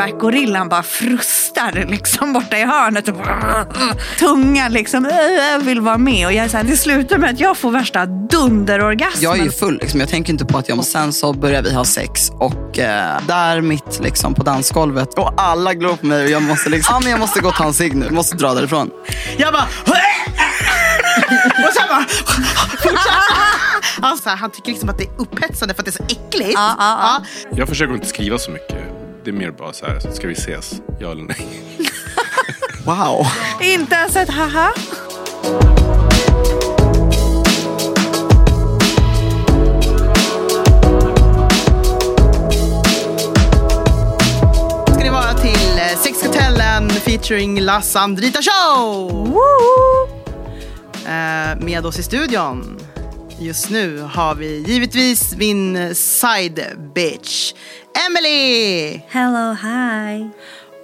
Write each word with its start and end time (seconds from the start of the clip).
silverback-gorillan 0.00 0.68
bara 0.68 0.82
frustar 0.82 1.86
liksom 1.90 2.32
borta 2.32 2.58
i 2.58 2.64
hörnet. 2.64 3.08
Och 3.08 3.14
bara, 3.14 3.66
tunga 4.18 4.68
liksom, 4.68 5.06
äh, 5.06 5.64
vill 5.64 5.80
vara 5.80 5.98
med. 5.98 6.26
Och 6.26 6.32
jag 6.32 6.44
är 6.44 6.48
så 6.48 6.56
här, 6.56 6.64
det 6.64 6.76
slutar 6.76 7.18
med 7.18 7.30
att 7.30 7.40
jag 7.40 7.56
får 7.56 7.70
värsta 7.70 8.06
dunderorgasmen. 8.06 9.22
Jag 9.22 9.38
är 9.38 9.44
ju 9.44 9.50
full, 9.50 9.78
liksom. 9.80 10.00
jag 10.00 10.08
tänker 10.08 10.32
inte 10.32 10.44
på 10.44 10.58
att 10.58 10.68
jag... 10.68 10.78
Och 10.78 10.84
sen 10.84 11.12
så 11.12 11.32
börjar 11.32 11.62
vi 11.62 11.74
ha 11.74 11.84
sex 11.84 12.30
och 12.30 12.78
eh, 12.78 13.20
där 13.26 13.60
mitt 13.60 14.00
liksom, 14.02 14.34
på 14.34 14.42
dansgolvet 14.42 15.14
och 15.14 15.32
alla 15.36 15.74
glor 15.74 15.96
på 15.96 16.06
mig 16.06 16.24
och 16.24 16.30
jag 16.30 16.42
måste 16.42 16.70
liksom, 16.70 16.94
men 17.02 17.10
jag 17.10 17.20
måste 17.20 17.40
gå 17.40 17.48
och 17.48 17.54
ta 17.54 17.64
en 17.64 17.74
cigg 17.74 17.96
nu, 17.96 18.04
jag 18.04 18.14
måste 18.14 18.36
dra 18.36 18.54
därifrån. 18.54 18.90
Jag 19.36 19.52
bara... 19.52 19.62
och 21.68 21.74
sen 21.74 21.84
bara... 21.88 22.04
Alltså, 24.02 24.28
han 24.28 24.50
tycker 24.50 24.70
liksom 24.70 24.88
att 24.88 24.98
det 24.98 25.04
är 25.04 25.20
upphetsande 25.20 25.74
för 25.74 25.82
att 25.82 25.84
det 25.84 25.90
är 25.90 25.92
så 25.92 26.02
äckligt. 26.04 26.52
Ja, 26.54 26.76
ja, 26.78 26.98
ja. 27.02 27.24
Jag 27.56 27.68
försöker 27.68 27.94
inte 27.94 28.06
skriva 28.06 28.38
så 28.38 28.50
mycket. 28.50 28.89
Det 29.24 29.30
är 29.30 29.34
mer 29.34 29.50
bara 29.50 29.72
så 29.72 29.86
här, 29.86 30.00
ska 30.12 30.26
vi 30.26 30.32
ses? 30.32 30.82
Ja 30.98 31.12
eller 31.12 31.22
nej? 31.22 31.62
Wow. 32.84 33.26
Inte 33.60 33.94
ens 33.94 34.16
ett 34.16 34.30
haha. 34.30 34.72
ska 44.86 45.04
det 45.04 45.10
vara 45.10 45.34
till 45.34 45.78
eh, 45.78 45.98
Sexkartellen 45.98 46.90
featuring 46.90 47.60
La 47.60 47.82
Sandrita 47.82 48.40
Show! 48.42 49.38
Eh, 51.04 51.64
med 51.64 51.86
oss 51.86 51.98
i 51.98 52.02
studion 52.02 52.80
just 53.40 53.70
nu 53.70 53.98
har 54.00 54.34
vi 54.34 54.62
givetvis 54.66 55.36
min 55.36 55.94
side 55.94 56.76
bitch 56.94 57.54
Emily! 58.06 59.00
Hello, 59.08 59.52
hi. 59.52 60.30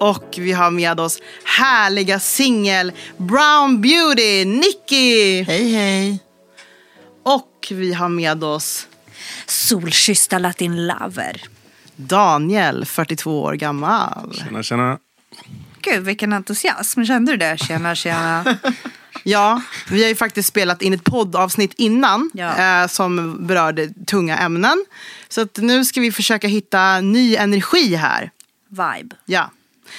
Och 0.00 0.34
vi 0.38 0.52
har 0.52 0.70
med 0.70 1.00
oss 1.00 1.18
härliga 1.44 2.20
singel 2.20 2.92
Brown 3.16 3.80
Beauty, 3.80 4.44
Nicky! 4.44 5.42
Hej 5.42 5.72
hej. 5.72 6.18
Och 7.22 7.66
vi 7.70 7.92
har 7.92 8.08
med 8.08 8.44
oss 8.44 8.86
Solkyssta 9.46 10.38
latin 10.38 10.86
lover. 10.86 11.42
Daniel, 11.96 12.84
42 12.84 13.42
år 13.42 13.54
gammal. 13.54 14.34
Tjena, 14.44 14.62
tjena. 14.62 14.98
Gud, 15.80 16.04
vilken 16.04 16.32
entusiasm. 16.32 17.04
Kände 17.04 17.32
du 17.32 17.36
det? 17.36 17.58
Tjena, 17.58 17.94
tjena. 17.94 18.56
Ja, 19.28 19.62
vi 19.90 20.02
har 20.02 20.08
ju 20.08 20.14
faktiskt 20.14 20.48
spelat 20.48 20.82
in 20.82 20.92
ett 20.92 21.04
poddavsnitt 21.04 21.72
innan 21.76 22.30
Ja. 22.34 22.82
eh, 22.82 22.88
som 22.88 23.46
berörde 23.46 23.88
tunga 24.06 24.38
ämnen. 24.38 24.84
Så 25.28 25.40
att 25.40 25.56
nu 25.56 25.84
ska 25.84 26.00
vi 26.00 26.12
försöka 26.12 26.48
hitta 26.48 27.00
ny 27.00 27.36
energi 27.36 27.94
här. 27.94 28.30
Vibe. 28.68 29.16
Ja. 29.24 29.50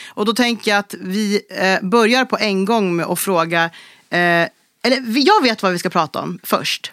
Och 0.07 0.25
då 0.25 0.33
tänker 0.33 0.71
jag 0.71 0.79
att 0.79 0.95
vi 0.99 1.41
eh, 1.49 1.87
börjar 1.87 2.25
på 2.25 2.37
en 2.37 2.65
gång 2.65 2.95
med 2.95 3.05
att 3.05 3.19
fråga, 3.19 3.63
eh, 4.09 4.47
eller 4.83 5.17
jag 5.27 5.43
vet 5.43 5.63
vad 5.63 5.71
vi 5.71 5.79
ska 5.79 5.89
prata 5.89 6.19
om 6.21 6.39
först. 6.43 6.91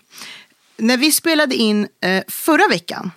När 0.77 0.97
vi 0.97 1.13
spelade 1.13 1.55
in 1.55 1.89
eh, 2.01 2.23
förra 2.29 2.69
veckan 2.69 3.11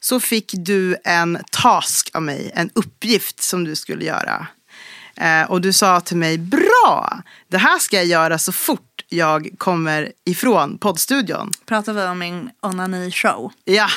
så 0.00 0.20
fick 0.20 0.52
du 0.56 0.96
en 1.04 1.38
task 1.50 2.10
av 2.14 2.22
mig, 2.22 2.50
en 2.54 2.70
uppgift 2.74 3.42
som 3.42 3.64
du 3.64 3.76
skulle 3.76 4.04
göra. 4.04 4.46
Eh, 5.16 5.50
och 5.50 5.60
du 5.60 5.72
sa 5.72 6.00
till 6.00 6.16
mig, 6.16 6.38
bra, 6.38 7.22
det 7.48 7.58
här 7.58 7.78
ska 7.78 7.96
jag 7.96 8.06
göra 8.06 8.38
så 8.38 8.52
fort 8.52 9.04
jag 9.08 9.48
kommer 9.58 10.12
ifrån 10.24 10.78
poddstudion. 10.78 11.50
Pratar 11.66 11.92
vi 11.92 12.02
om 12.04 12.18
min 12.18 12.50
onani-show? 12.62 13.52
Ja. 13.64 13.88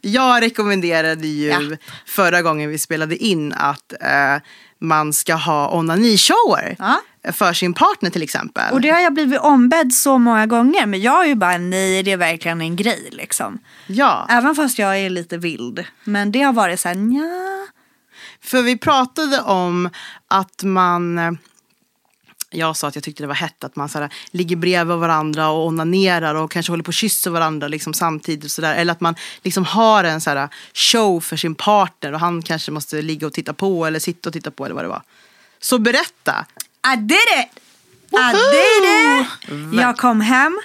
Jag 0.00 0.42
rekommenderade 0.42 1.26
ju 1.26 1.48
Ja. 1.48 1.60
förra 2.06 2.42
gången 2.42 2.70
vi 2.70 2.78
spelade 2.78 3.16
in 3.16 3.52
att 3.52 3.92
eh, 4.00 4.42
man 4.78 5.12
ska 5.12 5.34
ha 5.34 5.68
onanishower 5.68 6.76
Ja. 6.78 7.00
för 7.32 7.52
sin 7.52 7.74
partner 7.74 8.10
till 8.10 8.22
exempel. 8.22 8.72
Och 8.72 8.80
det 8.80 8.88
har 8.90 9.00
jag 9.00 9.14
blivit 9.14 9.40
ombedd 9.40 9.92
så 9.94 10.18
många 10.18 10.46
gånger. 10.46 10.86
Men 10.86 11.00
jag 11.00 11.22
är 11.24 11.28
ju 11.28 11.34
bara 11.34 11.58
nej, 11.58 12.02
det 12.02 12.12
är 12.12 12.16
verkligen 12.16 12.60
en 12.60 12.76
grej 12.76 13.08
liksom. 13.12 13.58
Ja, 13.86 14.26
Även 14.30 14.54
fast 14.54 14.78
jag 14.78 14.98
är 14.98 15.10
lite 15.10 15.36
vild. 15.36 15.84
Men 16.04 16.32
det 16.32 16.42
har 16.42 16.52
varit 16.52 16.80
så 16.80 16.88
här, 16.88 16.94
nja. 16.94 17.66
För 18.44 18.62
vi 18.62 18.78
pratade 18.78 19.40
om 19.40 19.90
att 20.28 20.62
man 20.62 21.18
eh, 21.18 21.32
jag 22.54 22.76
sa 22.76 22.88
att 22.88 22.94
jag 22.94 23.04
tyckte 23.04 23.22
det 23.22 23.26
var 23.26 23.34
hett 23.34 23.64
att 23.64 23.76
man 23.76 23.88
så 23.88 23.98
här, 23.98 24.12
ligger 24.30 24.56
bredvid 24.56 24.96
varandra 24.96 25.48
och 25.48 25.66
onanerar 25.66 26.34
och 26.34 26.50
kanske 26.50 26.72
håller 26.72 26.84
på 26.84 26.88
att 26.88 26.94
kyssa 26.94 27.30
varandra 27.30 27.68
liksom, 27.68 27.94
samtidigt. 27.94 28.52
Så 28.52 28.60
där. 28.60 28.74
Eller 28.74 28.92
att 28.92 29.00
man 29.00 29.14
liksom 29.42 29.64
har 29.64 30.04
en 30.04 30.20
så 30.20 30.30
här, 30.30 30.48
show 30.74 31.20
för 31.20 31.36
sin 31.36 31.54
partner 31.54 32.12
och 32.12 32.20
han 32.20 32.42
kanske 32.42 32.70
måste 32.70 33.02
ligga 33.02 33.26
och 33.26 33.32
titta 33.32 33.52
på 33.52 33.86
eller 33.86 33.98
sitta 33.98 34.28
och 34.28 34.32
titta 34.32 34.50
på 34.50 34.64
eller 34.64 34.74
vad 34.74 34.84
det 34.84 34.88
var. 34.88 35.02
Så 35.60 35.78
berätta. 35.78 36.46
I 36.94 36.96
did 36.96 37.16
it! 37.16 37.62
I 38.12 38.32
did 38.32 38.90
it! 39.20 39.80
Jag 39.80 39.96
kom 39.96 40.20
hem. 40.20 40.60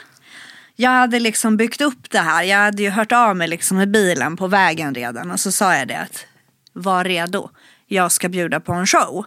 Jag 0.75 0.91
hade 0.91 1.19
liksom 1.19 1.57
byggt 1.57 1.81
upp 1.81 2.09
det 2.09 2.19
här. 2.19 2.44
Jag 2.44 2.57
hade 2.57 2.84
ju 2.84 2.90
hört 2.90 3.11
av 3.11 3.35
mig 3.35 3.47
liksom 3.47 3.78
med 3.78 3.91
bilen 3.91 4.38
på 4.38 4.47
vägen 4.47 4.96
redan. 4.96 5.31
Och 5.31 5.40
så 5.40 5.51
sa 5.51 5.75
jag 5.75 5.88
det 5.88 5.97
att 5.97 6.25
var 6.73 7.03
redo. 7.03 7.50
Jag 7.92 8.12
ska 8.12 8.30
bjuda 8.30 8.60
på 8.60 8.74
en 8.74 8.88
show. 8.88 9.26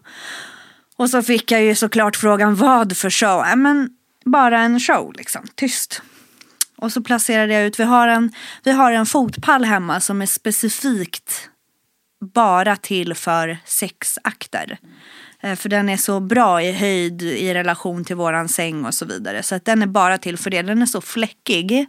Och 0.97 1.11
så 1.11 1.23
fick 1.23 1.51
jag 1.51 1.63
ju 1.63 1.75
såklart 1.75 2.17
frågan 2.17 2.55
vad 2.55 2.97
för 2.97 3.11
show? 3.11 3.45
Ja, 3.49 3.57
men 3.57 3.91
bara 4.25 4.61
en 4.61 4.81
show 4.81 5.13
liksom, 5.17 5.47
tyst. 5.55 6.03
Och 6.77 6.93
så 6.93 7.03
placerade 7.03 7.55
jag 7.55 7.65
ut, 7.65 7.81
vi 7.81 7.85
har 7.85 8.09
en, 8.09 8.33
vi 8.65 8.71
har 8.71 8.93
en 8.93 9.07
fotpall 9.07 9.65
hemma 9.65 10.01
som 10.01 10.23
är 10.23 10.27
specifikt 10.27 11.49
bara 12.35 12.77
till 12.77 13.15
för 13.15 13.59
sexakter. 13.65 14.79
Eh, 15.43 15.57
För 15.57 15.69
den 15.69 15.89
är 15.89 15.97
så 15.97 16.21
bra 16.21 16.63
i 16.63 16.73
höjd 16.73 17.23
i 17.23 17.55
relation 17.55 18.05
till 18.05 18.17
våran 18.17 18.49
säng 18.49 18.85
och 18.85 18.95
så 18.95 19.05
vidare. 19.05 19.43
Så 19.43 19.55
att 19.55 19.65
den 19.65 19.83
är 19.83 19.87
bara 19.87 20.19
till 20.19 20.39
för 20.39 20.51
det. 20.51 20.63
Den 20.63 20.83
är 20.83 20.87
så 20.87 21.01
fläckig. 21.01 21.87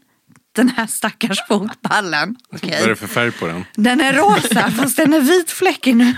Den 0.55 0.69
här 0.69 0.87
stackars 0.87 1.47
fotpallen. 1.47 2.35
Vad 2.49 2.63
Okej. 2.63 2.81
är 2.83 2.87
det 2.87 2.95
för 2.95 3.07
färg 3.07 3.31
på 3.31 3.47
den? 3.47 3.65
Den 3.75 4.01
är 4.01 4.13
rosa 4.13 4.71
fast 4.71 4.97
den 4.97 5.13
är 5.13 5.21
vitfläckig 5.21 5.95
nu 5.95 6.15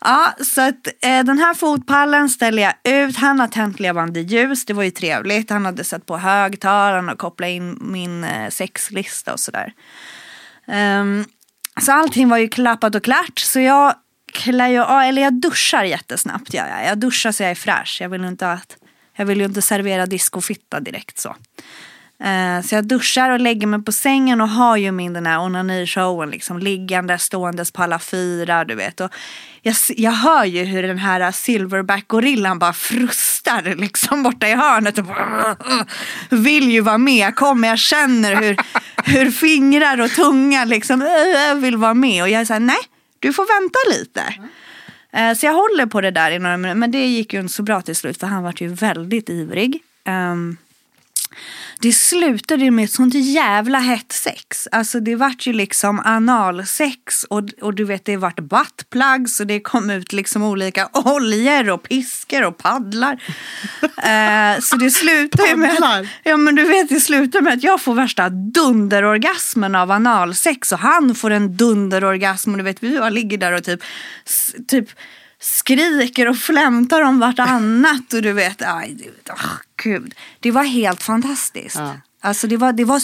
ja, 0.00 0.34
så 0.40 0.60
att 0.60 0.86
eh, 0.86 1.24
den 1.24 1.38
här 1.38 1.54
fotpallen 1.54 2.28
ställer 2.28 2.62
jag 2.62 2.74
ut. 2.84 3.16
Han 3.16 3.40
har 3.40 3.48
tänt 3.48 3.80
levande 3.80 4.20
ljus. 4.20 4.64
Det 4.64 4.72
var 4.72 4.82
ju 4.82 4.90
trevligt. 4.90 5.50
Han 5.50 5.64
hade 5.64 5.84
satt 5.84 6.06
på 6.06 6.18
högtalaren 6.18 7.08
och 7.08 7.18
kopplat 7.18 7.48
in 7.48 7.78
min 7.80 8.24
eh, 8.24 8.50
sexlista 8.50 9.32
och 9.32 9.40
sådär. 9.40 9.72
Um, 10.66 11.24
så 11.80 11.92
allting 11.92 12.28
var 12.28 12.38
ju 12.38 12.48
klappat 12.48 12.94
och 12.94 13.04
klart. 13.04 13.38
Så 13.38 13.60
jag 13.60 13.94
klär 14.32 14.68
ju 14.68 14.80
av, 14.82 15.00
eller 15.00 15.22
jag 15.22 15.32
duschar 15.32 15.84
jättesnabbt. 15.84 16.54
Gör 16.54 16.68
jag. 16.68 16.86
jag 16.86 16.98
duschar 16.98 17.32
så 17.32 17.42
jag 17.42 17.50
är 17.50 17.54
fräsch. 17.54 17.98
Jag 18.00 18.08
vill 18.08 18.22
ju 18.22 18.28
inte, 18.28 18.52
att, 18.52 18.76
jag 19.16 19.26
vill 19.26 19.38
ju 19.38 19.44
inte 19.44 19.62
servera 19.62 20.06
discofitta 20.06 20.80
direkt 20.80 21.18
så. 21.18 21.36
Eh, 22.24 22.62
så 22.62 22.74
jag 22.74 22.84
duschar 22.84 23.30
och 23.30 23.40
lägger 23.40 23.66
mig 23.66 23.82
på 23.82 23.92
sängen 23.92 24.40
och 24.40 24.48
har 24.48 24.76
ju 24.76 24.92
min 24.92 25.12
den 25.12 25.26
här 25.26 25.40
onanishowen 25.40 26.30
liksom 26.30 26.58
liggande, 26.58 27.18
ståendes 27.18 27.72
på 27.72 27.82
alla 27.82 27.98
fyra, 27.98 28.64
du 28.64 28.74
vet. 28.74 29.00
Och 29.00 29.10
jag, 29.62 29.76
jag 29.88 30.12
hör 30.12 30.44
ju 30.44 30.64
hur 30.64 30.82
den 30.82 30.98
här 30.98 31.32
silverback-gorillan 31.32 32.58
bara 32.58 32.72
frustar 32.72 33.74
liksom 33.76 34.22
borta 34.22 34.48
i 34.48 34.54
hörnet 34.54 34.98
och 34.98 35.04
bara, 35.04 35.56
vill 36.28 36.70
ju 36.70 36.80
vara 36.80 36.98
med. 36.98 37.36
Kommer, 37.36 37.68
jag 37.68 37.78
känner 37.78 38.34
hur, 38.34 38.56
hur 39.04 39.30
fingrar 39.30 40.00
och 40.00 40.10
tunga 40.10 40.64
liksom 40.64 41.08
vill 41.56 41.76
vara 41.76 41.94
med. 41.94 42.22
Och 42.22 42.28
jag 42.28 42.50
är 42.50 42.60
nej, 42.60 42.80
du 43.18 43.32
får 43.32 43.60
vänta 43.60 43.98
lite. 43.98 44.22
Eh, 45.12 45.34
så 45.34 45.46
jag 45.46 45.52
håller 45.52 45.86
på 45.86 46.00
det 46.00 46.10
där 46.10 46.30
i 46.30 46.38
några 46.38 46.56
minuter. 46.56 46.78
Men 46.78 46.90
det 46.90 47.06
gick 47.06 47.32
ju 47.32 47.40
inte 47.40 47.52
så 47.52 47.62
bra 47.62 47.82
till 47.82 47.96
slut 47.96 48.20
för 48.20 48.26
han 48.26 48.42
var 48.42 48.54
ju 48.56 48.68
väldigt 48.68 49.28
ivrig. 49.28 49.82
Ehm, 50.04 50.56
det 51.78 51.92
slutade 51.92 52.70
med 52.70 52.84
ett 52.84 52.90
sånt 52.90 53.14
jävla 53.14 53.78
hett 53.78 54.12
sex. 54.12 54.68
Alltså 54.72 55.00
det 55.00 55.16
vart 55.16 55.46
ju 55.46 55.52
liksom 55.52 56.02
analsex 56.04 57.24
och, 57.24 57.42
och 57.60 57.74
du 57.74 57.84
vet 57.84 58.04
det 58.04 58.16
vart 58.16 58.40
buttplugs 58.40 59.40
och 59.40 59.46
det 59.46 59.60
kom 59.60 59.90
ut 59.90 60.12
liksom 60.12 60.42
olika 60.42 60.88
oljor 60.92 61.70
och 61.70 61.82
piskor 61.82 62.44
och 62.44 62.58
paddlar. 62.58 63.22
Eh, 64.00 64.60
så 64.60 64.76
det 64.76 64.90
slutar 64.90 65.46
ju 65.46 65.56
med 65.56 65.70
Paddlar? 65.70 66.08
Ja 66.22 66.36
men 66.36 66.54
du 66.54 66.64
vet 66.64 66.88
det 67.32 67.40
med 67.40 67.52
att 67.52 67.62
jag 67.62 67.80
får 67.80 67.94
värsta 67.94 68.28
dunderorgasmen 68.30 69.74
av 69.74 69.90
analsex 69.90 70.72
och 70.72 70.78
han 70.78 71.14
får 71.14 71.30
en 71.30 71.56
dunderorgasm 71.56 72.50
och 72.50 72.56
du 72.56 72.64
vet 72.64 72.82
vi 72.82 73.10
ligger 73.10 73.38
där 73.38 73.52
och 73.52 73.64
typ, 73.64 73.80
typ 74.68 74.88
skriker 75.40 76.28
och 76.28 76.36
flämtar 76.36 77.02
om 77.02 77.18
vartannat 77.18 78.12
och 78.12 78.22
du 78.22 78.32
vet, 78.32 78.62
aj, 78.62 78.94
det, 78.94 79.32
oh, 79.32 79.56
gud. 79.82 80.14
Det 80.40 80.50
var 80.50 80.64
helt 80.64 81.02
fantastiskt. 81.02 81.76
Ja. 81.76 81.96
Alltså 82.20 82.46
det 82.46 82.56
var, 82.56 82.72
det, 82.72 82.84
var, 82.84 83.02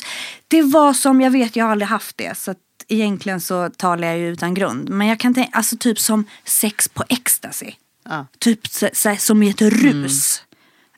det 0.48 0.62
var 0.62 0.92
som, 0.92 1.20
jag 1.20 1.30
vet 1.30 1.56
jag 1.56 1.64
har 1.64 1.72
aldrig 1.72 1.88
haft 1.88 2.16
det 2.16 2.38
så 2.38 2.50
att 2.50 2.58
egentligen 2.88 3.40
så 3.40 3.70
talar 3.70 4.08
jag 4.08 4.18
ju 4.18 4.32
utan 4.32 4.54
grund. 4.54 4.88
Men 4.88 5.06
jag 5.06 5.20
kan 5.20 5.34
tänka, 5.34 5.50
alltså 5.52 5.76
typ 5.76 5.98
som 5.98 6.24
sex 6.44 6.88
på 6.88 7.04
ecstasy. 7.08 7.72
Ja. 8.08 8.26
Typ 8.38 8.66
så, 8.66 8.88
så, 8.92 9.16
som 9.18 9.42
i 9.42 9.50
ett 9.50 9.62
rus. 9.62 10.42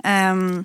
Ehm, 0.04 0.64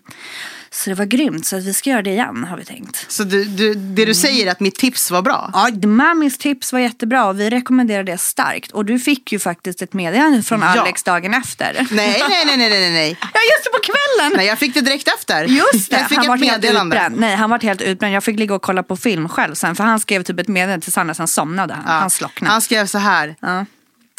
Så 0.75 0.89
det 0.89 0.95
var 0.95 1.06
grymt, 1.06 1.45
så 1.45 1.56
att 1.57 1.63
vi 1.63 1.74
ska 1.74 1.89
göra 1.89 2.01
det 2.01 2.09
igen 2.09 2.44
har 2.50 2.57
vi 2.57 2.65
tänkt. 2.65 3.06
Så 3.12 3.24
du, 3.24 3.44
du, 3.45 3.74
det 3.74 4.06
du 4.06 4.13
säger 4.13 4.47
är 4.47 4.51
att 4.51 4.59
mitt 4.59 4.75
tips 4.75 5.12
var 5.12 5.21
bra? 5.21 5.50
Ja, 5.53 5.88
Mamis 5.88 6.38
tips 6.38 6.74
var 6.74 6.80
jättebra 6.80 7.25
och 7.25 7.39
vi 7.39 7.50
rekommenderar 7.50 8.03
det 8.03 8.18
starkt. 8.18 8.71
Och 8.71 8.85
du 8.85 9.00
fick 9.00 9.31
ju 9.31 9.39
faktiskt 9.39 9.81
ett 9.81 9.94
meddelande 9.94 10.44
från 10.44 10.59
Ja. 10.62 10.68
Alex 10.81 11.03
dagen 11.03 11.33
efter. 11.33 11.88
Nej, 11.91 12.21
nej, 12.30 12.45
nej, 12.45 12.57
nej, 12.57 12.69
nej, 12.69 12.91
nej. 12.91 13.18
Ja, 13.21 13.39
just 13.56 13.63
det, 13.63 13.69
på 13.71 13.80
kvällen! 13.83 14.38
Nej, 14.38 14.47
jag 14.47 14.59
fick 14.59 14.74
det 14.74 14.81
direkt 14.81 15.07
efter. 15.07 15.44
Just 15.45 15.89
det, 15.91 15.97
Jag 16.00 16.09
fick 16.09 16.18
han 16.18 16.27
var 16.27 16.36
ett 16.36 16.41
helt 16.44 16.51
meddelande. 16.63 16.95
utbränd. 16.95 17.19
Nej, 17.19 17.36
han 17.36 17.50
var 17.50 17.59
helt 17.59 17.81
utbränd. 17.81 18.15
Jag 18.15 18.24
fick 18.24 18.39
ligga 18.39 18.56
och 18.56 18.62
kolla 18.62 18.83
på 18.83 18.97
film 18.97 19.29
själv 19.29 19.56
sen. 19.56 19.75
För 19.75 19.83
han 19.83 20.00
skrev 20.00 20.24
typ 20.24 20.39
ett 20.39 20.47
meddelande 20.47 20.83
till 20.83 20.94
Sanna, 20.94 21.13
sen 21.13 21.27
somnade 21.27 21.74
han. 21.74 21.83
Ja. 21.88 21.91
Han 21.94 22.09
slocknade. 22.09 22.51
Han 22.51 22.62
skrev 22.62 22.86
så 22.86 22.97
här. 22.97 23.36
Ja. 23.39 23.65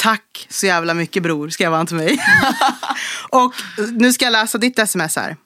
Tack 0.04 0.46
så 0.50 0.66
jävla 0.66 0.94
mycket 0.94 1.22
bror, 1.22 1.48
skrev 1.48 1.72
han 1.72 1.86
till 1.86 1.96
mig. 1.96 2.18
och 3.30 3.54
nu 3.92 4.12
ska 4.12 4.24
jag 4.24 4.32
läsa 4.32 4.58
ditt 4.58 4.78
sms 4.78 5.16
här. 5.16 5.36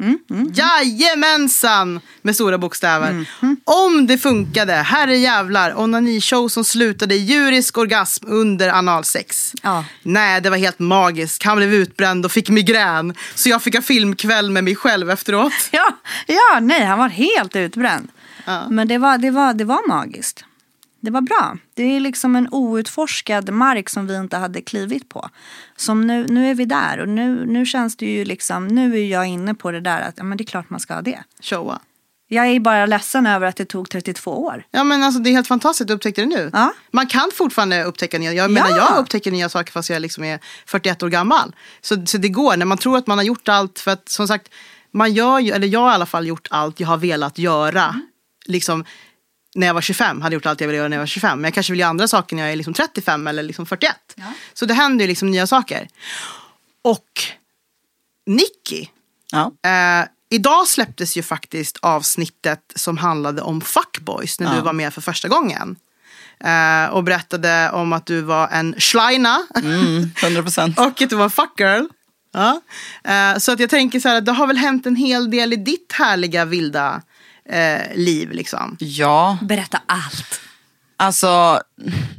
Mm, 0.00 0.52
Jajamensan! 0.54 2.00
Med 2.22 2.34
stora 2.34 2.58
bokstäver. 2.58 3.26
Om 3.64 4.06
det 4.06 4.18
funkade, 4.18 4.72
herre 4.72 5.16
jävlar, 5.16 5.80
onanishow 5.80 6.48
som 6.48 6.64
slutade 6.64 7.14
i 7.14 7.18
djurisk 7.18 7.78
orgasm 7.78 8.24
under 8.28 8.68
analsex. 8.68 9.52
Ja. 9.62 9.84
Nej, 10.02 10.40
det 10.40 10.50
var 10.50 10.56
helt 10.56 10.78
magiskt. 10.78 11.42
Han 11.42 11.56
blev 11.56 11.74
utbränd 11.74 12.24
och 12.24 12.32
fick 12.32 12.48
migrän. 12.48 13.14
Så 13.34 13.48
jag 13.48 13.62
fick 13.62 13.74
ha 13.74 13.82
filmkväll 13.82 14.50
med 14.50 14.64
mig 14.64 14.76
själv 14.76 15.10
efteråt. 15.10 15.52
Ja, 15.70 15.96
ja, 16.26 16.60
nej, 16.60 16.84
han 16.84 16.98
var 16.98 17.08
helt 17.08 17.56
utbränd. 17.56 18.08
Ja. 18.44 18.68
Men 18.70 18.88
det 18.88 18.98
var, 18.98 19.18
det, 19.18 19.30
var, 19.30 19.54
det 19.54 19.64
var 19.64 19.88
magiskt. 19.88 20.44
Det 21.02 21.10
var 21.10 21.20
bra. 21.20 21.56
Det 21.74 21.82
är 21.96 22.00
liksom 22.00 22.36
en 22.36 22.48
outforskad 22.50 23.50
mark 23.50 23.88
som 23.88 24.06
vi 24.06 24.16
inte 24.16 24.36
hade 24.36 24.60
klivit 24.62 25.08
på. 25.08 25.28
Som 25.76 26.06
nu, 26.06 26.26
nu 26.28 26.50
är 26.50 26.54
vi 26.54 26.64
där 26.64 26.98
och 27.00 27.08
nu, 27.08 27.46
nu 27.46 27.66
känns 27.66 27.96
det 27.96 28.06
ju 28.06 28.24
liksom, 28.24 28.68
nu 28.68 28.94
är 28.98 29.06
jag 29.06 29.26
inne 29.26 29.54
på 29.54 29.70
det 29.70 29.80
där 29.80 30.00
att 30.00 30.14
ja, 30.16 30.24
men 30.24 30.38
det 30.38 30.42
är 30.44 30.46
klart 30.46 30.70
man 30.70 30.80
ska 30.80 30.94
ha 30.94 31.02
det. 31.02 31.22
Showa. 31.40 31.80
Jag 32.28 32.46
är 32.46 32.60
bara 32.60 32.86
ledsen 32.86 33.26
över 33.26 33.46
att 33.46 33.56
det 33.56 33.64
tog 33.64 33.90
32 33.90 34.44
år. 34.44 34.64
Ja 34.70 34.84
men 34.84 35.02
alltså 35.02 35.20
det 35.20 35.30
är 35.30 35.32
helt 35.32 35.46
fantastiskt 35.48 35.90
att 35.90 35.94
upptäcka 35.94 36.20
det 36.20 36.26
nu. 36.28 36.50
Ja. 36.52 36.72
Man 36.90 37.06
kan 37.06 37.30
fortfarande 37.34 37.84
upptäcka 37.84 38.18
nya, 38.18 38.32
jag 38.32 38.44
Ja. 38.44 38.48
menar 38.48 38.68
jag 38.68 38.98
upptäcker 38.98 39.30
nya 39.30 39.48
saker 39.48 39.72
fast 39.72 39.90
jag 39.90 40.02
liksom 40.02 40.24
är 40.24 40.38
41 40.66 41.02
år 41.02 41.08
gammal. 41.08 41.54
Så, 41.80 42.06
så 42.06 42.18
det 42.18 42.28
går, 42.28 42.56
när 42.56 42.66
man 42.66 42.78
tror 42.78 42.98
att 42.98 43.06
man 43.06 43.18
har 43.18 43.24
gjort 43.24 43.48
allt, 43.48 43.78
för 43.78 43.90
att 43.90 44.08
som 44.08 44.28
sagt, 44.28 44.48
man 44.90 45.12
gör 45.12 45.38
ju, 45.38 45.52
eller 45.52 45.66
jag 45.66 45.80
har 45.80 45.90
i 45.90 45.94
alla 45.94 46.06
fall 46.06 46.26
gjort 46.26 46.48
allt 46.50 46.80
jag 46.80 46.88
har 46.88 46.98
velat 46.98 47.38
göra. 47.38 47.84
Mm. 47.84 48.06
Liksom, 48.46 48.84
när 49.54 49.66
jag 49.66 49.74
var 49.74 49.80
25, 49.80 50.22
hade 50.22 50.34
gjort 50.34 50.46
allt 50.46 50.60
jag 50.60 50.68
ville 50.68 50.78
göra 50.78 50.88
när 50.88 50.96
jag 50.96 51.02
var 51.02 51.06
25. 51.06 51.38
Men 51.40 51.44
jag 51.44 51.54
kanske 51.54 51.72
vill 51.72 51.80
göra 51.80 51.90
andra 51.90 52.08
saker 52.08 52.36
när 52.36 52.42
jag 52.42 52.52
är 52.52 52.56
liksom 52.56 52.74
35 52.74 53.26
eller 53.26 53.42
liksom 53.42 53.66
41. 53.66 53.92
Ja. 54.14 54.24
Så 54.52 54.66
det 54.66 54.74
händer 54.74 55.04
ju 55.04 55.08
liksom 55.08 55.30
nya 55.30 55.46
saker. 55.46 55.88
Och 56.82 57.06
Nicky, 58.26 58.86
Ja. 59.32 59.52
Eh, 59.70 60.06
idag 60.30 60.68
släpptes 60.68 61.16
ju 61.16 61.22
faktiskt 61.22 61.78
avsnittet 61.82 62.72
som 62.74 62.96
handlade 62.98 63.42
om 63.42 63.60
fuckboys 63.60 64.40
när 64.40 64.46
Ja. 64.46 64.54
du 64.54 64.60
var 64.60 64.72
med 64.72 64.94
för 64.94 65.00
första 65.00 65.28
gången. 65.28 65.76
Eh, 66.44 66.86
och 66.90 67.04
berättade 67.04 67.70
om 67.70 67.92
att 67.92 68.06
du 68.06 68.20
var 68.20 68.48
en 68.48 68.74
schleina 68.78 69.46
Mm, 69.56 70.10
100 70.22 70.42
procent. 70.42 70.78
och 70.78 71.02
att 71.02 71.10
du 71.10 71.16
var 71.16 71.24
en 71.24 71.30
fuckgirl. 71.30 71.84
Ja. 72.32 72.60
Eh, 73.04 73.38
så 73.38 73.52
att 73.52 73.60
jag 73.60 73.70
tänker 73.70 74.00
så 74.00 74.08
här, 74.08 74.20
det 74.20 74.32
har 74.32 74.46
väl 74.46 74.56
hänt 74.56 74.86
en 74.86 74.96
hel 74.96 75.30
del 75.30 75.52
i 75.52 75.56
ditt 75.56 75.92
härliga 75.92 76.44
vilda 76.44 77.02
eh, 77.48 77.94
liv 77.96 78.30
liksom. 78.30 78.76
Ja, 78.80 79.38
Berätta 79.42 79.80
allt. 79.86 80.40
alltså 80.96 81.60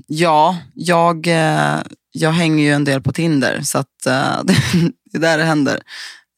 ja, 0.07 0.57
jag, 0.73 1.27
eh, 1.27 1.81
jag 2.11 2.31
hänger 2.31 2.63
ju 2.63 2.71
en 2.71 2.83
del 2.83 3.01
på 3.01 3.11
Tinder 3.13 3.61
så 3.61 3.77
att 3.77 4.05
eh, 4.05 4.41
det 4.43 5.17
är 5.17 5.19
där 5.19 5.37
det 5.37 5.43
händer. 5.43 5.79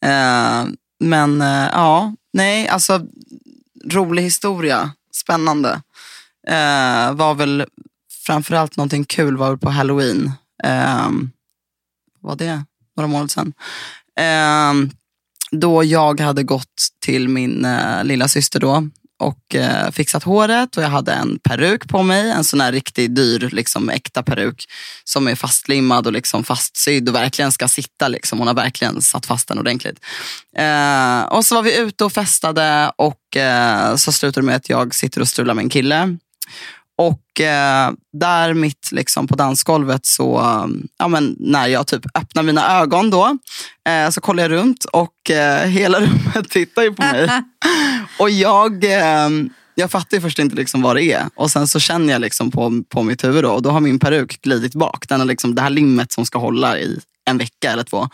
Eh, 0.06 0.66
Men 1.00 1.42
eh, 1.42 1.70
ja, 1.74 2.14
nej, 2.34 2.68
alltså 2.68 3.02
rolig 3.92 4.24
historia, 4.24 4.92
spännande. 5.12 5.82
Eh, 6.48 7.14
var 7.14 7.34
väl 7.36 7.66
framförallt 8.26 8.78
någonting 8.78 9.06
kul 9.06 9.38
var 9.38 9.56
på 9.56 9.70
halloween. 9.70 10.32
Eh, 10.64 11.10
var 12.22 12.36
det 12.36 12.64
några 12.98 13.08
månader 13.08 13.28
sedan. 13.28 13.54
Då 15.60 15.84
jag 15.84 16.20
hade 16.20 16.44
gått 16.44 16.88
till 17.06 17.30
min 17.30 17.66
eh, 17.66 18.04
lilla 18.04 18.28
syster 18.28 18.60
då 18.60 18.90
och 19.20 19.56
eh, 19.56 19.92
fixat 19.92 20.24
håret 20.24 20.78
och 20.78 20.84
jag 20.84 20.90
hade 20.90 21.12
en 21.12 21.40
peruk 21.40 21.88
på 21.88 22.04
mig. 22.04 22.32
En 22.32 22.44
sån 22.44 22.62
här 22.62 22.72
riktigt 22.72 23.16
dyr, 23.16 23.50
liksom, 23.52 23.90
äkta 23.90 24.24
peruk 24.24 24.66
som 25.04 25.28
är 25.28 25.36
fastlimmad 25.36 26.08
och 26.08 26.14
liksom 26.14 26.44
fastsydd 26.44 27.10
och 27.10 27.16
verkligen 27.16 27.52
ska 27.52 27.68
sitta. 27.68 28.08
Liksom. 28.08 28.40
Hon 28.40 28.48
har 28.48 28.56
verkligen 28.56 29.02
satt 29.02 29.26
fast 29.26 29.48
den 29.48 29.60
ordentligt. 29.60 30.00
Eh, 30.58 31.22
och 31.22 31.46
så 31.46 31.56
var 31.56 31.62
vi 31.62 31.78
ute 31.78 32.06
och 32.06 32.14
festade 32.14 32.92
och 32.96 33.38
eh, 33.38 33.96
så 33.96 34.12
slutade 34.12 34.42
det 34.42 34.46
med 34.46 34.56
att 34.56 34.70
jag 34.70 34.96
sitter 34.96 35.22
och 35.22 35.28
strular 35.28 35.54
med 35.54 35.64
en 35.64 35.70
kille. 35.70 36.18
Och 36.98 37.42
eh, 37.42 37.92
där 38.14 38.54
mitt 38.54 38.90
liksom, 38.92 39.28
på 39.28 39.36
dansgolvet 39.36 40.06
så, 40.06 40.42
ja, 40.98 41.08
men 41.08 41.36
när 41.40 41.68
jag 41.68 41.88
typ 41.88 42.06
öppnar 42.14 42.44
mina 42.44 42.80
ögon 42.80 43.10
då, 43.10 43.38
eh, 43.90 44.10
så 44.10 44.22
kollar 44.22 44.44
jag 44.44 44.52
runt 44.52 44.86
och 44.86 45.32
eh, 45.32 45.68
hela 45.68 46.00
rummet 46.02 46.50
tittar 46.50 46.82
ju 46.82 46.94
på 46.94 47.02
mig. 47.02 47.30
och 48.20 48.30
jag, 48.30 48.84
eh, 48.84 49.30
jag 49.76 49.92
fattar 49.92 50.18
ju 50.18 50.22
först 50.22 50.40
inte 50.40 50.56
liksom 50.56 50.82
vad 50.82 50.96
det 50.96 51.04
är. 51.04 51.26
Och 51.36 51.52
sen 51.52 51.68
så 51.68 51.80
känner 51.80 52.14
jag 52.14 52.22
liksom 52.22 52.52
på, 52.52 52.84
på 52.90 53.04
mitt 53.04 53.24
huvud 53.24 53.44
då, 53.44 53.52
och 53.52 53.62
då 53.62 53.70
har 53.70 53.80
min 53.80 54.00
peruk 54.00 54.42
glidit 54.42 54.76
bak. 54.76 55.06
Den 55.08 55.20
har 55.20 55.28
liksom, 55.28 55.56
det 55.56 55.62
här 55.62 55.70
limmet 55.70 56.12
som 56.12 56.26
ska 56.26 56.40
hålla 56.40 56.80
i 56.80 57.00
en 57.26 57.38
vecka 57.38 57.72
eller 57.72 57.84
två 57.84 58.10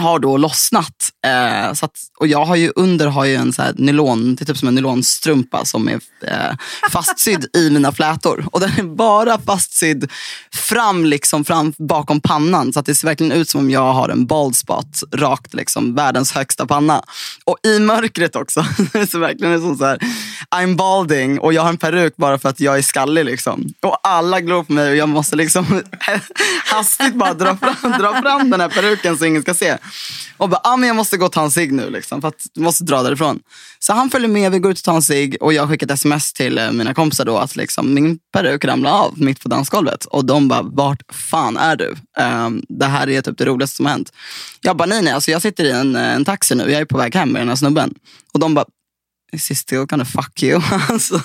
har 0.00 0.18
då 0.18 0.36
lossnat. 0.36 1.10
Eh, 1.24 1.72
så 1.72 1.84
att, 1.84 1.98
och 2.18 2.26
jag 2.26 2.44
har 2.44 2.56
ju 2.56 2.72
under 2.76 3.06
har 3.06 3.24
ju 3.24 3.34
en 3.34 3.52
så 3.52 3.62
här 3.62 3.74
nylon, 3.76 4.34
det 4.34 4.42
är 4.42 4.46
typ 4.46 4.58
som 4.58 4.68
en 4.68 4.74
nylonstrumpa 4.74 5.64
som 5.64 5.88
är 5.88 6.00
eh, 6.26 6.56
fastsydd 6.90 7.46
i 7.56 7.70
mina 7.70 7.92
flätor. 7.92 8.46
Och 8.52 8.60
den 8.60 8.70
är 8.78 8.82
bara 8.82 9.38
fastsydd 9.38 10.10
fram, 10.52 11.04
liksom, 11.04 11.44
fram 11.44 11.72
bakom 11.78 12.20
pannan. 12.20 12.72
Så 12.72 12.80
att 12.80 12.86
det 12.86 12.94
ser 12.94 13.08
verkligen 13.08 13.32
ut 13.32 13.48
som 13.48 13.60
om 13.60 13.70
jag 13.70 13.92
har 13.92 14.08
en 14.08 14.26
bald 14.26 14.56
spot 14.56 15.02
rakt, 15.12 15.54
liksom, 15.54 15.94
världens 15.94 16.32
högsta 16.32 16.66
panna. 16.66 17.02
Och 17.44 17.58
i 17.62 17.78
mörkret 17.78 18.36
också. 18.36 18.66
det 18.92 19.06
ser 19.06 19.18
verkligen 19.18 19.52
ut 19.52 19.62
som 19.62 19.76
så 19.76 19.84
här, 19.84 19.98
I'm 20.50 20.76
balding 20.76 21.38
och 21.38 21.52
jag 21.52 21.62
har 21.62 21.68
en 21.68 21.76
peruk 21.76 22.16
bara 22.16 22.38
för 22.38 22.48
att 22.48 22.60
jag 22.60 22.78
är 22.78 22.82
skallig. 22.82 23.24
Liksom. 23.24 23.74
Och 23.82 23.98
alla 24.02 24.40
glor 24.40 24.64
på 24.64 24.72
mig 24.72 24.90
och 24.90 24.96
jag 24.96 25.08
måste 25.08 25.36
liksom 25.36 25.82
hastigt 26.66 27.14
bara 27.14 27.34
dra 27.34 27.56
fram, 27.56 27.92
dra 27.92 28.22
fram 28.22 28.50
den 28.50 28.60
här 28.60 28.68
peruken 28.68 29.18
så 29.18 29.24
ingen 29.24 29.42
ska 29.42 29.54
se. 29.54 29.76
Och 30.36 30.48
bara, 30.48 30.60
ah, 30.64 30.76
men 30.76 30.86
jag 30.86 30.96
måste 30.96 31.13
måste 31.14 31.20
gå 31.20 31.26
och 31.26 31.32
ta 31.32 31.44
en 31.44 31.50
cigg 31.50 31.72
nu 31.72 31.90
liksom, 31.90 32.20
för 32.20 32.28
att 32.28 32.46
jag 32.54 32.62
måste 32.62 32.84
dra 32.84 33.02
därifrån. 33.02 33.40
Så 33.78 33.92
han 33.92 34.10
följer 34.10 34.28
med, 34.28 34.52
vi 34.52 34.58
går 34.58 34.72
ut 34.72 34.78
och 34.78 34.84
tar 34.84 34.94
en 34.94 35.02
cigg 35.02 35.36
och 35.40 35.52
jag 35.52 35.68
skickar 35.68 35.86
ett 35.86 35.92
sms 35.92 36.32
till 36.32 36.58
eh, 36.58 36.72
mina 36.72 36.94
kompisar 36.94 37.24
då 37.24 37.38
att 37.38 37.56
liksom, 37.56 37.94
min 37.94 38.18
peruk 38.32 38.64
ramlade 38.64 38.96
av 38.96 39.22
mitt 39.22 39.40
på 39.40 39.48
dansgolvet. 39.48 40.04
Och 40.04 40.24
de 40.24 40.48
bara, 40.48 40.62
vart 40.62 41.02
fan 41.12 41.56
är 41.56 41.76
du? 41.76 41.94
Um, 42.18 42.62
det 42.68 42.86
här 42.86 43.08
är 43.08 43.22
typ 43.22 43.38
det 43.38 43.44
roligaste 43.44 43.76
som 43.76 43.86
har 43.86 43.92
hänt. 43.92 44.12
Jag 44.60 44.76
bara, 44.76 44.86
nej 44.86 45.02
nej, 45.02 45.12
alltså, 45.12 45.30
jag 45.30 45.42
sitter 45.42 45.64
i 45.64 45.70
en, 45.70 45.96
eh, 45.96 46.14
en 46.14 46.24
taxi 46.24 46.54
nu, 46.54 46.70
jag 46.70 46.80
är 46.80 46.84
på 46.84 46.98
väg 46.98 47.14
hem 47.14 47.28
med 47.28 47.42
den 47.42 47.48
här 47.48 47.56
snubben. 47.56 47.94
Och 48.32 48.40
de 48.40 48.54
bara, 48.54 48.66
is 49.32 49.48
he 49.48 49.54
still 49.54 49.84
gonna 49.84 50.04
fuck 50.04 50.42
you? 50.42 50.62
alltså, 50.88 51.20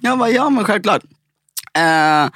jag 0.00 0.18
bara, 0.18 0.30
ja 0.30 0.50
men 0.50 0.64
självklart. 0.64 1.02
Uh, 1.78 2.30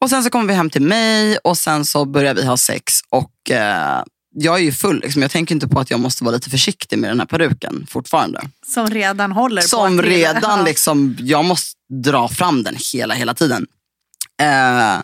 och 0.00 0.10
sen 0.10 0.22
så 0.22 0.30
kommer 0.30 0.46
vi 0.46 0.54
hem 0.54 0.70
till 0.70 0.82
mig 0.82 1.38
och 1.44 1.58
sen 1.58 1.84
så 1.84 2.04
börjar 2.04 2.34
vi 2.34 2.46
ha 2.46 2.56
sex. 2.56 3.00
Och 3.10 3.50
eh, 3.50 4.02
jag 4.34 4.54
är 4.58 4.62
ju 4.62 4.72
full, 4.72 5.00
liksom. 5.00 5.22
jag 5.22 5.30
tänker 5.30 5.54
inte 5.54 5.68
på 5.68 5.80
att 5.80 5.90
jag 5.90 6.00
måste 6.00 6.24
vara 6.24 6.34
lite 6.34 6.50
försiktig 6.50 6.98
med 6.98 7.10
den 7.10 7.20
här 7.20 7.26
peruken 7.26 7.86
fortfarande. 7.90 8.40
Som 8.66 8.86
redan 8.86 9.32
håller 9.32 9.62
på 9.62 9.68
Som 9.68 9.98
att 9.98 10.04
trilla. 10.04 10.32
redan, 10.34 10.64
liksom, 10.64 11.16
jag 11.20 11.44
måste 11.44 11.78
dra 12.02 12.28
fram 12.28 12.62
den 12.62 12.76
hela, 12.92 13.14
hela 13.14 13.34
tiden. 13.34 13.66
Eh, 14.42 15.00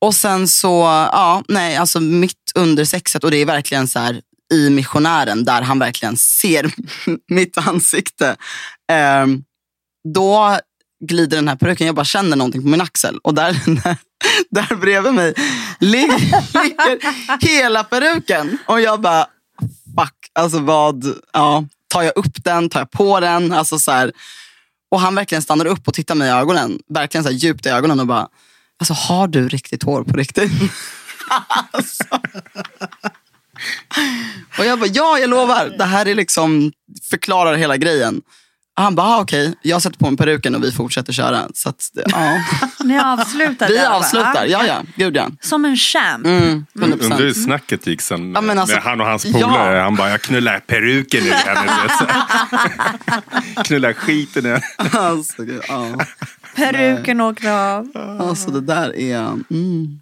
och 0.00 0.14
sen 0.14 0.48
så, 0.48 0.68
ja, 1.12 1.42
nej, 1.48 1.76
alltså 1.76 2.00
mitt 2.00 2.52
under 2.54 2.84
sexet 2.84 3.24
och 3.24 3.30
det 3.30 3.36
är 3.36 3.46
verkligen 3.46 3.88
så 3.88 3.98
här 3.98 4.20
i 4.54 4.70
missionären 4.70 5.44
där 5.44 5.62
han 5.62 5.78
verkligen 5.78 6.16
ser 6.16 6.72
mitt 7.28 7.58
ansikte. 7.58 8.36
Eh, 8.92 9.26
då 10.14 10.58
glider 11.06 11.36
den 11.36 11.48
här 11.48 11.56
peruken, 11.56 11.86
jag 11.86 11.96
bara 11.96 12.04
känner 12.04 12.36
någonting 12.36 12.62
på 12.62 12.68
min 12.68 12.80
axel 12.80 13.18
och 13.22 13.34
där, 13.34 13.52
där 14.50 14.76
bredvid 14.76 15.14
mig 15.14 15.34
ligger, 15.78 16.62
ligger 16.62 17.46
hela 17.46 17.84
peruken. 17.84 18.58
Och 18.66 18.80
jag 18.80 19.00
bara, 19.00 19.26
fuck, 19.98 20.30
alltså 20.32 20.58
vad, 20.58 21.14
ja, 21.32 21.64
tar 21.88 22.02
jag 22.02 22.12
upp 22.16 22.44
den, 22.44 22.68
tar 22.68 22.80
jag 22.80 22.90
på 22.90 23.20
den? 23.20 23.52
Alltså 23.52 23.78
så 23.78 23.92
här, 23.92 24.12
och 24.90 25.00
han 25.00 25.14
verkligen 25.14 25.42
stannar 25.42 25.66
upp 25.66 25.88
och 25.88 25.94
tittar 25.94 26.14
mig 26.14 26.28
i 26.28 26.32
ögonen, 26.32 26.78
verkligen 26.88 27.24
så 27.24 27.30
här 27.30 27.36
djupt 27.36 27.66
i 27.66 27.68
ögonen 27.68 28.00
och 28.00 28.06
bara, 28.06 28.28
alltså 28.78 28.94
har 28.94 29.28
du 29.28 29.48
riktigt 29.48 29.82
hår 29.82 30.04
på 30.04 30.16
riktigt? 30.16 30.52
alltså. 31.70 32.04
Och 34.58 34.64
jag 34.64 34.78
bara, 34.78 34.90
ja 34.92 35.18
jag 35.18 35.30
lovar, 35.30 35.74
det 35.78 35.84
här 35.84 36.06
är 36.06 36.14
liksom, 36.14 36.72
förklarar 37.10 37.54
hela 37.54 37.76
grejen. 37.76 38.22
Han 38.74 38.94
bara, 38.94 39.06
ah, 39.06 39.20
okej, 39.20 39.54
jag 39.62 39.82
sätter 39.82 39.98
på 39.98 40.10
mig 40.10 40.16
peruken 40.16 40.54
och 40.54 40.64
vi 40.64 40.72
fortsätter 40.72 41.12
köra. 41.12 41.48
Så 41.54 41.68
att, 41.68 41.90
ja. 42.06 42.40
Ni 42.84 42.98
avslutar 42.98 43.68
Vi 43.68 43.78
avslutar, 43.78 44.46
ja 44.46 44.66
ja, 44.66 44.82
gud 44.96 45.16
ja. 45.16 45.28
Som 45.40 45.64
en 45.64 45.76
champ. 45.76 46.26
Mm, 46.26 46.66
100%. 46.74 47.02
Undrar 47.02 47.18
hur 47.18 47.32
snacket 47.32 47.86
gick 47.86 48.00
sen 48.00 48.32
Ja, 48.34 48.40
men 48.40 48.58
alltså- 48.58 48.74
med 48.76 48.84
han 48.84 49.00
och 49.00 49.06
hans 49.06 49.24
Ja. 49.24 49.32
polare. 49.32 49.78
Han 49.80 49.96
bara, 49.96 50.10
jag 50.10 50.22
knullar 50.22 50.58
peruken 50.60 51.26
ur 51.26 51.30
henne. 51.32 51.72
knullar 53.64 53.92
skiten 53.92 54.46
ur 54.46 54.60
Alltså, 54.76 55.42
gud, 55.42 55.62
ja. 55.68 55.86
Peruken 56.56 57.20
åkte 57.20 57.52
av. 57.52 57.88
alltså 58.20 58.50
det 58.50 58.60
där 58.60 58.96
är... 58.96 59.18
Mm. 59.50 60.00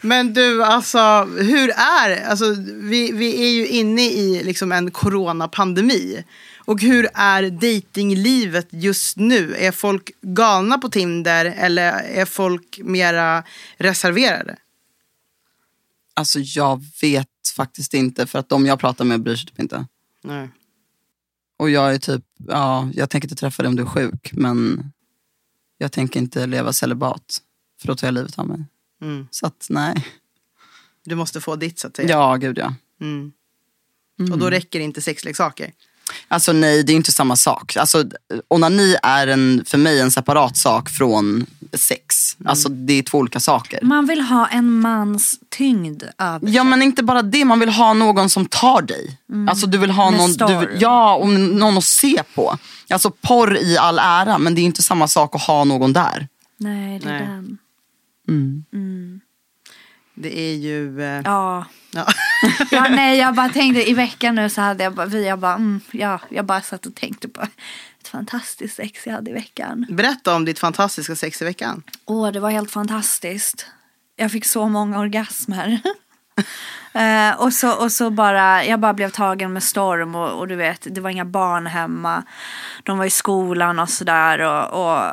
Men 0.00 0.34
du, 0.34 0.64
alltså 0.64 1.24
hur 1.24 1.70
är 1.70 2.28
alltså, 2.30 2.44
vi, 2.68 3.12
vi 3.12 3.42
är 3.46 3.50
ju 3.50 3.66
inne 3.66 4.02
i 4.02 4.42
liksom 4.44 4.72
en 4.72 4.90
coronapandemi. 4.90 6.24
Och 6.68 6.80
hur 6.80 7.08
är 7.14 7.50
datinglivet 7.50 8.68
just 8.70 9.16
nu? 9.16 9.54
Är 9.54 9.72
folk 9.72 10.10
galna 10.20 10.78
på 10.78 10.88
Tinder 10.88 11.44
eller 11.44 11.92
är 11.92 12.24
folk 12.24 12.80
mera 12.82 13.44
reserverade? 13.76 14.56
Alltså 16.14 16.40
jag 16.40 16.84
vet 17.00 17.28
faktiskt 17.56 17.94
inte 17.94 18.26
för 18.26 18.38
att 18.38 18.48
de 18.48 18.66
jag 18.66 18.80
pratar 18.80 19.04
med 19.04 19.22
bryr 19.22 19.36
sig 19.36 19.46
typ 19.46 19.60
inte. 19.60 19.86
Nej. 20.22 20.48
Och 21.56 21.70
jag 21.70 21.94
är 21.94 21.98
typ, 21.98 22.24
ja, 22.48 22.90
jag 22.94 23.10
tänker 23.10 23.26
inte 23.28 23.40
träffa 23.40 23.62
dig 23.62 23.68
om 23.68 23.76
du 23.76 23.82
är 23.82 23.86
sjuk 23.86 24.32
men 24.32 24.90
jag 25.78 25.92
tänker 25.92 26.20
inte 26.20 26.46
leva 26.46 26.72
celibat 26.72 27.38
för 27.80 27.86
då 27.86 27.94
tar 27.94 28.06
jag 28.06 28.14
livet 28.14 28.38
av 28.38 28.48
mig. 28.48 28.64
Mm. 29.02 29.28
Så 29.30 29.46
att 29.46 29.66
nej. 29.70 30.06
Du 31.04 31.14
måste 31.14 31.40
få 31.40 31.56
ditt 31.56 31.78
så 31.78 31.86
att 31.86 31.96
säga. 31.96 32.08
Ja, 32.08 32.36
gud 32.36 32.58
ja. 32.58 32.74
Mm. 33.00 33.32
Och 34.32 34.38
då 34.38 34.50
räcker 34.50 34.80
inte 34.80 35.00
sexleksaker. 35.00 35.72
Alltså 36.28 36.52
nej, 36.52 36.82
det 36.82 36.92
är 36.92 36.96
inte 36.96 37.12
samma 37.12 37.36
sak. 37.36 37.76
Alltså, 37.76 38.04
onani 38.48 38.96
är 39.02 39.26
en, 39.26 39.62
för 39.66 39.78
mig 39.78 40.00
en 40.00 40.10
separat 40.10 40.56
sak 40.56 40.88
från 40.88 41.46
sex. 41.72 42.36
Alltså 42.44 42.68
det 42.68 42.92
är 42.92 43.02
två 43.02 43.18
olika 43.18 43.40
saker. 43.40 43.78
Man 43.82 44.06
vill 44.06 44.20
ha 44.20 44.46
en 44.46 44.80
mans 44.80 45.40
tyngd 45.48 46.02
över 46.18 46.48
Ja 46.48 46.64
men 46.64 46.82
inte 46.82 47.02
bara 47.02 47.22
det, 47.22 47.44
man 47.44 47.60
vill 47.60 47.68
ha 47.68 47.92
någon 47.92 48.30
som 48.30 48.46
tar 48.46 48.82
dig. 48.82 49.18
Alltså 49.48 49.66
du 49.66 49.78
vill 49.78 49.90
ha 49.90 50.10
Med 50.10 50.20
någon, 50.20 50.48
du 50.48 50.76
ja, 50.78 51.14
och 51.14 51.28
någon 51.28 51.78
att 51.78 51.84
se 51.84 52.22
på. 52.34 52.58
Alltså 52.90 53.10
porr 53.10 53.56
i 53.56 53.78
all 53.78 53.98
ära, 53.98 54.38
men 54.38 54.54
det 54.54 54.60
är 54.60 54.64
inte 54.64 54.82
samma 54.82 55.08
sak 55.08 55.34
att 55.34 55.42
ha 55.42 55.64
någon 55.64 55.92
där. 55.92 56.28
Nej, 56.56 56.98
det 56.98 57.08
är 57.08 57.12
Nej. 57.12 57.26
den. 57.26 57.58
Mm. 58.28 59.20
Det 60.20 60.38
är 60.38 60.54
ju... 60.54 61.02
Eh, 61.02 61.22
Ja. 61.24 61.66
ja. 61.90 62.06
ja. 62.70 62.86
Nej, 62.90 63.18
jag 63.18 63.34
bara 63.34 63.48
tänkte 63.48 63.90
i 63.90 63.94
veckan 64.04 64.34
nu 64.34 64.50
så 64.50 64.60
hade 64.60 64.84
jag 64.84 64.94
bara, 64.94 65.06
vi, 65.06 65.26
jag 65.26 65.38
bara, 65.38 65.54
mm, 65.54 65.80
ja, 65.90 66.20
jag 66.28 66.44
bara 66.44 66.60
satt 66.60 66.86
och 66.86 66.94
tänkte 66.94 67.28
på 67.28 67.40
ett 67.42 68.08
fantastiskt 68.08 68.76
sex 68.76 69.06
jag 69.06 69.12
hade 69.12 69.30
i 69.30 69.34
veckan. 69.34 69.86
Berätta 69.90 70.34
om 70.34 70.44
ditt 70.44 70.58
fantastiska 70.58 71.16
sex 71.16 71.42
i 71.42 71.44
veckan. 71.44 71.82
Åh, 72.06 72.32
det 72.32 72.40
var 72.40 72.50
helt 72.50 72.70
fantastiskt. 72.70 73.66
Jag 74.16 74.32
fick 74.32 74.44
så 74.44 74.68
många 74.68 74.98
orgasmer. 74.98 75.80
Eh, 76.92 77.40
och, 77.40 77.52
så, 77.52 77.72
och 77.72 77.92
så 77.92 78.10
bara, 78.10 78.64
jag 78.64 78.80
bara 78.80 78.94
blev 78.94 79.10
tagen 79.10 79.52
med 79.52 79.62
storm 79.62 80.14
och, 80.14 80.38
och 80.38 80.48
du 80.48 80.56
vet, 80.56 80.86
det 80.90 81.00
var 81.00 81.10
inga 81.10 81.24
barn 81.24 81.66
hemma. 81.66 82.22
De 82.82 82.98
var 82.98 83.04
i 83.04 83.10
skolan 83.10 83.78
och 83.78 83.88
sådär 83.88 84.38
och, 84.38 84.86
och, 84.86 85.12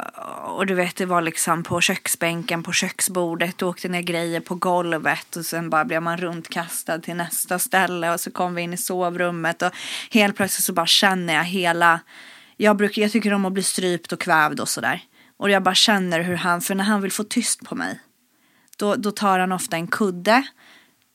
och 0.58 0.66
du 0.66 0.74
vet, 0.74 0.96
det 0.96 1.06
var 1.06 1.22
liksom 1.22 1.64
på 1.64 1.82
köksbänken, 1.82 2.64
på 2.64 2.72
köksbordet, 2.72 3.58
det 3.58 3.66
åkte 3.66 3.88
ner 3.88 4.02
grejer 4.02 4.40
på 4.40 4.56
golvet 4.56 5.36
och 5.36 5.46
sen 5.46 5.70
bara 5.70 5.86
blev 5.86 6.02
man 6.02 6.18
runtkastad 6.18 7.00
till 7.00 7.16
nästa 7.16 7.60
ställe 7.60 8.14
och 8.14 8.20
så 8.20 8.32
kom 8.32 8.56
vi 8.56 8.62
in 8.62 8.74
i 8.74 8.78
sovrummet 8.78 9.62
och 9.62 9.72
helt 10.12 10.36
plötsligt 10.36 10.66
så 10.66 10.74
bara 10.74 10.86
känner 10.86 11.34
jag 11.34 11.44
hela, 11.44 12.00
jag, 12.58 12.78
brukar, 12.78 13.02
jag 13.02 13.12
tycker 13.12 13.34
om 13.34 13.46
att 13.46 13.54
bli 13.54 13.64
strypt 13.64 14.12
och 14.12 14.20
kvävd 14.20 14.60
och 14.60 14.70
sådär. 14.70 15.04
Och 15.38 15.50
jag 15.50 15.64
bara 15.64 15.76
känner 15.76 16.22
hur 16.22 16.36
han, 16.36 16.62
för 16.62 16.76
när 16.76 16.84
han 16.84 17.02
vill 17.02 17.12
få 17.12 17.24
tyst 17.24 17.66
på 17.66 17.76
mig, 17.76 18.00
då, 18.78 18.96
då 18.96 19.12
tar 19.12 19.40
han 19.40 19.52
ofta 19.52 19.76
en 19.76 19.88
kudde, 19.88 20.44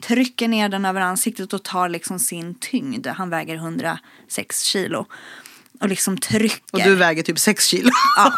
trycker 0.01 0.49
ner 0.49 0.69
den 0.69 0.85
över 0.85 1.01
ansiktet 1.01 1.53
och 1.53 1.63
tar 1.63 1.89
liksom 1.89 2.19
sin 2.19 2.55
tyngd. 2.55 3.07
Han 3.07 3.31
väger 3.31 3.55
106 3.55 4.63
kilo. 4.63 5.07
Och 5.81 5.89
liksom 5.89 6.19
trycker. 6.19 6.61
Och 6.73 6.83
du 6.83 6.95
väger 6.95 7.23
typ 7.23 7.39
6 7.39 7.67
kilo. 7.67 7.91
Ja, 8.17 8.33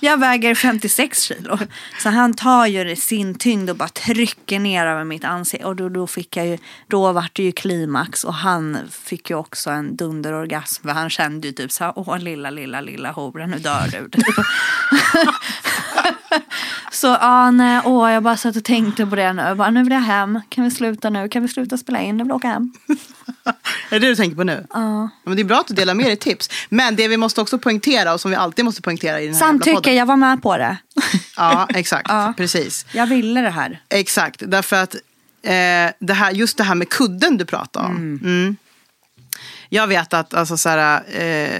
jag 0.00 0.20
väger 0.20 0.54
56 0.54 1.22
kilo. 1.22 1.58
Så 2.02 2.08
han 2.08 2.34
tar 2.34 2.66
ju 2.66 2.96
sin 2.96 3.34
tyngd 3.34 3.70
och 3.70 3.76
bara 3.76 3.88
trycker 3.88 4.58
ner 4.58 4.86
över 4.86 5.04
mitt 5.04 5.24
ansikte. 5.24 5.66
Och 5.66 5.76
då, 5.76 5.88
då 5.88 6.06
fick 6.06 6.36
jag 6.36 6.46
ju, 6.46 6.58
då 6.86 7.12
vart 7.12 7.36
det 7.36 7.42
ju 7.42 7.52
klimax. 7.52 8.24
Och 8.24 8.34
han 8.34 8.78
fick 8.90 9.30
ju 9.30 9.36
också 9.36 9.70
en 9.70 9.96
dunderorgasm. 9.96 10.82
För 10.82 10.90
han 10.90 11.10
kände 11.10 11.46
ju 11.46 11.52
typ 11.52 11.72
så 11.72 11.84
här, 11.84 11.92
åh 11.96 12.18
lilla, 12.18 12.50
lilla, 12.50 12.80
lilla 12.80 13.12
hora, 13.12 13.46
nu 13.46 13.58
dör 13.58 13.88
du. 13.92 14.10
så 16.92 17.06
ja, 17.06 17.50
nej, 17.50 17.80
åh, 17.84 18.12
jag 18.12 18.22
bara 18.22 18.36
satt 18.36 18.56
och 18.56 18.64
tänkte 18.64 19.06
på 19.06 19.16
det 19.16 19.32
nu. 19.32 19.42
Jag 19.42 19.56
bara, 19.56 19.70
nu 19.70 19.82
vill 19.82 19.92
jag 19.92 20.00
hem. 20.00 20.40
Kan 20.48 20.64
vi 20.64 20.70
sluta 20.70 21.10
nu? 21.10 21.28
Kan 21.28 21.42
vi 21.42 21.48
sluta 21.48 21.76
spela 21.78 22.00
in? 22.00 22.18
Jag 22.18 22.24
vill 22.24 22.32
åka 22.32 22.48
hem. 22.48 22.72
är 23.44 23.52
det 23.90 23.98
det 23.98 24.08
du 24.08 24.16
tänker 24.16 24.36
på 24.36 24.44
nu? 24.44 24.66
Ja. 24.72 25.08
Men 25.24 25.36
det 25.36 25.42
är 25.42 25.44
bra 25.44 25.60
att 25.60 25.66
du 25.66 25.74
delar 25.74 25.94
med 25.94 26.06
dig 26.06 26.16
tips. 26.16 26.50
Men 26.68 26.96
det 26.96 27.08
vi 27.08 27.16
måste 27.16 27.40
också 27.40 27.58
poängtera 27.58 28.14
och 28.14 28.20
som 28.20 28.30
vi 28.30 28.36
alltid 28.36 28.64
måste 28.64 28.82
poängtera 28.82 29.20
i 29.20 29.24
den 29.24 29.34
här 29.34 29.40
Samtycke, 29.40 29.74
podden. 29.74 29.96
jag 29.96 30.06
var 30.06 30.16
med 30.16 30.42
på 30.42 30.56
det. 30.56 30.76
Ja, 31.36 31.68
exakt. 31.74 32.08
Ja. 32.08 32.34
Precis. 32.36 32.86
Jag 32.92 33.06
ville 33.06 33.40
det 33.40 33.50
här. 33.50 33.82
Exakt, 33.88 34.42
därför 34.46 34.76
att 34.76 34.94
eh, 35.42 35.92
det 35.98 36.14
här, 36.14 36.30
just 36.32 36.58
det 36.58 36.64
här 36.64 36.74
med 36.74 36.88
kudden 36.88 37.36
du 37.36 37.44
pratade 37.44 37.86
om. 37.86 37.96
Mm. 37.96 38.56
Jag 39.68 39.86
vet 39.86 40.14
att 40.14 40.34
alltså, 40.34 40.56
så 40.56 40.68
här, 40.68 41.02
eh, 41.12 41.56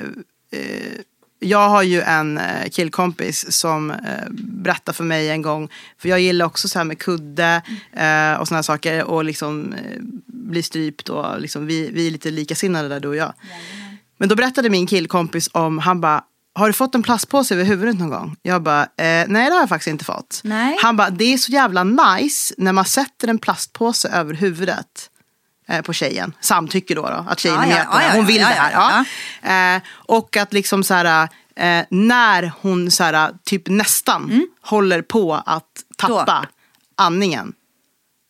eh, 0.50 0.92
jag 1.38 1.68
har 1.68 1.82
ju 1.82 2.00
en 2.00 2.38
eh, 2.38 2.68
killkompis 2.70 3.52
som 3.52 3.90
eh, 3.90 3.96
berättade 4.30 4.96
för 4.96 5.04
mig 5.04 5.30
en 5.30 5.42
gång, 5.42 5.68
för 5.98 6.08
jag 6.08 6.20
gillar 6.20 6.46
också 6.46 6.68
så 6.68 6.78
här 6.78 6.84
med 6.84 6.98
kudde 6.98 7.62
eh, 7.92 8.40
och 8.40 8.48
sådana 8.48 8.62
saker 8.62 9.04
och 9.04 9.24
liksom 9.24 9.74
bli 10.26 10.62
strypt 10.62 11.08
och 11.08 11.40
liksom, 11.40 11.66
vi, 11.66 11.90
vi 11.92 12.06
är 12.06 12.10
lite 12.10 12.30
likasinnade 12.30 12.88
där 12.88 13.00
du 13.00 13.08
och 13.08 13.16
jag. 13.16 13.32
Men 14.18 14.28
då 14.28 14.34
berättade 14.34 14.70
min 14.70 14.86
killkompis 14.86 15.50
om, 15.52 15.78
han 15.78 16.00
bara, 16.00 16.24
har 16.54 16.66
du 16.66 16.72
fått 16.72 16.94
en 16.94 17.02
plastpåse 17.02 17.54
över 17.54 17.64
huvudet 17.64 17.98
någon 17.98 18.10
gång? 18.10 18.36
Jag 18.42 18.62
bara, 18.62 18.82
eh, 18.82 19.24
nej 19.26 19.26
det 19.28 19.50
har 19.50 19.60
jag 19.60 19.68
faktiskt 19.68 19.88
inte 19.88 20.04
fått. 20.04 20.40
Nej. 20.44 20.76
Han 20.82 20.96
bara, 20.96 21.10
det 21.10 21.24
är 21.24 21.38
så 21.38 21.52
jävla 21.52 21.84
nice 21.84 22.54
när 22.58 22.72
man 22.72 22.84
sätter 22.84 23.28
en 23.28 23.38
plastpåse 23.38 24.08
över 24.08 24.34
huvudet 24.34 25.10
på 25.84 25.92
tjejen. 25.92 26.32
Samtycker 26.40 26.94
då, 26.94 27.02
då 27.02 27.24
att 27.28 27.40
tjejen 27.40 27.56
Ja, 27.56 27.64
är 27.66 27.70
ja, 27.70 27.76
med 27.76 27.86
på 27.92 27.98
det. 27.98 28.04
ja, 28.04 28.10
Hon 28.12 28.20
ja, 28.20 28.26
vill 28.26 28.40
ja, 28.40 28.48
det 28.48 28.54
här. 28.54 28.72
ja, 28.72 29.04
Ja. 29.42 29.76
Eh, 29.76 29.82
och 29.90 30.36
att 30.36 30.52
liksom 30.52 30.84
så 30.84 30.94
här, 30.94 31.28
eh, 31.56 31.84
när 31.90 32.52
hon 32.62 32.90
så 32.90 33.04
här, 33.04 33.30
typ 33.44 33.68
nästan 33.68 34.24
Mm. 34.24 34.46
håller 34.62 35.02
på 35.02 35.42
att 35.46 35.64
tappa 35.96 36.46
andningen. 36.96 37.52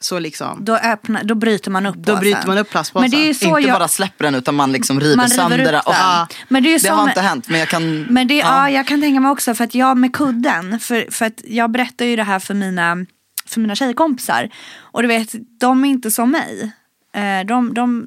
Så 0.00 0.18
liksom, 0.18 0.64
Då, 0.64 0.76
öppnar, 0.76 1.24
då 1.24 1.34
bryter 1.34 1.70
man 1.70 1.86
upp 1.86 1.94
då 1.96 2.02
påsen. 2.12 2.20
bryter 2.20 2.46
man 2.46 2.58
upp 2.58 2.70
plastpåsen. 2.70 3.10
Men 3.10 3.20
det 3.20 3.28
är 3.30 3.34
så 3.34 3.58
inte 3.58 3.68
jag... 3.68 3.78
bara 3.78 3.88
släpper 3.88 4.24
den 4.24 4.34
utan 4.34 4.54
man 4.54 4.72
liksom 4.72 5.00
river, 5.00 5.16
Man 5.16 5.26
river 5.26 5.36
sönder 5.42 5.58
upp 5.58 5.66
den. 5.66 5.80
Och, 5.86 5.94
ja, 5.94 6.26
Men 6.48 6.62
det 6.62 6.74
är 6.74 6.80
det 6.82 6.88
har 6.88 7.08
inte 7.08 7.20
hänt 7.20 7.48
men 7.48 7.60
jag 7.60 7.68
kan... 7.68 8.02
Men 8.02 8.28
det, 8.28 8.34
ja. 8.36 8.70
jag 8.70 8.86
kan 8.86 9.00
tänka 9.00 9.20
mig 9.20 9.30
också 9.30 9.54
för 9.54 9.64
att 9.64 9.74
jag 9.74 9.96
med 9.96 10.12
kudden, 10.12 10.80
för, 10.80 11.06
för 11.10 11.26
att 11.26 11.40
jag 11.44 11.70
berättar 11.70 12.04
ju 12.04 12.16
det 12.16 12.22
här 12.22 12.38
för 12.38 12.54
mina, 12.54 12.96
för 13.46 13.60
mina 13.60 13.74
tjejkompisar. 13.74 14.50
Och 14.78 15.02
du 15.02 15.08
vet, 15.08 15.28
de 15.60 15.84
är 15.84 15.88
inte 15.88 16.10
som 16.10 16.30
mig. 16.30 16.72
Eh, 17.18 17.46
de, 17.46 17.74
de 17.74 18.06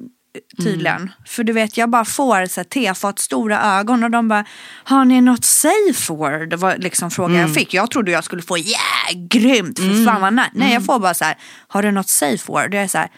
tydligen. 0.62 1.10
För 1.26 1.44
du 1.44 1.52
vet, 1.52 1.76
jag 1.76 1.90
bara 1.90 2.04
får 2.04 2.46
så 2.46 2.60
här, 2.60 2.64
tefat 2.64 3.18
stora 3.18 3.62
ögon 3.62 4.04
och 4.04 4.10
de 4.10 4.28
bara, 4.28 4.44
har 4.84 5.04
ni 5.04 5.20
något 5.20 5.44
safe 5.44 6.12
word? 6.12 6.48
Det 6.48 6.56
var 6.56 6.76
liksom 6.76 7.10
frågan 7.10 7.36
jag 7.36 7.54
fick. 7.54 7.74
Jag 7.74 7.90
trodde 7.90 8.10
jag 8.10 8.24
skulle 8.24 8.42
få, 8.42 8.58
yeah, 8.58 9.26
grymt, 9.28 9.78
för 9.78 10.04
fan 10.04 10.20
vad 10.20 10.32
nice. 10.32 10.50
Nej, 10.52 10.72
jag 10.72 10.84
får 10.84 10.98
bara 10.98 11.14
så 11.14 11.24
här, 11.24 11.38
har 11.68 11.82
du 11.82 11.90
något 11.90 12.08
safe 12.08 12.52
word? 12.52 12.74
Jag 12.74 12.82
är 12.82 12.88
så 12.88 12.98
här, 12.98 13.08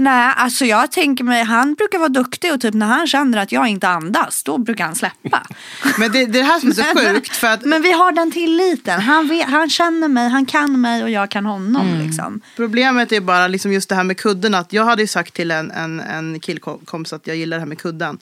Nej, 0.00 0.32
alltså 0.36 0.64
jag 0.64 0.92
tänker 0.92 1.24
mig, 1.24 1.44
han 1.44 1.74
brukar 1.74 1.98
vara 1.98 2.08
duktig 2.08 2.52
och 2.54 2.60
typ 2.60 2.74
när 2.74 2.86
han 2.86 3.06
känner 3.06 3.38
att 3.38 3.52
jag 3.52 3.68
inte 3.68 3.88
andas, 3.88 4.42
då 4.42 4.58
brukar 4.58 4.84
han 4.84 4.94
släppa. 4.94 5.46
Men 5.98 6.12
det, 6.12 6.26
det 6.26 6.38
är 6.38 6.42
det 6.42 6.48
här 6.48 6.60
som 6.60 6.68
är 6.68 6.72
så 6.72 6.82
sjukt. 7.12 7.36
För 7.36 7.46
att 7.46 7.64
Men 7.64 7.82
vi 7.82 7.92
har 7.92 8.12
den 8.12 8.32
tilliten. 8.32 9.00
Han, 9.00 9.28
vet, 9.28 9.48
han 9.48 9.70
känner 9.70 10.08
mig, 10.08 10.28
han 10.28 10.46
kan 10.46 10.80
mig 10.80 11.02
och 11.02 11.10
jag 11.10 11.30
kan 11.30 11.46
honom. 11.46 11.88
Mm. 11.88 12.06
Liksom. 12.06 12.40
Problemet 12.56 13.12
är 13.12 13.20
bara 13.20 13.48
liksom 13.48 13.72
just 13.72 13.88
det 13.88 13.94
här 13.94 14.04
med 14.04 14.16
kudden. 14.16 14.54
Att 14.54 14.72
jag 14.72 14.84
hade 14.84 15.02
ju 15.02 15.08
sagt 15.08 15.34
till 15.34 15.50
en, 15.50 15.70
en, 15.70 16.00
en 16.00 16.40
killkompis 16.40 17.12
att 17.12 17.26
jag 17.26 17.36
gillar 17.36 17.56
det 17.56 17.60
här 17.60 17.68
med 17.68 17.78
kudden. 17.78 18.18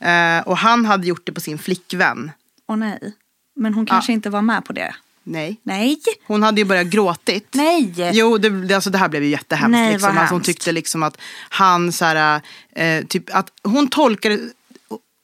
Eh, 0.00 0.48
och 0.48 0.58
han 0.58 0.84
hade 0.84 1.06
gjort 1.06 1.26
det 1.26 1.32
på 1.32 1.40
sin 1.40 1.58
flickvän. 1.58 2.30
Och 2.66 2.78
nej. 2.78 3.14
Men 3.56 3.74
hon 3.74 3.86
kanske 3.86 4.12
inte 4.12 4.30
var 4.30 4.42
med 4.42 4.64
på 4.64 4.72
det. 4.72 4.94
Nej. 5.24 5.60
Nej. 5.62 5.98
Hon 6.26 6.42
hade 6.42 6.60
ju 6.60 6.64
börjat 6.64 6.86
gråtit. 6.86 7.48
Nej. 7.52 8.10
Jo, 8.12 8.38
det, 8.38 8.74
alltså 8.74 8.90
det 8.90 8.98
här 8.98 9.08
blev 9.08 9.22
ju 9.22 9.28
jättehemskt. 9.28 9.70
Nej, 9.70 9.92
liksom. 9.92 10.08
alltså, 10.08 10.20
hon 10.20 10.28
hemskt. 10.28 10.46
tyckte 10.46 10.72
liksom 10.72 11.02
att 11.02 11.16
han 11.48 11.92
så 11.92 12.04
här, 12.04 12.40
eh, 12.76 13.04
typ 13.04 13.34
att 13.34 13.48
hon 13.62 13.88
tolkade 13.88 14.38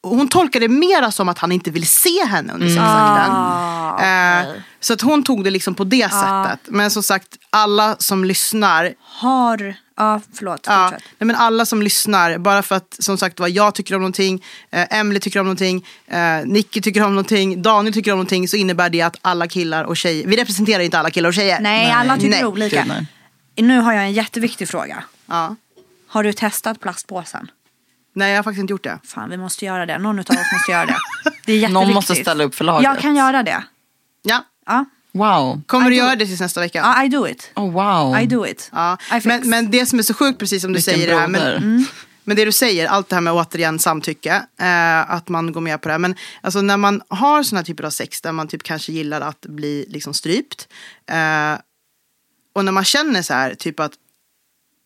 hon 0.03 0.29
tolkade 0.29 0.69
det 0.69 0.75
mera 0.75 1.11
som 1.11 1.29
att 1.29 1.39
han 1.39 1.53
inte 1.53 1.71
vill 1.71 1.87
se 1.87 2.25
henne 2.27 2.53
under 2.53 2.67
sexakten. 2.67 3.35
Ah, 3.35 3.99
eh, 4.03 4.51
okej. 4.51 4.63
så 4.81 4.93
att 4.93 5.01
hon 5.01 5.23
tog 5.23 5.45
det 5.45 5.51
liksom 5.51 5.75
på 5.75 5.85
det 5.85 6.13
sättet. 6.13 6.61
Men 6.65 6.91
som 6.91 7.03
sagt, 7.03 7.29
alla 7.51 7.97
som 7.99 8.25
lyssnar, 8.25 8.95
Har, 9.01 9.75
Ja, 10.01 10.21
förlåt. 10.33 10.65
Ja, 10.67 10.89
Fortsätt. 10.91 11.09
nej, 11.19 11.27
men 11.27 11.37
alla 11.37 11.67
som 11.67 11.83
lyssnar, 11.83 12.39
bara 12.39 12.63
för 12.63 12.75
att 12.75 12.97
som 12.99 13.19
sagt 13.19 13.41
vad 13.41 13.51
jag 13.51 13.75
tycker 13.75 13.95
om 13.95 14.01
någonting, 14.01 14.45
eh, 14.71 14.99
Emily 14.99 15.21
tycker 15.21 15.41
om 15.41 15.47
någonting, 15.47 15.87
eh, 16.07 16.41
Nicky 16.45 16.81
tycker 16.81 17.03
om 17.03 17.13
någonting, 17.15 17.63
Daniel 17.63 17.95
tycker 17.95 18.13
om 18.13 18.19
någonting 18.19 18.49
så 18.49 18.57
innebär 18.57 18.91
det 18.91 19.03
att 19.03 19.17
alla 19.23 19.49
killar 19.49 19.85
och 19.85 19.97
tjejer, 19.97 20.27
vi 20.27 20.37
representerar 20.37 20.83
inte 20.83 20.99
alla 20.99 21.11
killar 21.11 21.29
och 21.29 21.35
tjejer. 21.35 21.61
Nej, 21.61 21.91
alla 21.91 22.17
tycker 22.17 22.31
Nej. 22.31 22.45
olika. 22.45 22.85
Nej. 22.85 23.07
Nu 23.57 23.81
har 23.81 23.93
jag 23.93 24.05
en 24.05 24.13
jätteviktig 24.13 24.69
fråga. 24.69 25.05
Ja. 25.27 25.57
Har 26.09 26.23
du 26.23 26.33
testat 26.33 26.81
plastpåsen? 26.81 27.51
Nej, 28.15 28.31
jag 28.31 28.39
har 28.39 28.43
faktiskt 28.43 28.61
inte 28.61 28.73
gjort 28.73 28.85
det. 28.85 28.99
Fan, 29.05 29.31
vi 29.31 29.37
måste 29.37 29.65
göra 29.65 29.87
det. 29.87 29.99
Någon 29.99 30.19
av 30.19 30.25
oss 30.25 30.53
måste 30.53 30.73
göra 30.73 30.87
det. 30.87 30.97
Det 31.25 31.53
är 31.53 31.57
jätteviktigt. 31.57 31.71
Någon 31.73 31.95
måste 31.95 32.15
ställa 32.15 32.45
upp 32.45 32.55
för 32.55 32.65
laget. 32.65 32.85
Jag 32.85 32.99
kan 32.99 33.17
göra 33.17 33.43
det. 33.43 33.65
Ja. 34.23 34.45
Ja, 34.67 34.85
Wow. 35.13 35.63
Kommer 35.67 35.87
I 35.87 35.91
du 35.91 35.97
göra 35.97 36.17
det 36.17 36.27
tills 36.27 36.41
nästa 36.41 36.61
vecka? 36.61 37.03
I 37.05 37.09
do 37.09 37.29
it. 37.29 37.51
Oh, 37.57 37.73
wow. 37.73 38.19
I 38.21 38.27
do 38.27 38.47
it. 38.47 38.71
Ja. 38.73 38.99
Men, 39.25 39.51
men 39.51 39.71
det 39.71 39.87
som 39.87 39.99
är 39.99 40.03
så 40.03 40.15
sjukt, 40.15 40.39
precis 40.39 40.63
som 40.63 40.73
du 40.73 40.77
Vilken 40.77 40.95
säger, 40.95 41.15
det 41.15 41.21
här, 41.21 41.29
men. 41.29 41.57
Mm. 41.57 41.85
men 42.25 42.37
det 42.37 42.45
du 42.45 42.53
säger, 42.53 42.87
allt 42.87 43.09
det 43.09 43.17
här 43.17 43.21
med 43.21 43.33
återigen 43.33 43.79
samtycke, 43.79 44.47
eh, 44.61 45.11
att 45.11 45.29
man 45.29 45.53
går 45.53 45.61
med 45.61 45.83
på 45.83 45.89
det 45.89 45.93
här. 45.93 45.99
Men 45.99 46.15
alltså, 46.41 46.63
när 46.63 46.77
man 46.77 47.03
har 47.09 47.43
såna 47.43 47.59
här 47.59 47.67
typer 47.67 47.85
av 47.85 47.91
sex 47.91 48.21
där 48.21 48.33
man 48.33 48.49
typ 48.49 48.63
kanske 48.63 48.93
gillar 48.93 49.21
att 49.21 49.41
bli 49.41 49.85
liksom 49.89 50.15
strypt. 50.15 50.69
Eh, 51.07 51.55
och 52.55 52.65
när 52.65 52.73
man 52.73 52.85
känner 52.85 53.23
så 53.23 53.35
här, 53.35 53.55
typ 53.55 53.81
att 53.81 53.93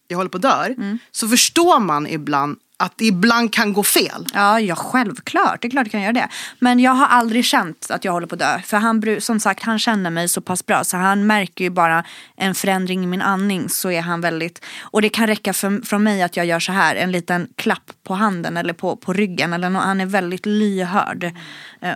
jag 0.09 0.17
håller 0.17 0.31
på 0.31 0.37
att 0.37 0.43
dör, 0.43 0.75
Mm. 0.79 0.99
så 1.11 1.29
förstår 1.29 1.81
man 1.81 2.07
ibland 2.07 2.59
att 2.85 2.99
det 2.99 3.05
ibland 3.05 3.53
kan 3.53 3.73
gå 3.73 3.83
fel. 3.83 4.27
Ja, 4.35 4.61
ja, 4.61 4.75
självklart. 4.75 5.63
Det 5.63 5.69
är 5.69 5.71
klart 5.71 5.87
jag 5.87 5.93
kan 5.93 6.03
göra 6.03 6.13
det. 6.13 6.29
Men 6.59 6.81
jag 6.81 6.93
har 6.93 7.07
aldrig 7.07 7.45
känt 7.45 7.91
att 7.91 8.05
jag 8.05 8.13
håller 8.13 8.27
på 8.27 8.35
att 8.35 8.39
dö. 8.39 8.61
För 8.65 8.77
han, 8.77 9.21
som 9.21 9.41
sagt, 9.41 9.63
han 9.63 9.79
känner 9.79 10.11
mig 10.11 10.29
så 10.29 10.41
pass 10.41 10.67
bra. 10.67 10.85
Så 10.85 10.97
han 10.97 11.27
märker 11.27 11.65
ju 11.65 11.71
bara 11.71 12.05
en 12.37 12.55
förändring 12.55 13.05
i 13.05 13.07
min 13.07 13.23
andning. 13.23 13.69
Så 13.69 13.91
är 13.91 14.01
han 14.01 14.21
väldigt... 14.21 14.65
Och 14.81 15.03
det 15.03 15.09
kan 15.09 15.27
räcka 15.27 15.53
för, 15.53 15.87
från 15.87 16.03
mig 16.03 16.23
att 16.23 16.37
jag 16.37 16.47
gör 16.47 16.61
så 16.61 16.73
här. 16.73 16.97
En 16.97 17.13
liten 17.13 17.49
klapp 17.57 17.91
på 18.03 18.15
handen 18.15 18.57
eller 18.57 18.73
på, 18.75 18.97
på 18.97 19.13
ryggen. 19.13 19.53
Eller 19.53 19.71
nå- 19.71 19.81
han 19.81 20.01
är 20.01 20.07
väldigt 20.07 20.47
lyhörd. 20.47 21.33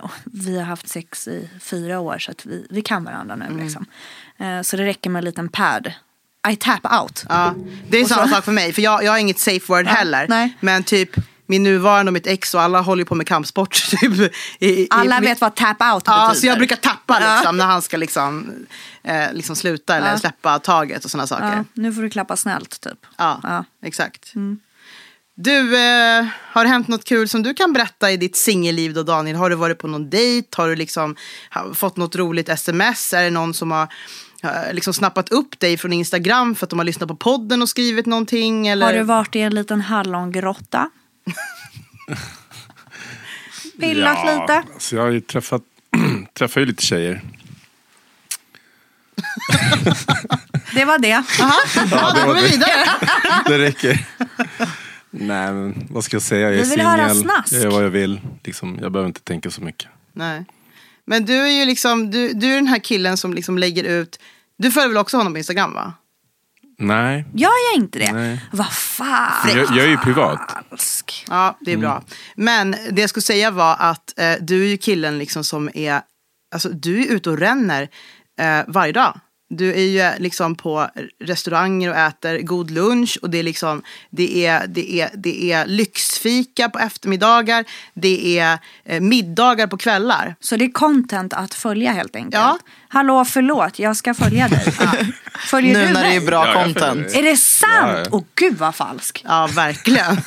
Och 0.02 0.10
vi 0.24 0.58
har 0.58 0.64
haft 0.64 0.88
sex 0.88 1.28
i 1.28 1.50
fyra 1.60 2.00
år. 2.00 2.18
Så 2.18 2.30
att 2.30 2.46
vi, 2.46 2.66
vi 2.70 2.82
kan 2.82 3.04
varandra 3.04 3.36
nu. 3.36 3.62
Liksom. 3.62 3.86
Eh, 4.38 4.62
så 4.62 4.76
det 4.76 4.84
räcker 4.84 5.10
med 5.10 5.20
en 5.20 5.24
liten 5.24 5.48
pad. 5.48 5.92
I 6.50 6.56
tap 6.56 6.92
out. 7.02 7.24
Ja, 7.28 7.54
det 7.88 7.98
är 7.98 8.04
så- 8.04 8.14
samma 8.14 8.28
sak 8.28 8.44
för 8.44 8.52
mig, 8.52 8.72
för 8.72 8.82
jag, 8.82 9.04
jag 9.04 9.10
har 9.12 9.18
inget 9.18 9.38
safe 9.38 9.60
word 9.66 9.86
heller. 9.86 10.26
nej. 10.28 10.56
Men 10.60 10.82
typ 10.84 11.10
min 11.50 11.62
nuvarande 11.62 12.10
och 12.10 12.14
mitt 12.14 12.26
ex 12.26 12.54
och 12.54 12.62
alla 12.62 12.80
håller 12.80 13.04
på 13.04 13.14
med 13.14 13.26
kampsport. 13.26 13.74
Typ, 13.90 14.32
i, 14.58 14.86
Alla 14.90 15.18
i, 15.18 15.20
vet 15.20 15.40
vad 15.40 15.54
tap 15.54 15.68
out 15.94 16.04
betyder. 16.04 16.18
Ja, 16.28 16.34
så 16.34 16.46
jag 16.46 16.58
brukar 16.58 16.76
tappa 16.76 17.18
Ja. 17.20 17.34
liksom, 17.36 17.56
när 17.56 17.64
han 17.66 17.82
ska 17.82 17.96
liksom, 17.96 18.52
eh, 19.04 19.32
liksom 19.32 19.56
sluta 19.56 19.96
eller 19.96 20.10
Ja. 20.10 20.18
släppa 20.18 20.58
taget 20.58 21.04
och 21.04 21.10
sådana 21.10 21.26
saker. 21.26 21.44
Ja, 21.46 21.52
Ja, 21.56 21.64
nu 21.74 21.92
får 21.92 22.02
du 22.02 22.10
klappa 22.10 22.36
snällt 22.36 22.80
typ. 22.80 22.98
ja, 23.18 23.40
Ja. 23.42 23.64
exakt. 23.84 24.32
Du, 25.36 25.76
eh, 25.76 26.26
har 26.52 26.64
det 26.64 26.68
hänt 26.70 26.88
något 26.88 27.04
kul 27.04 27.28
som 27.28 27.42
du 27.42 27.54
kan 27.54 27.72
berätta 27.72 28.10
i 28.10 28.16
ditt 28.16 28.36
singelliv 28.36 28.94
då 28.94 29.02
Daniel? 29.02 29.36
Har 29.36 29.50
du 29.50 29.56
varit 29.56 29.78
på 29.78 29.86
någon 29.88 30.10
dejt? 30.10 30.48
Har 30.56 30.68
du 30.68 30.76
liksom 30.76 31.16
fått 31.74 31.96
något 31.96 32.16
roligt 32.16 32.48
sms? 32.48 33.12
Är 33.12 33.22
det 33.24 33.30
någon 33.30 33.54
som 33.54 33.70
har 33.70 33.88
liksom 34.72 34.94
snappat 34.94 35.28
upp 35.28 35.60
dig 35.60 35.76
från 35.76 35.92
Instagram 35.92 36.54
för 36.54 36.66
att 36.66 36.70
de 36.70 36.78
har 36.78 36.86
lyssnat 36.86 37.08
på 37.08 37.16
podden 37.16 37.62
och 37.62 37.68
skrivit 37.68 38.06
någonting? 38.06 38.68
Eller? 38.68 38.86
Har 38.86 38.92
du 38.92 39.02
varit 39.02 39.36
i 39.36 39.40
en 39.40 39.54
liten 39.54 39.80
hallongrotta? 39.80 40.90
Pillat 43.80 44.26
lite? 44.26 44.62
Så 44.78 44.96
jag 44.96 45.02
har 45.02 45.10
ju 45.10 45.20
träffat, 45.20 45.62
träffat 46.38 46.60
ju 46.60 46.66
lite 46.66 46.82
tjejer. 46.82 47.22
Det 50.74 50.84
var 50.84 50.98
det. 50.98 51.08
Ja, 51.38 51.52
då 52.14 52.26
går 52.26 52.34
vi 52.34 52.42
vidare. 52.42 52.84
Det 53.46 53.58
räcker. 53.58 54.06
Nej, 55.10 55.52
men 55.52 55.86
vad 55.90 56.04
ska 56.04 56.14
jag 56.14 56.22
säga? 56.22 56.50
Jag 56.50 56.60
är 56.60 56.64
singel. 56.64 57.28
Jag 57.50 57.62
gör 57.62 57.70
vad 57.70 57.84
jag 57.84 57.90
vill. 57.90 58.20
Liksom, 58.44 58.78
jag 58.82 58.92
behöver 58.92 59.06
inte 59.06 59.20
tänka 59.20 59.50
så 59.50 59.62
mycket. 59.62 59.88
Nej. 60.12 60.44
Men 61.08 61.24
du 61.24 61.34
är 61.34 61.60
ju 61.60 61.64
liksom, 61.64 62.10
du, 62.10 62.32
du 62.32 62.50
är 62.52 62.54
den 62.54 62.66
här 62.66 62.78
killen 62.78 63.16
som 63.16 63.34
liksom 63.34 63.58
lägger 63.58 63.84
ut, 63.84 64.20
du 64.58 64.70
följer 64.70 64.88
väl 64.88 64.98
också 64.98 65.16
honom 65.16 65.32
på 65.32 65.38
Instagram 65.38 65.74
va? 65.74 65.92
Nej, 66.78 67.24
Jag 67.34 67.50
är 67.50 67.76
inte 67.76 67.98
det. 67.98 68.12
Nej. 68.12 68.44
Vad 68.52 68.72
fan. 68.72 69.48
jag, 69.54 69.58
jag 69.58 69.78
är 69.78 69.88
ju 69.88 69.96
privat. 69.96 70.56
Falsk. 70.70 71.24
Ja, 71.28 71.58
det 71.60 71.72
är 71.72 71.76
bra. 71.76 72.02
Men 72.34 72.76
det 72.90 73.00
jag 73.00 73.10
skulle 73.10 73.22
säga 73.22 73.50
var 73.50 73.76
att 73.78 74.18
eh, 74.18 74.32
du 74.40 74.62
är 74.64 74.68
ju 74.68 74.76
killen 74.76 75.18
liksom 75.18 75.44
som 75.44 75.70
är, 75.74 76.00
alltså 76.54 76.68
du 76.68 77.02
är 77.02 77.06
ute 77.06 77.30
och 77.30 77.38
ränner 77.38 77.88
eh, 78.40 78.60
varje 78.66 78.92
dag. 78.92 79.20
Du 79.50 79.74
är 79.74 79.80
ju 79.80 80.22
liksom 80.22 80.54
på 80.54 80.88
restauranger 81.20 81.90
och 81.90 81.96
äter 81.96 82.38
god 82.38 82.70
lunch 82.70 83.18
och 83.22 83.30
det 83.30 83.38
är 83.38 83.42
liksom, 83.42 83.82
det 84.10 84.46
är, 84.46 84.66
det 84.66 85.00
är, 85.00 85.10
det 85.14 85.52
är 85.52 85.66
lyxfika 85.66 86.68
på 86.68 86.78
eftermiddagar, 86.78 87.64
det 87.94 88.38
är 88.38 88.58
eh, 88.84 89.00
middagar 89.00 89.66
på 89.66 89.76
kvällar. 89.76 90.36
Så 90.40 90.56
det 90.56 90.64
är 90.64 90.72
content 90.72 91.32
att 91.32 91.54
följa 91.54 91.92
helt 91.92 92.16
enkelt. 92.16 92.34
Ja. 92.34 92.58
Hallå 92.88 93.24
förlåt, 93.24 93.78
jag 93.78 93.96
ska 93.96 94.14
följa 94.14 94.48
dig. 94.48 94.60
Följer 95.38 95.72
Nu 95.72 95.86
du 95.86 95.92
när 95.92 96.02
det 96.02 96.08
är 96.08 96.20
mig? 96.20 96.26
bra 96.26 96.46
Ja, 96.46 96.62
content. 96.64 97.14
Är 97.14 97.22
det 97.22 97.36
sant? 97.36 97.72
Ja, 97.72 98.04
ja. 98.10 98.22
gud 98.34 98.58
vad 98.58 98.74
falsk. 98.74 99.24
Ja, 99.28 99.48
verkligen. 99.54 100.20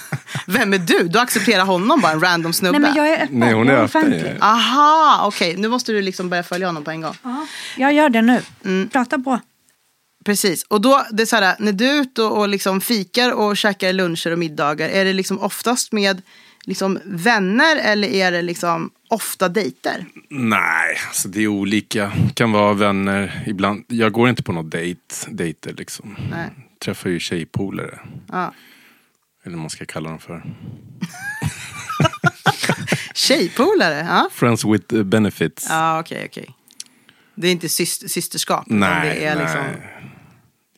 Vem 0.48 0.74
är 0.74 0.78
du? 0.78 1.08
Du 1.08 1.20
accepterar 1.20 1.66
honom 1.66 2.02
bara, 2.02 2.12
en 2.12 2.20
random 2.22 2.54
snubbe. 2.54 2.80
Nej 2.80 2.92
men 2.92 2.98
jag 2.98 3.14
är 3.14 3.24
öppen. 3.24 3.40
Nej, 3.40 3.54
hon 3.54 3.70
är 3.70 3.74
öppen, 3.74 3.86
offentlig. 3.86 4.36
ja. 4.40 4.46
Aha, 4.46 5.22
okej. 5.28 5.56
Nu 5.58 5.68
måste 5.68 5.92
du 5.92 6.02
liksom 6.02 6.30
börja 6.30 6.44
följa 6.44 6.68
honom 6.68 6.84
på 6.84 6.92
en 6.92 7.02
gång. 7.02 7.16
Ja, 7.24 7.46
jag 7.78 7.94
gör 7.94 8.10
det 8.10 8.22
nu. 8.22 8.42
Mm. 8.66 8.90
Prata 8.90 9.20
på. 9.20 9.40
Precis. 10.26 10.64
Och 10.64 10.82
då, 10.82 11.06
det 11.12 11.22
är 11.24 11.26
så 11.28 11.36
här, 11.36 11.56
när 11.60 11.72
du 11.72 11.86
är 11.90 12.02
ute 12.02 12.22
och, 12.24 12.38
och 12.40 12.48
liksom 12.50 12.82
fikar 12.82 13.32
och 13.32 13.58
käkar 13.58 13.94
luncher 13.94 14.32
och 14.32 14.40
middagar, 14.40 14.90
är 14.90 15.06
det 15.06 15.14
liksom 15.14 15.40
oftast 15.40 15.92
med 15.92 16.22
liksom 16.66 17.00
vänner 17.06 17.76
eller 17.76 18.08
är 18.08 18.32
det 18.32 18.42
liksom 18.42 18.90
ofta 19.12 19.50
dejter? 19.50 20.06
Nej, 20.30 20.98
alltså 21.08 21.28
det 21.28 21.44
är 21.44 21.48
olika. 21.48 22.12
kan 22.34 22.52
vara 22.52 22.74
vänner. 22.74 23.44
Ibland. 23.48 23.84
Jag 23.88 24.12
går 24.12 24.30
inte 24.30 24.44
på 24.44 24.52
någon 24.52 24.70
dejt, 24.70 25.02
dejter 25.28 25.74
liksom. 25.74 26.16
Nej. 26.32 26.50
Träffar 26.80 27.10
ju 27.10 27.20
tjejpolare. 27.20 28.00
Ja. 28.28 28.54
Eller 29.44 29.56
vad 29.56 29.62
man 29.62 29.70
ska 29.70 29.86
kalla 29.86 30.10
dem 30.10 30.20
för. 30.20 30.44
Tjejpolare? 33.14 34.06
Ja, 34.10 34.30
Friends 34.34 34.66
with 34.66 35.04
benefits. 35.04 35.66
ja 35.70 36.00
okej, 36.00 36.26
okej. 36.30 36.50
Det 37.36 37.48
är 37.48 37.52
inte 37.52 37.70
syster, 37.70 38.08
systerskap? 38.08 38.64
Nej, 38.68 39.10
det 39.10 39.26
är 39.26 39.36
nej. 39.36 39.44
liksom... 39.44 39.64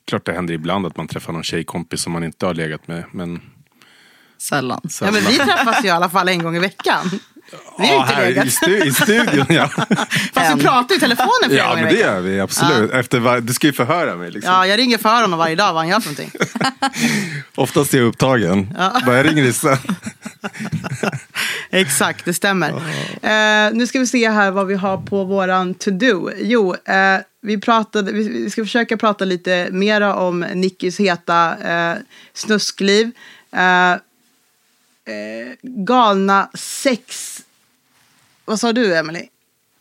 Klart 0.05 0.25
det 0.25 0.33
händer 0.33 0.53
ibland 0.53 0.85
att 0.85 0.97
man 0.97 1.07
träffar 1.07 1.33
någon 1.33 1.43
tjejkompis 1.43 2.01
som 2.01 2.13
man 2.13 2.23
inte 2.23 2.45
har 2.45 2.53
legat 2.53 2.87
med. 2.87 3.03
Men 3.11 3.41
Sällan. 4.37 4.79
Ja, 4.83 4.89
sällan. 4.89 5.13
men 5.13 5.23
vi 5.23 5.37
träffas 5.37 5.83
ju 5.83 5.87
i 5.87 5.91
alla 5.91 6.09
fall 6.09 6.27
en 6.29 6.43
gång 6.43 6.55
i 6.55 6.59
veckan. 6.59 7.09
Vi 7.79 7.87
ju 7.87 7.93
Ja, 7.93 8.01
inte 8.01 8.13
här 8.15 8.25
legat. 8.25 8.45
i, 8.45 8.49
stu- 8.49 8.83
I 8.85 8.91
studion 8.93 9.45
ja. 9.49 9.67
Fast 10.33 10.55
vi 10.55 10.61
pratar 10.63 10.95
i 10.95 10.99
telefonen 10.99 11.31
flera 11.49 11.57
ja 11.63 11.69
gånger 11.69 11.83
men 11.83 11.93
det 11.93 11.99
gör 11.99 12.21
vi 12.21 12.39
absolut. 12.39 12.91
Efter 12.91 13.19
var- 13.19 13.39
du 13.41 13.53
ska 13.53 13.67
ju 13.67 13.73
förhöra 13.73 14.15
mig 14.15 14.31
liksom. 14.31 14.53
Ja, 14.53 14.67
jag 14.67 14.77
ringer 14.79 14.97
för 14.97 15.21
honom 15.21 15.39
varje 15.39 15.55
dag 15.55 15.65
vad 15.73 15.75
han 15.75 15.87
gör 15.87 15.99
för 15.99 16.09
någonting. 16.09 16.31
Oftast 17.55 17.93
är 17.93 17.97
jag 17.97 18.07
upptagen. 18.07 18.77
Bara 19.05 19.17
jag 19.17 19.25
ringer 19.25 19.51
sen. 19.51 19.77
Exakt, 21.71 22.25
det 22.25 22.33
stämmer. 22.33 22.69
Eh, 23.21 23.73
nu 23.73 23.87
ska 23.87 23.99
vi 23.99 24.07
se 24.07 24.29
här 24.29 24.51
vad 24.51 24.67
vi 24.67 24.75
har 24.75 24.97
på 24.97 25.23
våran 25.23 25.73
to-do. 25.73 26.31
Jo, 26.37 26.75
eh, 26.75 27.19
vi, 27.41 27.57
pratade, 27.57 28.11
vi, 28.11 28.49
ska 28.49 28.63
försöka 28.63 28.97
prata 28.97 29.25
lite 29.25 29.67
mera 29.71 30.15
om 30.15 30.39
Nickis 30.39 30.99
heta 30.99 31.55
eh, 31.63 31.97
snuskliv. 32.33 33.11
Eh, 35.05 35.55
galna 35.61 36.49
sex... 36.53 37.39
Vad 38.45 38.59
sa 38.59 38.73
du, 38.73 38.97
Emily? 38.97 39.27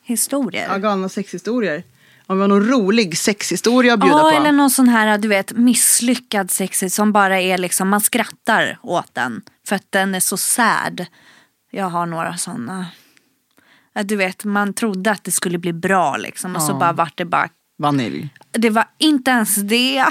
Historier. 0.02 0.68
Ja, 0.68 0.78
galna 0.78 1.08
sexhistorier. 1.08 1.82
Om 2.26 2.36
vi 2.36 2.40
har 2.40 2.48
någon 2.48 2.68
rolig 2.68 3.18
sexhistoria 3.18 3.94
att 3.94 4.00
bjuda 4.00 4.16
Ja, 4.16 4.22
på. 4.30 4.36
eller 4.36 4.52
någon 4.52 4.70
sån 4.70 4.88
här 4.88 5.18
du 5.18 5.28
vet 5.28 5.52
misslyckad 5.52 6.50
sexigt 6.50 6.94
som 6.94 7.12
bara 7.12 7.40
är 7.40 7.58
liksom, 7.58 7.88
man 7.88 8.00
skrattar 8.00 8.78
åt 8.82 9.14
den. 9.14 9.42
För 9.66 9.76
att 9.76 9.86
den 9.90 10.14
är 10.14 10.20
så 10.20 10.36
sad. 10.36 11.06
Jag 11.70 11.86
har 11.86 12.06
några 12.06 12.36
såna. 12.36 12.86
Ja, 13.92 14.02
Du 14.02 14.16
vet, 14.16 14.44
man 14.44 14.74
trodde 14.74 15.10
att 15.10 15.24
det 15.24 15.30
skulle 15.30 15.58
bli 15.58 15.72
bra 15.72 16.16
liksom. 16.16 16.56
Och 16.56 16.62
så 16.62 16.72
Ja. 16.72 16.78
bara 16.78 16.92
vart 16.92 17.16
det 17.16 17.24
bara, 17.24 17.48
Vanilj. 17.78 18.28
det 18.50 18.70
var 18.70 18.84
inte 18.98 19.30
ens 19.30 19.54
det. 19.56 20.04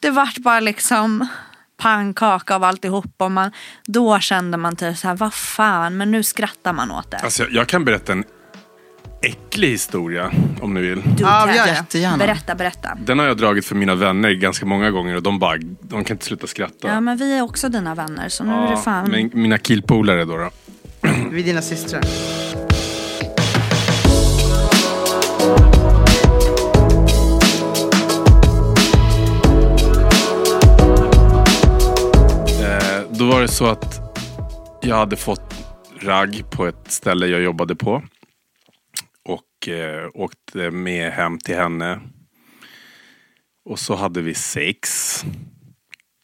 Det 0.00 0.10
vart 0.10 0.38
bara 0.38 0.60
liksom 0.60 1.26
pannkaka 1.76 2.54
av 2.54 2.64
alltihop. 2.64 3.06
Och 3.16 3.30
man, 3.32 3.50
då 3.86 4.18
kände 4.18 4.56
man 4.56 4.76
typ 4.76 4.96
så 4.98 5.08
här, 5.08 5.14
vad 5.16 5.34
fan, 5.34 5.96
men 5.96 6.10
nu 6.10 6.22
skrattar 6.22 6.72
man 6.72 6.90
åt 6.90 7.10
det. 7.10 7.16
Alltså, 7.16 7.42
jag, 7.42 7.52
jag 7.52 7.66
kan 7.66 7.84
berätta 7.84 8.12
en 8.12 8.24
äcklig 9.22 9.68
historia 9.68 10.30
om 10.60 10.74
ni 10.74 10.80
vill. 10.80 11.02
Ja, 11.18 11.42
tell. 11.46 11.56
gör 11.56 11.66
det. 11.66 11.70
Jättegärna. 11.72 12.16
Berätta, 12.16 12.54
berätta. 12.54 12.96
Den 13.00 13.18
har 13.18 13.26
jag 13.26 13.36
dragit 13.36 13.64
för 13.66 13.74
mina 13.74 13.94
vänner 13.94 14.30
ganska 14.32 14.66
många 14.66 14.90
gånger 14.90 15.16
och 15.16 15.22
de 15.22 15.38
bara, 15.38 15.56
de 15.80 16.04
kan 16.04 16.14
inte 16.14 16.24
sluta 16.24 16.46
skratta. 16.46 16.88
Ja, 16.88 17.00
men 17.00 17.16
vi 17.16 17.38
är 17.38 17.42
också 17.42 17.68
dina 17.68 17.94
vänner, 17.94 18.28
så 18.28 18.44
nu 18.44 18.52
är 18.52 18.62
det 18.62 18.70
Ja, 18.70 18.76
fan... 18.76 19.10
men 19.10 19.30
mina 19.32 19.58
killpolare 19.58 20.24
då. 20.24 20.36
då. 20.36 20.50
Vi 21.30 21.40
är 21.40 21.44
dina 21.44 21.62
systrar. 21.62 22.02
Då 33.18 33.26
var 33.26 33.40
det 33.40 33.48
så 33.48 33.66
att 33.66 34.00
jag 34.82 34.96
hade 34.96 35.16
fått 35.16 35.54
ragg 36.00 36.50
på 36.50 36.66
ett 36.66 36.92
ställe 36.92 37.26
jag 37.26 37.40
jobbade 37.42 37.76
på. 37.76 38.02
Och 39.24 39.68
eh, 39.68 40.10
åkte 40.14 40.70
med 40.70 41.12
hem 41.12 41.38
till 41.38 41.56
henne. 41.56 42.00
Och 43.64 43.78
så 43.78 43.94
hade 43.94 44.22
vi 44.22 44.34
sex. 44.34 45.20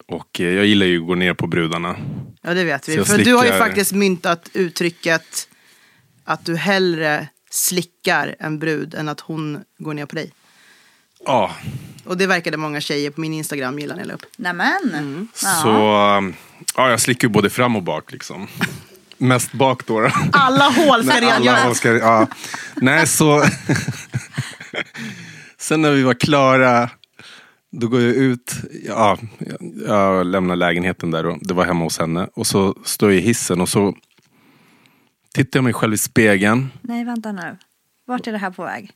Och 0.09 0.41
eh, 0.41 0.47
jag 0.49 0.67
gillar 0.67 0.87
ju 0.87 1.01
att 1.01 1.07
gå 1.07 1.15
ner 1.15 1.35
på 1.35 1.47
brudarna. 1.47 1.97
Ja, 2.43 2.55
det 2.55 2.65
vet 2.65 2.89
vi. 2.89 3.05
För 3.05 3.19
du 3.19 3.35
har 3.35 3.45
ju 3.45 3.51
slickar- 3.51 3.59
faktiskt 3.59 3.93
myntat 3.93 4.51
uttrycket 4.55 5.49
att 6.25 6.45
du 6.45 6.57
hellre 6.57 7.29
slickar 7.51 8.37
en 8.39 8.59
brud 8.59 8.95
än 8.95 9.09
att 9.09 9.21
hon 9.21 9.65
går 9.79 9.95
ner 9.95 10.07
på 10.07 10.15
dig. 10.15 10.33
Ja, 11.25 11.51
Och 12.05 12.17
det 12.17 12.27
verkade 12.27 12.57
många 12.57 12.81
tjejer 12.81 13.11
på 13.11 13.21
min 13.21 13.33
Instagram 13.33 13.79
gilla 13.79 13.95
när 13.95 14.01
jag 14.03 14.09
la 14.09 14.15
upp. 14.15 14.27
Nämen. 14.37 15.29
Ja. 15.43 15.49
så 15.49 15.69
ja, 16.77 16.91
jag 16.91 17.01
slickar 17.01 17.29
ju 17.29 17.33
både 17.33 17.51
fram 17.51 17.77
och 17.77 17.83
bak 17.83 18.13
liksom. 18.13 18.47
Mest 19.19 19.53
bak 19.53 19.87
då. 19.87 20.01
då. 20.01 20.09
Alla 20.33 20.65
hål 20.69 21.05
ska 21.05 21.21
rengöras. 21.21 21.85
ja. 21.85 22.27
Nej, 22.77 23.07
så... 23.07 23.45
Sen 25.59 25.83
när 25.83 25.91
vi 25.91 26.03
var 26.03 26.15
klara, 26.15 26.91
då 27.71 27.89
går 27.89 28.01
jag 28.01 28.15
ut. 28.15 28.53
Ja, 28.87 29.19
jag- 29.39 29.73
jag 29.87 30.27
lämnar 30.27 30.57
lägenheten 30.57 31.11
där 31.11 31.27
och 31.27 31.39
det 31.41 31.55
var 31.55 31.65
hemma 31.65 31.85
hos 31.85 31.99
henne. 31.99 32.29
Och 32.35 32.47
så 32.47 32.75
står 32.85 33.11
jag 33.13 33.19
i 33.19 33.23
hissen 33.23 33.61
och 33.61 33.69
så 33.69 33.95
tittar 35.35 35.59
jag 35.59 35.65
mig 35.65 35.73
själv 35.73 35.95
i 35.95 35.99
spegeln. 35.99 36.69
Nej, 36.81 37.05
vänta 37.05 37.33
nu. 37.33 37.57
Vart 38.07 38.27
är 38.27 38.33
det 38.33 38.39
här 38.39 38.51
på 38.51 38.65
väg? 38.65 38.91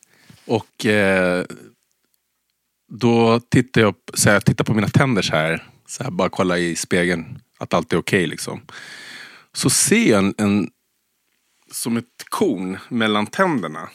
Och 0.46 0.86
eh, 0.86 1.44
då 2.88 3.40
tittar 3.40 3.80
jag, 3.80 3.94
så 4.14 4.28
här, 4.28 4.36
jag 4.36 4.44
tittar 4.44 4.64
på 4.64 4.74
mina 4.74 4.88
tänder 4.88 5.22
så 5.22 5.36
här. 5.36 5.64
Så 5.86 6.04
här 6.04 6.10
bara 6.10 6.28
kolla 6.28 6.58
i 6.58 6.76
spegeln 6.76 7.38
att 7.58 7.74
allt 7.74 7.92
är 7.92 7.96
okej 7.96 8.26
liksom. 8.26 8.60
Så 9.52 9.70
ser 9.70 10.10
jag 10.10 10.18
en, 10.18 10.34
en 10.38 10.70
som 11.70 11.96
ett 11.96 12.24
korn 12.28 12.78
mellan 12.88 13.26
tänderna. 13.26 13.88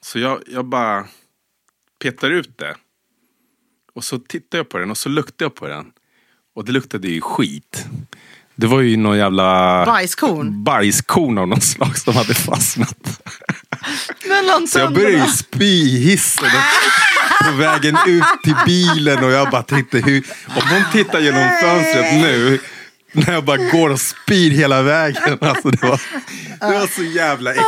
Så 0.00 0.18
jag, 0.18 0.42
jag 0.46 0.64
bara 0.64 1.06
petar 2.02 2.30
ut 2.30 2.58
det. 2.58 2.76
Och 3.94 4.04
så 4.04 4.18
tittar 4.18 4.58
jag 4.58 4.68
på 4.68 4.78
den 4.78 4.90
och 4.90 4.98
så 4.98 5.08
luktar 5.08 5.44
jag 5.44 5.54
på 5.54 5.68
den. 5.68 5.92
Och 6.54 6.64
det 6.64 6.72
luktade 6.72 7.08
ju 7.08 7.20
skit. 7.20 7.86
Det 8.54 8.66
var 8.66 8.80
ju 8.80 8.96
någon 8.96 9.18
jävla 9.18 9.84
Bajskorn. 9.86 10.64
bajskorn 10.64 11.38
av 11.38 11.48
något 11.48 11.62
slag 11.64 11.98
som 11.98 12.14
hade 12.14 12.34
fastnat. 12.34 13.20
Mellan 14.28 14.68
Så 14.68 14.78
jag 14.78 14.92
började 14.92 15.12
ju 15.16 15.26
spy 15.26 15.64
i 15.64 15.98
hissen 15.98 16.50
på 17.44 17.50
vägen 17.50 17.98
ut 18.06 18.24
till 18.44 18.54
bilen 18.66 19.24
och 19.24 19.30
jag 19.30 19.50
bara 19.50 19.62
tänkte 19.62 19.98
hur, 19.98 20.24
om 20.46 20.62
hon 20.70 20.84
tittar 20.92 21.20
genom 21.20 21.48
fönstret 21.62 22.12
nu 22.12 22.58
när 23.14 23.32
jag 23.32 23.44
bara 23.44 23.56
går 23.56 23.90
och 23.90 24.00
spyr 24.00 24.50
hela 24.50 24.82
vägen. 24.82 25.38
Alltså 25.40 25.70
det 25.70 25.82
var, 25.82 26.00
det 26.60 26.78
var 26.78 26.86
så 26.86 27.02
jävla 27.02 27.50
äckligt. 27.50 27.64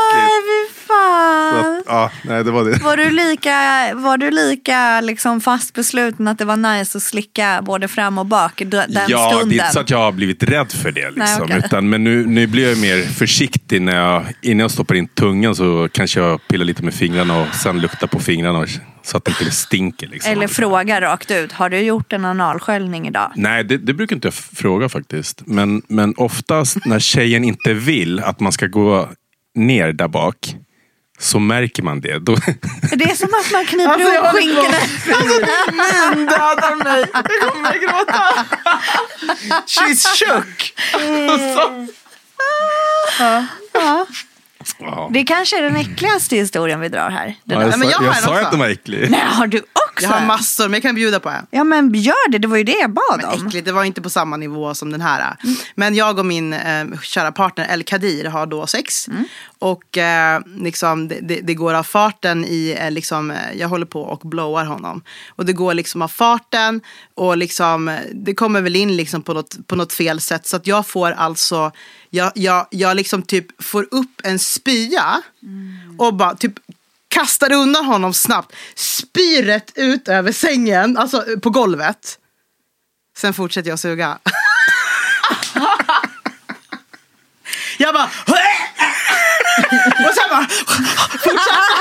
Så 0.87 0.87
fan. 0.87 1.77
att, 1.77 1.83
ja, 1.87 2.11
nej, 2.23 2.45
det 2.45 2.51
var 2.51 2.65
det. 2.65 2.83
Var 2.83 2.97
du 2.97 3.11
lika, 3.11 3.51
var 3.95 4.19
du 4.19 4.31
lika 4.31 5.01
liksom 5.01 5.41
fast 5.41 5.75
besluten 5.75 6.29
att 6.29 6.39
det 6.39 6.45
var 6.45 6.57
nice 6.57 6.99
att 6.99 7.03
slicka 7.03 7.63
både 7.63 7.89
fram 7.89 8.19
och 8.19 8.27
bak 8.27 8.63
den 8.67 8.91
ja, 9.09 9.29
stunden? 9.29 9.49
det 9.49 9.55
är 9.55 9.65
inte 9.65 9.73
så 9.73 9.81
att 9.81 9.91
jag 9.91 9.99
har 9.99 10.13
blivit 10.13 10.43
rädd 10.43 10.73
för 10.73 10.93
det. 10.93 11.11
Liksom. 11.11 11.19
Nej, 11.19 11.39
okej. 11.41 11.63
Utan, 11.65 11.89
men 11.89 12.05
nu, 12.05 12.27
nu 12.27 12.47
blir 12.47 12.69
jag 12.69 12.79
mer 12.79 13.03
försiktig 13.03 13.83
när 13.83 13.97
jag, 13.97 14.25
innan 14.43 14.61
jag 14.61 14.71
stoppar 14.71 14.95
in 14.95 15.09
tungan 15.09 15.55
så 15.55 15.89
kanske 15.93 16.21
jag 16.21 16.49
pillar 16.49 16.65
lite 16.65 16.83
med 16.83 16.95
fingrarna 16.95 17.41
och 17.43 17.55
sen 17.55 17.81
luktar 17.81 18.07
på 18.07 18.21
fingrarna 18.21 18.59
och, 18.59 18.69
så 19.07 19.16
att 19.16 19.25
det 19.25 19.31
inte 19.31 19.55
stinker. 19.55 20.07
Liksom. 20.07 20.33
Eller 20.33 20.49
fråga 20.49 21.01
rakt 21.01 21.31
ut, 21.31 21.53
har 21.53 21.71
du 21.71 21.79
gjort 21.79 22.12
en 22.12 22.25
analsköljning 22.25 23.09
idag? 23.09 23.33
Nej, 23.37 23.64
det, 23.64 23.79
det 23.79 23.95
brukar 23.95 24.16
inte 24.16 24.27
jag 24.27 24.35
fråga 24.35 24.88
faktiskt. 24.88 25.42
Men, 25.47 25.83
men 25.88 26.14
oftast 26.16 26.77
när 26.85 26.99
tjejen 26.99 27.45
inte 27.45 27.75
vill 27.75 28.21
att 28.21 28.40
man 28.40 28.53
ska 28.53 28.66
gå 28.66 29.09
ner 29.55 29.92
där 29.92 30.09
bak 30.09 30.57
så 31.19 31.38
märker 31.38 31.83
man 31.83 32.01
det. 32.01 32.19
Då, 32.19 32.35
Det 32.97 33.05
är 33.05 33.14
som 33.14 33.29
att 33.29 33.53
man 33.53 33.64
kniper 33.66 33.90
Alltså, 33.90 34.14
ihop 34.14 34.27
skinkorna. 34.27 34.79
Min 36.14 36.27
dödar 36.27 36.85
mig. 36.85 37.05
Jag 37.12 37.53
kommer 37.53 37.73
gråta. 37.73 38.47
She's 39.66 40.07
shook. 40.19 40.75
Så. 41.55 41.87
Ja. 43.19 43.47
ja. 43.73 44.07
Det 45.11 45.24
kanske 45.24 45.59
är 45.59 45.62
den 45.62 45.76
äckligaste 45.76 46.37
historien 46.37 46.81
vi 46.81 46.88
drar 46.88 47.11
här. 47.11 47.35
Ja, 47.44 47.61
jag, 47.61 47.79
men 47.79 47.81
sa, 47.81 47.85
jag 47.90 47.98
har 47.98 48.05
jag 48.05 48.16
en 48.16 48.22
sa 48.22 48.40
att 48.40 48.50
den 48.50 48.61
var 48.61 48.68
äcklig. 48.68 49.11
Nej, 49.11 49.24
har 49.26 49.46
du 49.46 49.59
också? 49.59 50.07
Jag 50.07 50.09
har 50.09 50.26
massor, 50.26 50.64
men 50.64 50.72
jag 50.72 50.83
kan 50.83 50.94
bjuda 50.94 51.20
på 51.20 51.29
en. 51.29 51.46
Ja 51.50 51.64
men 51.64 51.94
gör 51.94 52.31
det, 52.31 52.38
det 52.38 52.48
var 52.48 52.57
ju 52.57 52.64
det 52.64 52.79
jag 52.81 52.90
bad 52.90 53.16
Men 53.16 53.26
om. 53.26 53.46
äckligt, 53.46 53.66
det 53.66 53.72
var 53.72 53.85
inte 53.85 54.02
på 54.02 54.11
samma 54.11 54.37
nivå 54.37 54.74
som 54.74 54.92
den 54.92 55.00
här. 55.00 55.37
Men 55.74 55.94
jag 55.94 56.18
och 56.18 56.26
min 56.26 56.52
eh, 56.52 56.85
kära 57.02 57.33
partner 57.33 57.68
El 57.70 57.83
Kadir 57.83 58.24
har 58.24 58.46
då 58.46 58.66
sex. 58.66 59.09
Och 59.59 59.98
eh, 59.98 60.40
liksom, 60.57 61.09
det, 61.09 61.18
det, 61.22 61.40
det 61.40 61.55
går 61.55 61.74
av 61.74 61.83
farten 61.83 62.44
i, 62.44 62.76
eh, 62.81 62.90
liksom, 62.90 63.31
eh, 63.31 63.37
jag 63.55 63.68
håller 63.68 63.87
på 63.87 64.02
och 64.02 64.20
blowar 64.29 64.64
honom. 64.64 65.02
Och 65.29 65.46
det 65.46 65.52
går 65.52 65.74
liksom 65.74 66.02
av 66.02 66.09
farten 66.09 66.81
och 67.14 67.37
liksom, 67.37 67.88
eh, 67.88 67.98
det 68.12 68.35
kommer 68.35 68.61
väl 68.61 68.76
in 68.76 68.96
liksom 68.96 69.22
på, 69.22 69.35
något, 69.35 69.57
på 69.66 69.76
något 69.76 69.92
fel 69.92 70.20
sätt. 70.20 70.46
Så 70.46 70.57
att 70.57 70.66
jag 70.66 70.87
får 70.87 71.11
alltså, 71.11 71.72
jag, 72.16 72.33
jag, 72.35 72.66
jag 72.70 72.96
liksom 72.96 73.22
typ 73.22 73.62
får 73.64 73.88
upp 73.90 74.20
en 74.24 74.38
spya 74.38 75.22
och 75.98 76.14
bara 76.14 76.35
typ 76.35 76.52
kastar 77.09 77.52
undan 77.52 77.85
honom 77.85 78.14
snabbt. 78.14 78.52
Spyr 78.74 79.42
rätt 79.42 79.72
ut 79.74 80.09
över 80.09 80.33
sängen, 80.33 80.96
alltså 80.96 81.31
eh, 81.31 81.38
på 81.38 81.50
golvet. 81.50 82.18
Sen 83.16 83.35
fortsätter 83.35 83.70
jag 83.70 83.79
suga. 83.79 84.18
jag 87.79 87.94
bara... 87.94 88.11
Och 89.87 90.14
sen 90.14 90.31
bara... 90.31 90.46
Fortsätter. 91.11 91.77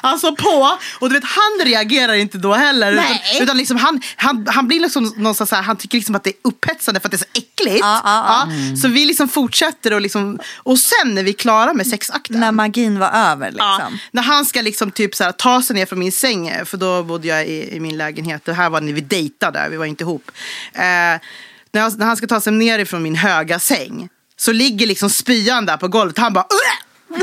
Alltså 0.00 0.36
på. 0.36 0.78
Och 0.98 1.08
du 1.08 1.14
vet, 1.14 1.24
han 1.24 1.66
reagerar 1.66 2.14
inte 2.14 2.38
då 2.38 2.54
heller. 2.54 2.92
Nej. 2.92 3.22
Utan, 3.34 3.42
utan 3.42 3.56
liksom 3.56 3.76
han, 3.76 4.00
han, 4.16 4.46
han 4.48 4.68
blir 4.68 4.80
liksom 4.80 5.04
någonstans 5.16 5.50
så 5.50 5.56
här, 5.56 5.62
han 5.62 5.76
tycker 5.76 5.98
liksom 5.98 6.14
att 6.14 6.24
det 6.24 6.30
är 6.30 6.36
upphetsande 6.44 7.00
för 7.00 7.08
att 7.08 7.10
det 7.10 7.16
är 7.16 7.18
så 7.18 7.24
äckligt. 7.34 7.80
Ja, 7.80 8.00
ja, 8.04 8.48
ja. 8.70 8.76
Så 8.76 8.88
vi 8.88 9.04
liksom 9.04 9.28
fortsätter 9.28 9.92
och 9.92 10.00
liksom... 10.00 10.38
Och 10.56 10.78
sen 10.78 11.14
när 11.14 11.22
vi 11.22 11.30
är 11.30 11.34
klara 11.34 11.74
med 11.74 11.86
sexakten. 11.86 12.40
När 12.40 12.52
magin 12.52 12.98
var 12.98 13.10
över 13.10 13.50
liksom. 13.50 13.98
när 14.10 14.22
han 14.22 14.44
ska 14.44 14.62
liksom 14.62 14.90
typ 14.90 15.14
så 15.14 15.24
här, 15.24 15.32
ta 15.32 15.62
sig 15.62 15.76
ner 15.76 15.86
från 15.86 15.98
min 15.98 16.12
säng, 16.12 16.52
för 16.64 16.76
då 16.76 17.02
bodde 17.02 17.28
jag 17.28 17.46
i, 17.46 17.76
i 17.76 17.80
min 17.80 17.96
lägenhet. 17.96 18.44
Det 18.44 18.52
här 18.52 18.70
var 18.70 18.80
när 18.80 18.92
vi 18.92 19.00
dejtade, 19.00 19.68
vi 19.70 19.76
var 19.76 19.86
inte 19.86 20.04
ihop. 20.04 20.30
Eh, 20.72 20.80
när, 21.72 21.80
han, 21.80 21.92
när 21.98 22.06
han 22.06 22.16
ska 22.16 22.26
ta 22.26 22.40
sig 22.40 22.52
ner 22.52 22.78
ifrån 22.78 23.02
min 23.02 23.14
höga 23.14 23.58
säng 23.58 24.08
så 24.36 24.52
ligger 24.52 24.86
liksom 24.86 25.10
spyan 25.10 25.66
där 25.66 25.76
på 25.76 25.88
golvet. 25.88 26.18
Han 26.18 26.32
bara... 26.32 26.44
"Ugh!" 26.44 26.85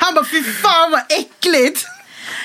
Han 0.00 0.14
bara, 0.14 0.24
fy 0.24 0.42
fan 0.42 0.90
vad 0.90 1.00
äckligt! 1.08 1.86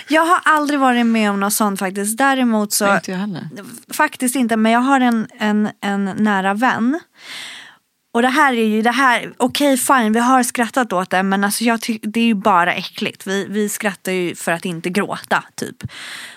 Jag 0.08 0.26
har 0.26 0.40
aldrig 0.46 0.80
varit 0.80 1.06
med 1.06 1.32
om 1.32 1.40
något 1.40 1.54
sånt 1.54 1.80
faktiskt. 1.80 2.18
Däremot 2.18 2.74
så... 2.74 2.86
Nej, 2.86 2.96
inte 2.96 3.12
jag 3.12 3.18
heller. 3.18 3.48
Faktiskt 3.94 4.36
inte, 4.36 4.58
men 4.58 4.72
jag 4.72 4.80
har 4.80 5.00
en, 5.00 5.28
en, 5.40 5.70
en 5.82 6.06
nära 6.06 6.54
vän. 6.54 7.00
Och 8.14 8.22
det 8.22 8.30
här 8.30 8.54
är 8.54 8.66
ju 8.66 8.82
det 8.82 8.92
här, 8.92 9.34
okej 9.38 9.78
fine 9.78 10.14
vi 10.14 10.20
har 10.20 10.44
skrattat 10.44 10.94
åt 10.94 11.10
det 11.10 11.24
men 11.24 11.44
alltså 11.44 11.64
jag 11.64 11.82
ty- 11.82 12.00
det 12.04 12.20
är 12.20 12.24
ju 12.26 12.34
bara 12.34 12.74
äckligt. 12.74 13.28
Vi, 13.28 13.46
vi 13.50 13.70
skrattar 13.70 14.12
ju 14.12 14.36
för 14.36 14.52
att 14.52 14.66
inte 14.66 14.90
gråta 14.90 15.44
typ. 15.56 15.76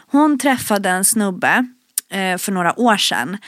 Hon 0.07 0.39
träffade 0.39 0.91
en 0.91 1.05
snubbe 1.05 1.67
eh, 2.11 2.39
för 2.39 2.53
några 2.53 2.81
år 2.81 2.97
sedan. 2.97 3.39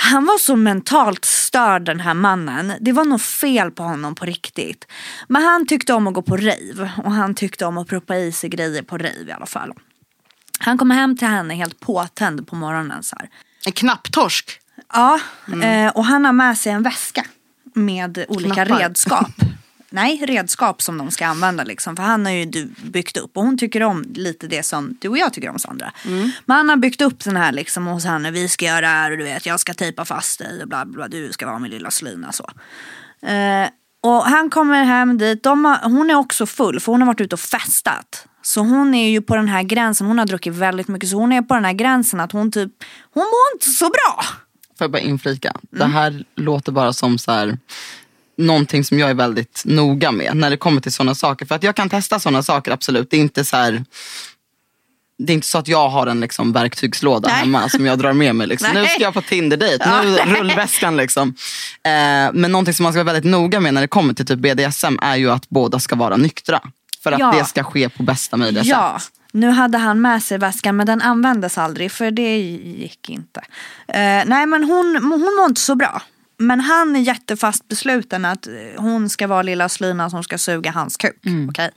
Han 0.00 0.24
var 0.24 0.38
så 0.38 0.56
mentalt 0.56 1.24
störd 1.24 1.82
den 1.84 2.00
här 2.00 2.14
mannen. 2.14 2.72
Det 2.80 2.92
var 2.92 3.04
nog 3.04 3.20
fel 3.20 3.70
på 3.70 3.82
honom 3.82 4.14
på 4.14 4.24
riktigt. 4.24 4.86
Men 5.28 5.42
han 5.42 5.66
tyckte 5.66 5.92
om 5.94 6.06
att 6.06 6.14
gå 6.14 6.22
på 6.22 6.36
rave 6.36 6.92
och 7.04 7.12
han 7.12 7.34
tyckte 7.34 7.66
om 7.66 7.78
att 7.78 7.88
proppa 7.88 8.16
i 8.16 8.32
sig 8.32 8.50
grejer 8.50 8.82
på 8.82 8.98
rave 8.98 9.24
i 9.28 9.32
alla 9.32 9.46
fall. 9.46 9.72
Han 10.58 10.78
kommer 10.78 10.94
hem 10.94 11.16
till 11.16 11.28
henne 11.28 11.54
helt 11.54 11.80
påtänd 11.80 12.46
på 12.46 12.56
morgonen 12.56 13.02
så 13.02 13.16
här. 13.16 13.28
En 13.66 13.72
knapptorsk. 13.72 14.60
Ja, 14.92 15.20
eh, 15.62 15.88
och 15.88 16.04
han 16.04 16.24
har 16.24 16.32
med 16.32 16.58
sig 16.58 16.72
en 16.72 16.82
väska 16.82 17.24
med 17.74 18.24
olika 18.28 18.64
Knappar. 18.64 18.82
redskap. 18.82 19.30
Nej, 19.90 20.24
redskap 20.26 20.82
som 20.82 20.98
de 20.98 21.10
ska 21.10 21.26
använda 21.26 21.64
liksom. 21.64 21.96
För 21.96 22.02
han 22.02 22.26
har 22.26 22.32
ju 22.32 22.44
du 22.44 22.64
byggt 22.82 23.16
upp 23.16 23.36
och 23.36 23.42
hon 23.42 23.58
tycker 23.58 23.82
om 23.82 24.04
lite 24.14 24.46
det 24.46 24.62
som 24.62 24.96
du 25.00 25.08
och 25.08 25.18
jag 25.18 25.32
tycker 25.32 25.48
om 25.48 25.58
Sandra. 25.58 25.92
Men 26.44 26.56
han 26.56 26.68
har 26.68 26.76
byggt 26.76 27.00
upp 27.00 27.24
den 27.24 27.36
här 27.36 27.52
liksom 27.52 27.86
hos 27.86 28.04
henne. 28.04 28.30
Vi 28.30 28.48
ska 28.48 28.64
göra 28.64 28.80
det 28.80 28.86
här 28.86 29.10
och 29.10 29.18
du 29.18 29.24
vet 29.24 29.46
jag 29.46 29.60
ska 29.60 29.74
tejpa 29.74 30.04
fast 30.04 30.38
dig 30.38 30.62
och 30.62 30.68
bla 30.68 30.84
bla. 30.84 31.08
Du 31.08 31.32
ska 31.32 31.46
vara 31.46 31.58
min 31.58 31.70
lilla 31.70 31.90
slyna 31.90 32.32
så. 32.32 32.50
Eh, 33.26 33.68
och 34.02 34.22
han 34.22 34.50
kommer 34.50 34.84
hem 34.84 35.18
dit. 35.18 35.42
De 35.42 35.64
har, 35.64 35.78
hon 35.82 36.10
är 36.10 36.14
också 36.14 36.46
full 36.46 36.80
för 36.80 36.92
hon 36.92 37.02
har 37.02 37.06
varit 37.06 37.20
ute 37.20 37.34
och 37.34 37.40
festat. 37.40 38.26
Så 38.42 38.60
hon 38.60 38.94
är 38.94 39.10
ju 39.10 39.22
på 39.22 39.36
den 39.36 39.48
här 39.48 39.62
gränsen. 39.62 40.06
Hon 40.06 40.18
har 40.18 40.26
druckit 40.26 40.54
väldigt 40.54 40.88
mycket. 40.88 41.08
Så 41.08 41.16
hon 41.16 41.32
är 41.32 41.42
på 41.42 41.54
den 41.54 41.64
här 41.64 41.72
gränsen 41.72 42.20
att 42.20 42.32
hon 42.32 42.52
typ, 42.52 42.72
hon 43.14 43.22
mår 43.22 43.54
inte 43.54 43.66
så 43.70 43.84
bra. 43.84 44.24
Får 44.78 44.84
jag 44.84 44.90
bara 44.90 45.02
inflika? 45.02 45.56
Det 45.70 45.84
här 45.84 46.24
låter 46.36 46.72
bara 46.72 46.92
som 46.92 47.18
så 47.18 47.32
här, 47.32 47.58
någonting 48.38 48.84
som 48.84 48.98
jag 48.98 49.10
är 49.10 49.14
väldigt 49.14 49.62
noga 49.64 50.12
med 50.12 50.36
när 50.36 50.50
det 50.50 50.56
kommer 50.56 50.80
till 50.80 50.92
sådana 50.92 51.14
saker. 51.14 51.46
För 51.46 51.54
att 51.54 51.62
jag 51.62 51.76
kan 51.76 51.88
testa 51.90 52.20
sådana 52.20 52.42
saker, 52.42 52.72
absolut. 52.72 53.10
Det 53.10 53.16
är 53.16 53.20
inte 53.20 53.44
så 53.44 53.56
här, 53.56 53.84
det 55.18 55.32
är 55.32 55.34
inte 55.34 55.46
så 55.46 55.58
att 55.58 55.68
jag 55.68 55.88
har 55.88 56.06
en 56.06 56.20
liksom, 56.20 56.52
verktygslåda 56.52 57.28
Nej. 57.28 57.36
hemma 57.38 57.68
som 57.68 57.86
jag 57.86 57.98
drar 57.98 58.12
med 58.12 58.34
mig. 58.36 58.46
Liksom. 58.46 58.68
Nu 58.74 58.86
ska 58.86 59.02
jag 59.02 59.14
på 59.14 59.22
Tinder-dejt, 59.22 59.84
nu 60.04 60.16
rullväskan. 60.34 60.96
Liksom. 60.96 61.28
Eh, 61.84 62.32
men 62.32 62.52
någonting 62.52 62.74
som 62.74 62.82
man 62.82 62.92
ska 62.92 63.04
vara 63.04 63.12
väldigt 63.14 63.30
noga 63.32 63.60
med 63.60 63.74
när 63.74 63.80
det 63.80 63.88
kommer 63.88 64.14
till 64.14 64.26
typ 64.26 64.38
BDSM 64.38 64.98
är 65.02 65.16
ju 65.16 65.30
att 65.30 65.48
båda 65.48 65.78
ska 65.80 65.96
vara 65.96 66.16
nyktra. 66.16 66.60
För 67.02 67.12
att 67.12 67.18
Ja. 67.20 67.34
det 67.38 67.44
ska 67.44 67.64
ske 67.64 67.88
på 67.88 68.02
bästa 68.02 68.36
möjliga 68.36 68.64
Ja, 68.64 68.98
sätt. 69.00 69.12
nu 69.32 69.50
hade 69.50 69.78
han 69.78 70.00
med 70.00 70.22
sig 70.22 70.38
väskan 70.38 70.76
men 70.76 70.86
den 70.86 71.02
användes 71.02 71.58
aldrig 71.58 71.92
för 71.92 72.10
det 72.10 72.38
gick 72.38 73.08
inte. 73.10 73.40
Eh, 73.88 74.22
nej 74.26 74.46
men 74.46 74.64
hon, 74.64 74.96
hon 75.02 75.20
mår 75.36 75.46
inte 75.48 75.60
så 75.60 75.74
bra. 75.74 76.02
Men 76.40 76.60
han 76.60 76.96
är 76.96 77.00
jättefast 77.00 77.68
besluten 77.68 78.24
att 78.24 78.48
hon 78.76 79.08
ska 79.08 79.26
vara 79.26 79.42
lilla 79.42 79.68
slyna 79.68 80.10
som 80.10 80.22
ska 80.22 80.38
suga 80.38 80.70
hans 80.70 80.96
kuk. 80.96 81.16
okej? 81.50 81.70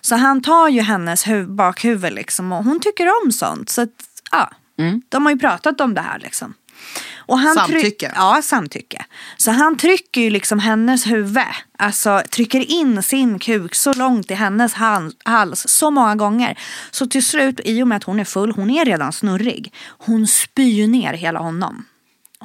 Så 0.00 0.16
han 0.16 0.42
tar 0.42 0.68
ju 0.68 0.80
hennes 0.80 1.26
huv, 1.28 1.48
bakhuvud 1.48 2.12
liksom 2.12 2.52
och 2.52 2.64
hon 2.64 2.80
tycker 2.80 3.06
om 3.24 3.32
sånt. 3.32 3.68
Så 3.68 3.82
att, 3.82 3.88
ja, 4.30 4.50
de 5.08 5.24
har 5.26 5.32
ju 5.32 5.38
pratat 5.38 5.80
om 5.80 5.94
det 5.94 6.00
här 6.00 6.18
liksom. 6.18 6.54
Och 7.16 7.38
han 7.38 7.54
Samtycke. 7.54 8.12
Ja, 8.16 8.40
samtycke. 8.42 9.04
Så 9.36 9.50
han 9.50 9.76
trycker 9.76 10.20
ju 10.20 10.30
liksom 10.30 10.58
hennes 10.58 11.06
huvud, 11.06 11.42
alltså 11.78 12.22
trycker 12.30 12.70
in 12.70 13.02
sin 13.02 13.38
kuk 13.38 13.74
så 13.74 13.92
långt 13.92 14.30
i 14.30 14.34
hennes 14.34 14.74
hal- 14.74 15.12
hals 15.24 15.64
så 15.68 15.90
många 15.90 16.14
gånger. 16.16 16.58
Så 16.90 17.06
till 17.06 17.24
slut, 17.26 17.60
i 17.64 17.82
och 17.82 17.88
med 17.88 17.96
att 17.96 18.04
hon 18.04 18.20
är 18.20 18.24
full, 18.24 18.52
hon 18.56 18.70
är 18.70 18.84
redan 18.84 19.12
snurrig, 19.12 19.74
hon 19.98 20.26
spyr 20.26 20.86
ner 20.86 21.12
hela 21.14 21.38
honom. 21.40 21.84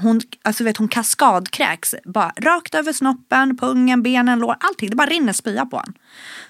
Hon, 0.02 0.22
alltså 0.42 0.64
vet, 0.64 0.78
hon 0.78 0.88
kaskadkräks 0.88 1.96
bara 2.06 2.34
rakt 2.38 2.76
över 2.76 2.94
snoppen, 2.94 3.58
pungen, 3.58 4.04
benen, 4.04 4.40
lår, 4.40 4.58
allting. 4.60 4.90
Det 4.90 4.96
bara 4.96 5.08
rinner 5.08 5.34
spya 5.34 5.66
på 5.66 5.78
honom. 5.78 5.94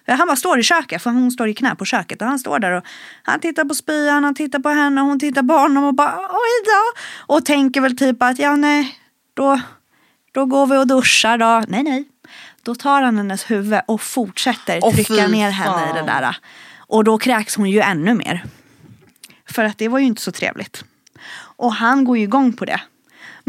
Han 0.08 0.28
bara 0.28 0.36
står 0.36 0.60
i 0.60 0.64
köket, 0.64 1.02
för 1.02 1.10
hon 1.10 1.32
står 1.32 1.50
i 1.50 1.54
knä 1.54 1.76
på 1.76 1.86
köket 1.86 2.22
och 2.22 2.28
han 2.28 2.40
står 2.40 2.60
där 2.60 2.72
och 2.72 2.84
han 3.24 3.40
tittar 3.40 3.66
på 3.66 3.76
spyan, 3.76 4.24
han 4.24 4.36
tittar 4.36 4.60
på 4.60 4.70
henne 4.70 5.02
och 5.02 5.08
hon 5.08 5.20
tittar 5.20 5.44
på 5.44 5.54
honom 5.54 5.84
och 5.84 5.94
bara 5.94 6.18
oj 6.18 6.66
då. 6.66 7.02
Och 7.36 7.46
tänker 7.46 7.82
väl 7.82 7.98
typ 7.98 8.24
att 8.24 8.40
ja 8.40 8.56
nej, 8.56 9.00
då, 9.34 9.60
då 10.32 10.46
går 10.46 10.68
vi 10.68 10.78
och 10.78 10.88
duschar 10.88 11.38
då. 11.38 11.64
Nej 11.68 11.84
nej, 11.84 12.06
då 12.64 12.76
tar 12.76 13.02
han 13.02 13.18
hennes 13.18 13.52
huvud 13.52 13.82
och 13.88 14.02
fortsätter 14.02 14.80
Åh, 14.84 14.94
trycka 14.94 15.28
ner 15.28 15.50
henne 15.52 15.90
i 15.90 15.94
det 15.94 16.06
där. 16.06 16.38
Och 16.78 17.04
då 17.04 17.18
kräks 17.18 17.56
hon 17.56 17.70
ju 17.70 17.80
ännu 17.80 18.14
mer. 18.14 18.44
För 19.50 19.64
att 19.64 19.78
det 19.78 19.88
var 19.88 20.00
ju 20.00 20.06
inte 20.06 20.22
så 20.22 20.32
trevligt. 20.32 20.84
Och 21.58 21.74
han 21.74 22.04
går 22.04 22.18
ju 22.18 22.24
igång 22.24 22.54
på 22.54 22.66
det. 22.66 22.82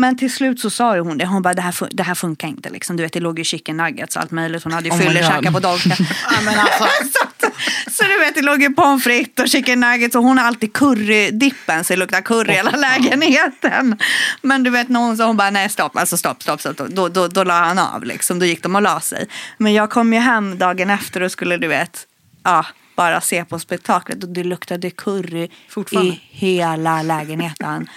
Men 0.00 0.16
till 0.16 0.32
slut 0.32 0.60
så 0.60 0.70
sa 0.70 0.94
ju 0.94 1.00
hon 1.00 1.18
det. 1.18 1.26
Hon 1.26 1.42
bara 1.42 1.54
det 1.54 1.62
här, 1.62 1.72
fun- 1.72 1.88
det 1.92 2.02
här 2.02 2.14
funkar 2.14 2.48
inte. 2.48 2.70
Liksom. 2.70 2.96
Du 2.96 3.02
vet 3.02 3.12
det 3.12 3.20
låg 3.20 3.38
ju 3.38 3.44
chicken 3.44 3.76
nuggets 3.76 4.16
och 4.16 4.22
allt 4.22 4.30
möjligt. 4.30 4.64
Hon 4.64 4.72
hade 4.72 4.88
ju 4.88 4.94
Oh 4.94 4.98
fyllekäkar 4.98 5.50
på 5.50 5.58
men 6.44 6.58
alltså, 6.58 6.84
så, 6.84 7.50
så 7.90 8.04
du 8.04 8.18
vet 8.18 8.34
det 8.34 8.42
låg 8.42 8.62
ju 8.62 8.70
pommes 8.74 9.04
frites 9.04 9.42
och 9.44 9.48
chicken 9.48 9.80
nuggets 9.80 10.16
och 10.16 10.22
hon 10.22 10.38
har 10.38 10.44
alltid 10.44 10.72
currydippen 10.72 11.84
så 11.84 11.92
det 11.92 11.98
luktar 11.98 12.20
curry 12.20 12.52
i 12.52 12.56
hela 12.56 12.70
lägenheten. 12.70 13.98
Men 14.42 14.62
du 14.62 14.70
vet 14.70 14.88
någon 14.88 15.16
så 15.16 15.24
hon 15.24 15.36
bara 15.36 15.50
nej 15.50 15.68
stopp, 15.68 15.96
alltså 15.96 16.16
stopp, 16.16 16.42
stopp, 16.42 16.60
stopp. 16.60 16.76
Då, 16.76 17.08
då, 17.08 17.28
då 17.28 17.44
la 17.44 17.54
han 17.54 17.78
av 17.78 18.04
liksom. 18.04 18.38
Då 18.38 18.46
gick 18.46 18.62
de 18.62 18.76
och 18.76 18.82
la 18.82 19.00
sig. 19.00 19.26
Men 19.58 19.72
jag 19.74 19.90
kom 19.90 20.12
ju 20.12 20.18
hem 20.18 20.58
dagen 20.58 20.90
efter 20.90 21.22
och 21.22 21.32
skulle 21.32 21.56
du 21.56 21.68
vet, 21.68 22.06
ja 22.44 22.66
bara 22.96 23.20
se 23.20 23.44
på 23.44 23.58
spektaklet 23.58 24.22
och 24.22 24.28
det 24.28 24.44
luktade 24.44 24.90
curry 24.90 25.48
i 25.90 26.20
hela 26.30 27.02
lägenheten. 27.02 27.88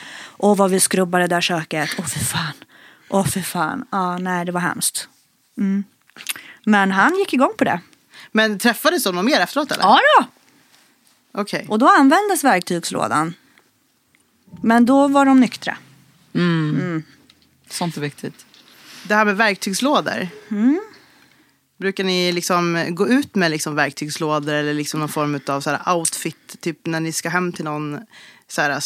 Och 0.41 0.57
vad 0.57 0.71
vi 0.71 0.79
skrubbade 0.79 1.23
det 1.23 1.35
där 1.35 1.41
köket. 1.41 1.89
Åh 1.97 2.05
för 2.05 2.19
fan. 2.19 2.53
Åh 3.09 3.27
för 3.27 3.41
fan. 3.41 3.85
Ja, 3.91 4.17
nej 4.17 4.45
det 4.45 4.51
var 4.51 4.61
hemskt. 4.61 5.09
Mm. 5.57 5.83
Men 6.65 6.91
han 6.91 7.15
gick 7.19 7.33
igång 7.33 7.53
på 7.57 7.63
det. 7.63 7.79
men 8.31 8.59
träffades 8.59 9.03
de 9.03 9.15
någon 9.15 9.25
mer 9.25 9.39
efteråt 9.39 9.71
eller? 9.71 9.83
Ja 9.83 9.99
då. 10.17 10.25
Okej. 11.41 11.65
Och 11.69 11.79
då 11.79 11.87
användes 11.87 12.43
verktygslådan. 12.43 13.33
Men 14.61 14.85
då 14.85 15.07
var 15.07 15.25
de 15.25 15.39
nyktra. 15.39 15.77
Sånt 17.69 17.97
är 17.97 18.01
viktigt. 18.01 18.45
Det 19.07 19.15
här 19.15 19.25
med 19.25 19.37
verktygslådor. 19.37 20.27
Mm. 20.51 20.81
Brukar 21.77 22.03
ni 22.03 22.31
liksom 22.31 22.87
gå 22.89 23.07
ut 23.07 23.35
med 23.35 23.51
liksom 23.51 23.75
verktygslådor 23.75 24.53
eller 24.53 24.73
liksom 24.73 24.99
någon 24.99 25.09
form 25.09 25.39
av 25.47 25.61
så 25.61 25.69
här 25.69 25.95
outfit? 25.95 26.61
Typ 26.61 26.85
när 26.85 26.99
ni 26.99 27.11
ska 27.11 27.29
hem 27.29 27.53
till 27.53 27.65
någon 27.65 27.99
så 28.47 28.61
här 28.61 28.79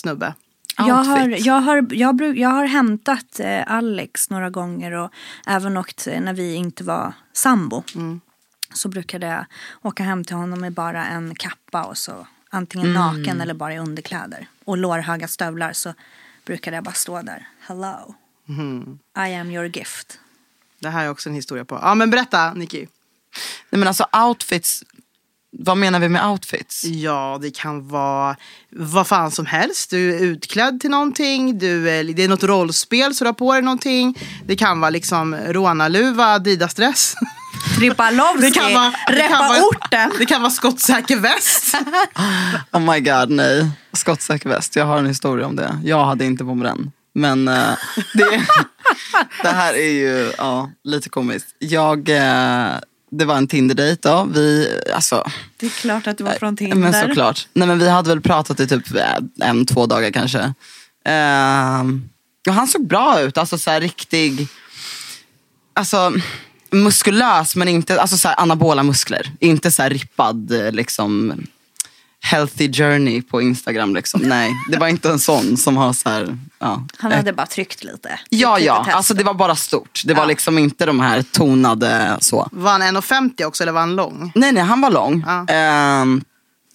Jag 0.78 0.96
har, 0.96 1.48
jag, 1.48 1.62
har, 1.62 1.88
jag, 1.92 2.16
bruk, 2.16 2.38
jag 2.38 2.50
har 2.50 2.66
hämtat 2.66 3.40
eh, 3.40 3.64
Alex 3.68 4.30
några 4.30 4.50
gånger 4.50 4.92
och 4.92 5.12
även 5.48 5.78
åkt 5.78 6.08
eh, 6.08 6.22
när 6.22 6.34
vi 6.34 6.54
inte 6.56 6.84
var 6.84 7.14
sambo. 7.34 7.84
Så 8.74 8.90
brukade 8.90 9.28
jag 9.28 9.46
åka 9.82 10.04
hem 10.04 10.24
till 10.24 10.36
honom 10.36 10.62
med 10.62 10.74
bara 10.74 11.06
en 11.06 11.36
kappa 11.36 11.84
och 11.84 11.98
så 11.98 12.28
antingen 12.50 12.94
naken 12.94 13.42
eller 13.42 13.54
bara 13.54 13.74
i 13.74 13.78
underkläder. 13.80 14.48
Och 14.66 14.78
lårhöga 14.78 15.28
stövlar 15.28 15.74
så 15.74 15.94
brukade 16.46 16.78
jag 16.78 16.84
bara 16.84 16.94
stå 16.94 17.22
där. 17.22 17.48
Hello, 17.60 18.16
I 19.28 19.36
am 19.36 19.52
your 19.52 19.66
gift. 19.78 20.20
Det 20.80 20.90
här 20.90 21.06
är 21.06 21.10
också 21.10 21.30
en 21.30 21.36
historia 21.36 21.66
på. 21.66 21.80
Ja 21.82 21.96
men 21.96 22.10
berätta 22.10 22.54
Nicky. 22.54 22.78
Nej, 23.70 23.80
men 23.80 23.88
alltså 23.88 24.08
outfits, 24.28 24.84
vad 25.60 25.78
menar 25.78 26.00
vi 26.00 26.10
med 26.10 26.26
outfits? 26.26 26.84
Ja 26.84 27.39
det 27.41 27.56
kan 27.56 27.88
vara 27.88 28.36
vad 28.70 29.08
fan 29.08 29.32
som 29.32 29.46
helst. 29.46 29.89
Du 29.89 30.15
är 30.15 30.20
utklädd 30.20 30.82
till 30.82 30.89
någonting. 30.89 31.58
Du 31.60 31.89
är, 31.89 32.04
det 32.04 32.24
är 32.24 32.28
något 32.28 32.44
rollspel 32.44 33.15
så 33.15 33.24
du 33.24 33.28
har 33.28 33.34
på 33.34 33.54
dig 33.54 33.62
någonting. 33.62 34.20
Det 34.46 34.56
kan 34.56 34.80
vara 34.80 34.89
liksom 34.89 35.36
rånarluva, 35.36 36.26
Adidas-dress. 36.26 37.15
Tripalovski, 37.78 38.60
reppa 39.08 39.39
vara, 39.39 39.62
orten. 39.62 40.12
det 40.18 40.26
kan 40.26 40.41
vara 40.41 40.52
skottsäker 40.52 41.18
väst. 41.18 41.76
Oh 42.72 42.94
my 42.94 43.00
god, 43.00 43.30
nej. 43.30 43.70
Skottsäker 43.94 44.50
väst, 44.50 44.76
jag 44.76 44.86
har 44.86 44.98
en 44.98 45.06
historia 45.06 45.46
om 45.46 45.56
det. 45.56 45.80
Jag 45.84 46.06
hade 46.06 46.26
inte 46.26 46.44
på 46.44 46.56
mig 46.56 46.68
den. 46.68 46.91
Men 47.13 47.48
eh, 47.48 47.78
det, 48.13 48.46
det 49.41 49.50
här 49.50 49.74
är 49.74 49.91
ju 49.91 50.32
ja, 50.38 50.72
lite 50.84 51.10
komiskt. 51.10 51.48
Jag, 51.60 52.10
eh, 52.10 52.74
det 53.12 53.26
var 53.26 53.36
en 53.36 53.48
Tinder-dejt 53.48 54.10
då. 54.10 54.28
Vi, 54.34 54.80
alltså, 54.96 55.30
Det 55.58 55.65
är 55.65 55.70
klart 55.70 56.08
att 56.08 56.18
du 56.18 56.24
var 56.24 56.34
från 56.34 56.58
Tinder. 56.58 56.78
men 56.78 56.94
såklart. 56.94 57.48
Nej, 57.54 57.68
men 57.68 57.80
vi 57.80 57.89
hade 57.89 58.10
väl 58.10 58.22
pratat 58.22 58.60
i 58.60 58.68
typ 58.68 58.96
eh, 58.96 59.50
en, 59.50 59.65
två 59.65 59.86
dagar 59.86 60.12
kanske. 60.12 60.54
Och 62.48 62.54
han 62.54 62.68
såg 62.68 62.88
bra 62.88 63.22
ut, 63.22 63.38
alltså 63.38 63.58
så 63.58 63.72
här 63.72 63.82
riktig, 63.82 64.48
alltså 65.74 66.13
muskulös 66.72 67.56
men 67.56 67.68
inte, 67.68 68.02
alltså 68.02 68.18
så 68.18 68.28
här 68.28 68.39
anabola 68.39 68.84
muskler. 68.84 69.32
Inte 69.39 69.72
så 69.72 69.82
här 69.82 69.89
rippad 69.89 70.52
eh, 70.52 70.72
liksom 70.72 71.34
healthy 72.21 72.73
journey 72.73 73.21
på 73.21 73.41
Instagram 73.41 73.95
liksom. 73.95 74.21
Nej, 74.21 74.51
det 74.71 74.78
var 74.78 74.88
inte 74.88 75.10
en 75.10 75.19
sån 75.19 75.58
som 75.58 75.78
har 75.78 75.93
så 75.93 76.10
här, 76.10 76.38
ja. 76.60 76.84
Han 76.97 77.12
hade 77.12 77.34
bara 77.34 77.45
tryckt 77.47 77.84
lite. 77.84 78.19
Ja, 78.30 78.56
Tryckt 78.56 78.65
ja, 78.67 78.80
lite 78.80 78.93
alltså 78.95 79.13
test. 79.13 79.17
det 79.17 79.23
var 79.23 79.34
bara 79.34 79.56
stort. 79.56 80.01
Det 80.06 80.13
var 80.13 80.23
Ja. 80.23 80.28
liksom 80.28 80.58
inte 80.58 80.86
de 80.86 80.99
här 80.99 81.21
tonade 81.21 82.17
så. 82.19 82.49
Var 82.51 82.71
han 82.71 82.82
1,50 82.82 83.45
också 83.45 83.63
eller 83.63 83.71
var 83.73 83.80
han 83.80 83.95
lång? 83.95 84.32
Nej, 84.36 84.51
nej, 84.51 84.63
han 84.63 84.82
var 84.82 84.89
lång. 84.91 85.23
Ja. 85.28 85.45
Ehm, 85.54 86.21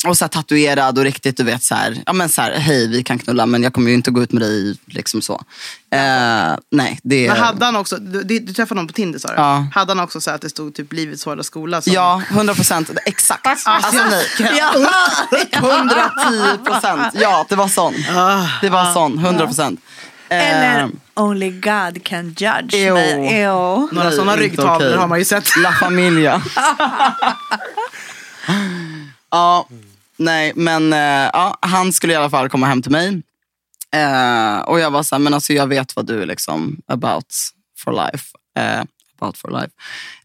och 0.07 0.19
så 0.19 0.25
här, 0.25 0.29
tatuerad 0.29 0.99
och 0.99 1.05
riktigt, 1.05 1.37
du 1.37 1.43
vet 1.43 1.63
så 1.63 1.75
här, 1.75 2.03
ja 2.07 2.13
men 2.13 2.29
så 2.29 2.43
här, 2.43 2.53
hej 2.53 2.89
vi 2.89 3.03
kan 3.03 3.19
knulla 3.19 3.47
men 3.47 3.63
jag 3.63 3.73
kommer 3.73 3.89
ju 3.89 3.95
inte 3.95 4.11
gå 4.11 4.23
ut 4.23 4.33
med 4.33 4.43
dig 4.43 4.77
liksom 4.87 5.23
så. 5.23 5.43
Eh, 5.93 6.57
nej, 6.71 6.99
det 7.03 7.29
Men 7.29 7.37
hade 7.37 7.65
han 7.65 7.77
också, 7.77 7.97
du, 7.97 8.23
du 8.23 8.53
träffade 8.53 8.81
någon 8.81 8.87
på 8.87 8.93
Tinder 8.93 9.19
sa 9.19 9.29
du? 9.29 9.35
Ja. 9.35 9.67
Hade 9.75 9.91
han 9.91 10.01
också 10.01 10.21
så 10.21 10.31
att 10.31 10.41
det 10.41 10.51
stod 10.51 10.75
typ 10.75 10.93
livets 10.93 11.25
hårda 11.25 11.43
skola? 11.43 11.83
Som, 11.83 11.93
Ja, 11.93 12.23
100 12.31 12.55
procent. 12.55 12.91
Exakt. 13.07 13.47
Alltså 13.47 13.99
nej. 14.11 14.27
Ja. 14.39 14.75
110 15.59 16.59
procent. 16.65 17.15
Ja, 17.15 17.47
det 17.49 17.57
var 17.57 17.69
sån. 17.69 17.95
Det 18.61 18.69
var 18.69 18.93
sån, 18.93 19.19
100 19.19 19.47
procent. 19.47 19.81
Eller 20.29 20.91
Only 21.15 21.51
God 21.51 22.05
can 22.05 22.27
judge 22.39 22.75
Ew. 22.75 22.95
me. 22.95 23.43
Ew. 23.43 23.89
Några 23.93 24.09
Nej, 24.09 24.13
sådana 24.13 24.37
ryggtavlor 24.37 24.77
okej. 24.89 24.97
har 24.99 25.07
man 25.07 25.19
ju 25.19 25.25
sett. 25.25 25.57
La 25.57 25.73
Familia. 25.73 26.43
ja, 29.31 29.69
nej 30.21 30.53
men 30.57 30.93
eh, 30.93 31.31
ja, 31.33 31.59
han 31.63 31.93
skulle 31.93 32.13
i 32.13 32.17
alla 32.17 32.31
fall 32.31 32.49
komma 32.49 32.67
hem 32.67 32.83
till 32.83 32.93
mig. 32.93 33.23
Eh, 33.95 34.59
och 34.61 34.81
jag 34.81 34.91
var 34.91 35.03
så 35.03 35.15
här, 35.15 35.21
men 35.21 35.35
alltså 35.35 35.53
jag 35.53 35.67
vet 35.67 35.97
vad 35.97 36.07
du 36.07 36.23
är 36.23 36.27
liksom 36.27 36.77
about 36.89 37.27
for 37.85 37.93
life. 37.93 38.25
Eh, 38.59 38.83
about 39.21 39.37
for 39.39 39.51
life. 39.51 39.71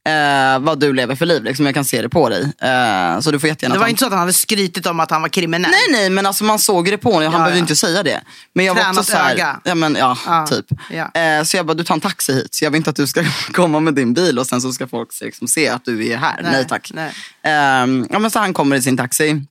Eh, 0.08 0.60
vad 0.60 0.80
du 0.80 0.94
lever 0.94 1.16
för 1.16 1.26
liv, 1.26 1.44
liksom. 1.44 1.66
jag 1.66 1.76
kan 1.76 1.86
se 1.86 2.02
det 2.02 2.10
på 2.10 2.30
dig. 2.30 2.42
Eh, 2.62 3.20
så 3.20 3.32
du 3.32 3.40
får 3.40 3.48
jättegärna 3.50 3.76
Det 3.76 3.80
var 3.80 3.88
inte 3.88 4.00
så 4.00 4.06
att 4.06 4.12
han 4.12 4.20
hade 4.20 4.34
skrytit 4.34 4.86
om 4.86 5.00
att 5.00 5.12
han 5.12 5.22
var 5.22 5.30
kriminell. 5.30 5.72
Nej, 5.72 6.00
nej, 6.00 6.10
men 6.10 6.26
alltså 6.26 6.44
man 6.44 6.60
såg 6.60 6.86
det 6.86 6.98
på 6.98 7.12
honom. 7.12 7.24
Han 7.24 7.34
Ja, 7.34 7.38
behövde 7.46 7.58
ja. 7.60 7.62
inte 7.64 7.76
säga 7.76 8.04
det. 8.04 8.22
Men 8.54 8.66
jag 8.66 8.76
var 8.76 8.82
Tränat 8.82 8.98
också 8.98 9.12
så 9.12 9.18
här, 9.18 9.34
öga. 9.34 9.60
Ja, 9.64 9.76
men, 9.76 9.96
ja, 9.96 10.18
Ja, 10.26 10.48
typ. 10.48 10.66
ja. 10.92 11.22
Eh, 11.22 11.44
så 11.44 11.58
jag 11.58 11.66
bara, 11.66 11.74
du 11.74 11.84
tar 11.84 11.96
en 11.96 12.02
taxi 12.02 12.34
hit. 12.34 12.56
Så 12.56 12.66
jag 12.66 12.72
vill 12.72 12.78
inte 12.78 12.90
att 12.90 12.96
du 12.96 13.08
ska 13.08 13.24
komma 13.54 13.80
med 13.80 13.94
din 13.94 14.14
bil 14.14 14.40
och 14.40 14.48
sen 14.48 14.62
så 14.62 14.72
ska 14.74 14.88
folk 14.88 15.10
liksom 15.22 15.48
se 15.48 15.70
att 15.70 15.86
du 15.86 16.08
är 16.08 16.18
här. 16.18 16.40
Nej, 16.44 16.52
Nej, 16.52 16.66
tack. 16.68 16.92
nej. 16.94 17.14
Ehm, 17.44 18.08
ja, 18.12 18.20
men 18.20 18.32
så 18.32 18.40
han 18.40 18.54
kommer 18.54 18.76
i 18.76 18.82
sin 18.82 18.98
taxi. 18.98 19.42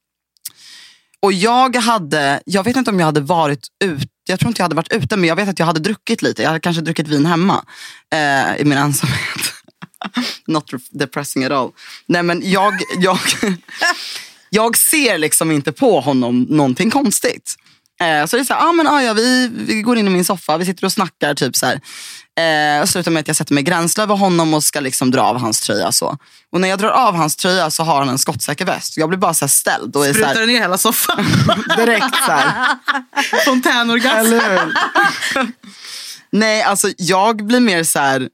Och 1.25 1.33
jag 1.33 1.77
hade, 1.77 2.43
jag 2.47 2.65
vet 2.65 2.77
inte 2.77 2.91
om 2.91 2.99
jag 2.99 3.07
hade 3.07 3.21
varit 3.21 3.69
ute, 3.85 4.07
jag 4.29 4.41
tror 4.41 4.49
inte 4.49 4.61
jag 4.61 4.65
hade 4.65 4.75
varit 4.75 4.93
ute, 4.93 5.17
men 5.17 5.29
jag 5.29 5.37
vet 5.37 5.49
att 5.49 5.59
jag 5.59 5.67
hade 5.67 5.81
druckit 5.81 6.23
lite. 6.23 6.43
Jag 6.43 6.49
hade 6.49 6.61
kanske 6.61 6.83
druckit 6.83 7.09
vin 7.09 7.27
hemma 7.27 7.65
eh, 8.13 8.61
i 8.61 8.65
min 8.65 8.79
ensamhet. 8.79 9.53
Not 10.47 10.71
depressing 10.91 11.45
at 11.45 11.53
all. 11.53 11.71
Nej 12.07 12.23
men 12.23 12.43
jag, 12.45 12.75
jag, 12.99 13.19
jag 14.51 14.77
ser 14.77 15.19
liksom 15.19 15.51
inte 15.51 15.73
på 15.73 16.01
honom 16.01 16.47
någonting 16.49 16.91
konstigt. 16.91 17.55
Eh, 18.01 18.27
så 18.27 18.37
det 18.37 18.43
är 18.43 18.45
så 18.45 18.55
här, 18.55 18.69
ah, 18.69 18.73
men, 18.73 18.87
ah, 18.87 19.03
ja, 19.03 19.13
vi, 19.13 19.51
vi 19.55 19.83
går 19.83 19.99
in 19.99 20.07
i 20.07 20.11
min 20.11 20.25
soffa, 20.25 20.59
vi 20.59 20.65
sitter 20.65 20.85
och 20.85 20.93
snackar. 20.93 21.35
Typ 21.35 21.57
så 21.57 21.67
här. 21.67 21.81
Eh, 22.41 22.83
och 22.83 22.89
slutar 22.89 23.11
med 23.11 23.21
att 23.21 23.29
jag 23.29 23.37
sätter 23.37 23.55
mig 23.55 23.63
gränsle 23.63 24.03
över 24.03 24.15
honom 24.15 24.55
och 24.55 24.65
ska 24.65 24.81
liksom 24.81 25.11
dra 25.11 25.21
av 25.23 25.39
hans 25.39 25.61
tröja. 25.61 25.93
Så. 25.93 26.19
Och 26.53 26.61
när 26.61 26.69
jag 26.69 26.79
drar 26.79 26.89
av 26.89 27.15
hans 27.15 27.37
tröja 27.37 27.71
så 27.71 27.83
har 27.83 27.99
han 27.99 28.09
en 28.09 28.19
skottsäker 28.19 28.65
väst. 28.65 28.97
Jag 28.97 29.09
blir 29.09 29.19
bara 29.19 29.35
så 29.35 29.49
ställd. 29.49 29.97
Och 29.97 30.07
är 30.07 30.13
Sprutar 30.13 30.35
här, 30.35 30.41
du 30.41 30.47
ner 30.47 30.61
hela 30.61 30.79
soffan? 30.79 31.25
direkt 31.77 32.17
så 32.27 32.33
här. 32.33 32.77
Fontänorgasm. 33.45 34.41
Nej, 36.31 36.63
alltså 36.63 36.89
jag 36.97 37.47
blir 37.47 37.61
mer 37.61 37.85
så 37.85 37.99
här. 37.99 38.29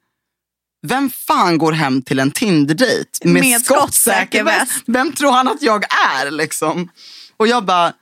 Vem 0.86 1.10
fan 1.10 1.58
går 1.58 1.72
hem 1.72 2.02
till 2.02 2.18
en 2.18 2.30
Tinder-dejt 2.30 3.10
med, 3.24 3.42
Med 3.42 3.60
skottsäker 3.60 4.44
väst? 4.44 4.82
Vem 4.86 5.12
tror 5.12 5.32
han 5.32 5.48
att 5.48 5.62
jag 5.62 5.84
är 6.18 6.30
liksom? 6.30 6.88
Och 7.36 7.46
jag 7.46 7.64
bara, 7.64 7.92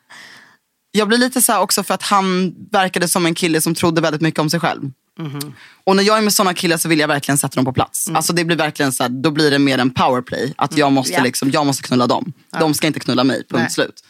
jag 0.90 1.08
blir 1.08 1.18
lite 1.18 1.42
så 1.42 1.52
här 1.52 1.61
också 1.61 1.82
för 1.82 1.94
att 1.94 2.02
han 2.02 2.54
verkade 2.72 3.08
som 3.08 3.26
en 3.26 3.34
kille 3.34 3.61
som 3.61 3.74
trodde 3.74 4.00
väldigt 4.00 4.20
mycket 4.20 4.40
om 4.40 4.50
sig 4.50 4.61
själv. 4.61 4.90
Och 5.85 5.96
när 5.96 6.02
jag 6.02 6.18
är 6.18 6.22
med 6.22 6.33
såna 6.33 6.54
killar 6.54 6.76
så 6.76 6.88
vill 6.88 6.98
jag 6.98 7.09
verkligen 7.09 7.38
sätta 7.38 7.54
dem 7.54 7.64
på 7.64 7.72
plats. 7.72 8.11
Alltså 8.14 8.33
det 8.33 8.44
blir 8.44 8.57
verkligen 8.57 8.92
så 8.92 9.02
här, 9.02 9.11
då 9.11 9.31
blir 9.31 9.50
det 9.50 9.59
mer 9.59 9.78
en 9.78 9.90
powerplay. 9.90 10.54
Att 10.57 10.76
jag 10.76 10.92
måste, 10.92 11.12
Ja. 11.12 11.22
liksom, 11.22 11.50
jag 11.50 11.66
måste 11.66 11.83
knulla 11.83 12.07
dem. 12.07 12.33
De 12.61 12.74
ska 12.74 12.87
inte 12.87 13.00
knulla 13.00 13.24
mig, 13.24 13.37
punkt 13.37 13.50
Nej. 13.61 13.70
slut. 13.70 14.04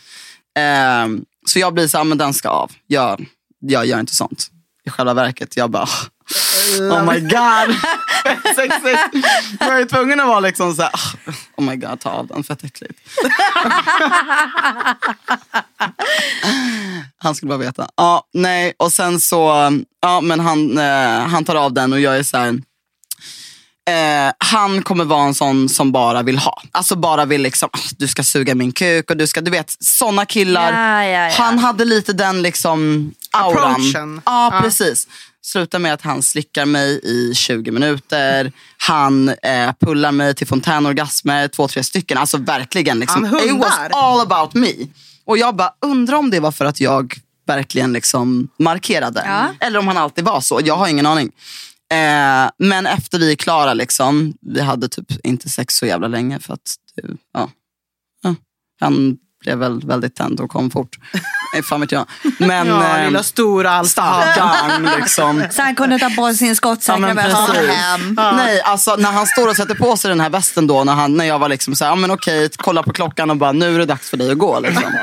Ehm, 0.58 1.24
så 1.46 1.58
jag 1.58 1.74
blir 1.74 1.88
så 1.88 1.96
här, 1.98 2.04
men 2.04 2.18
den 2.18 2.34
ska 2.34 2.48
av. 2.48 2.72
Jag, 2.86 3.26
jag 3.60 3.86
gör 3.86 4.00
inte 4.00 4.14
sånt. 4.14 4.50
I 4.88 4.90
själva 4.90 5.14
verket, 5.14 5.56
jag 5.56 5.70
bara, 5.70 5.84
oh 6.80 7.12
my 7.12 7.20
god. 7.20 7.76
Sexigt. 8.56 9.26
Jag 9.60 9.80
är 9.80 9.84
tvungen 9.84 10.20
att 10.20 10.26
vara 10.26 10.40
liksom 10.40 10.74
så 10.74 10.82
här, 10.82 10.92
oh 11.56 11.64
my 11.64 11.76
god, 11.76 12.00
ta 12.00 12.10
av 12.10 12.26
den, 12.26 12.44
fett 12.44 12.64
äckligt. 12.64 12.98
Han 17.18 17.34
skulle 17.34 17.48
bara 17.48 17.58
veta. 17.58 17.88
Ja, 17.96 18.22
nej, 18.34 18.74
och 18.76 18.92
sen 18.92 19.20
så, 19.20 19.70
ja 20.02 20.20
men 20.20 20.40
han, 20.40 20.78
eh, 20.78 21.26
han 21.28 21.44
tar 21.44 21.54
av 21.54 21.72
den 21.72 21.92
och 21.92 22.00
jag 22.00 22.18
är 22.18 22.22
så 22.22 22.36
här. 22.36 22.48
Eh, 23.90 24.32
han 24.38 24.82
kommer 24.82 25.04
vara 25.04 25.24
en 25.24 25.34
sån 25.34 25.68
som 25.68 25.92
bara 25.92 26.22
vill 26.22 26.38
ha. 26.38 26.62
Alltså 26.72 26.96
bara 26.96 27.24
vill 27.24 27.42
liksom, 27.42 27.68
"Ah, 27.72 27.78
du 27.98 28.08
ska 28.08 28.22
suga 28.24 28.54
min 28.54 28.72
kuk 28.72 29.10
och 29.10 29.16
du 29.16 29.26
ska, 29.26 29.40
du 29.40 29.50
vet 29.50 29.76
såna 29.80 30.26
killar. 30.26 30.72
Ja, 30.72 31.04
ja, 31.04 31.28
ja. 31.28 31.34
Han 31.38 31.58
hade 31.58 31.84
lite 31.84 32.12
den 32.12 32.42
liksom 32.42 33.12
auran. 33.30 34.22
Ja, 34.26 34.54
Ja. 34.54 34.60
precis. 34.62 35.08
Slutar 35.42 35.78
med 35.78 35.94
att 35.94 36.02
han 36.02 36.22
slickar 36.22 36.66
mig 36.66 37.00
i 37.04 37.34
20 37.34 37.70
minuter. 37.70 38.52
Han 38.78 39.28
eh, 39.28 39.72
pullar 39.80 40.12
mig 40.12 40.34
till 40.34 40.46
fontänorgasmer, 40.46 41.48
två, 41.48 41.68
tre 41.68 41.82
stycken. 41.84 42.18
Alltså 42.18 42.36
verkligen. 42.36 43.00
Liksom, 43.00 43.24
Han 43.24 43.36
it 43.48 43.52
was 43.52 43.78
all 43.92 44.20
about 44.20 44.54
me. 44.54 44.72
Och 45.24 45.38
jag 45.38 45.56
bara 45.56 45.72
undrar 45.86 46.16
om 46.16 46.30
det 46.30 46.40
var 46.40 46.52
för 46.52 46.64
att 46.64 46.80
jag 46.80 47.14
verkligen 47.46 47.92
liksom 47.92 48.48
markerade. 48.58 49.22
Ja. 49.26 49.66
Eller 49.66 49.78
om 49.78 49.86
han 49.88 49.96
alltid 49.96 50.24
var 50.24 50.40
så. 50.40 50.60
Jag 50.64 50.76
har 50.76 50.88
ingen 50.88 51.06
aning. 51.06 51.32
Eh, 51.92 52.50
men 52.58 52.86
efter 52.86 53.18
vi 53.18 53.32
är 53.32 53.36
klara, 53.36 53.74
liksom, 53.74 54.34
vi 54.40 54.60
hade 54.60 54.88
typ 54.88 55.26
inte 55.26 55.48
sex 55.48 55.74
så 55.74 55.86
jävla 55.86 56.08
länge 56.08 56.40
för 56.40 56.54
att 56.54 56.74
ja, 57.32 57.50
ja, 58.22 58.34
han 58.80 59.18
blev 59.40 59.58
väl 59.58 59.86
väldigt 59.86 60.14
tänd 60.14 60.40
och 60.40 60.50
kom 60.50 60.70
fort. 60.70 60.98
Nej, 61.54 61.62
fan 61.62 61.80
vet 61.80 61.92
jag. 61.92 62.06
Men 62.38 62.66
Ja, 62.66 62.98
eh, 62.98 63.04
lilla 63.06 63.22
stora 63.22 63.70
allt. 63.70 63.88
stackarn 63.90 64.88
liksom. 64.98 65.44
Så 65.50 65.62
han 65.62 65.74
kunde 65.74 65.98
ta 65.98 66.10
på 66.10 66.34
sin 66.34 66.48
Ja, 66.48 66.54
skottsäkra 66.54 66.98
men 66.98 67.16
väst 67.16 67.48
och 67.48 67.54
hem. 67.54 68.14
Nej, 68.36 68.60
alltså 68.60 68.96
när 68.96 69.12
han 69.12 69.26
står 69.26 69.48
och 69.48 69.56
sätter 69.56 69.74
på 69.74 69.96
sig 69.96 70.08
den 70.08 70.20
här 70.20 70.30
västen 70.30 70.66
då, 70.66 70.84
när, 70.84 70.92
han, 70.94 71.16
när 71.16 71.24
jag 71.24 71.38
var 71.38 71.48
liksom 71.48 71.76
så 71.76 71.84
här, 71.84 71.92
ja 71.92 71.96
men 71.96 72.10
okej, 72.10 72.50
kolla 72.56 72.82
på 72.82 72.92
klockan 72.92 73.30
och 73.30 73.36
bara, 73.36 73.52
nu 73.52 73.74
är 73.74 73.78
det 73.78 73.84
dags 73.84 74.10
för 74.10 74.16
dig 74.16 74.30
att 74.32 74.38
gå. 74.38 74.60
Liksom. 74.60 74.94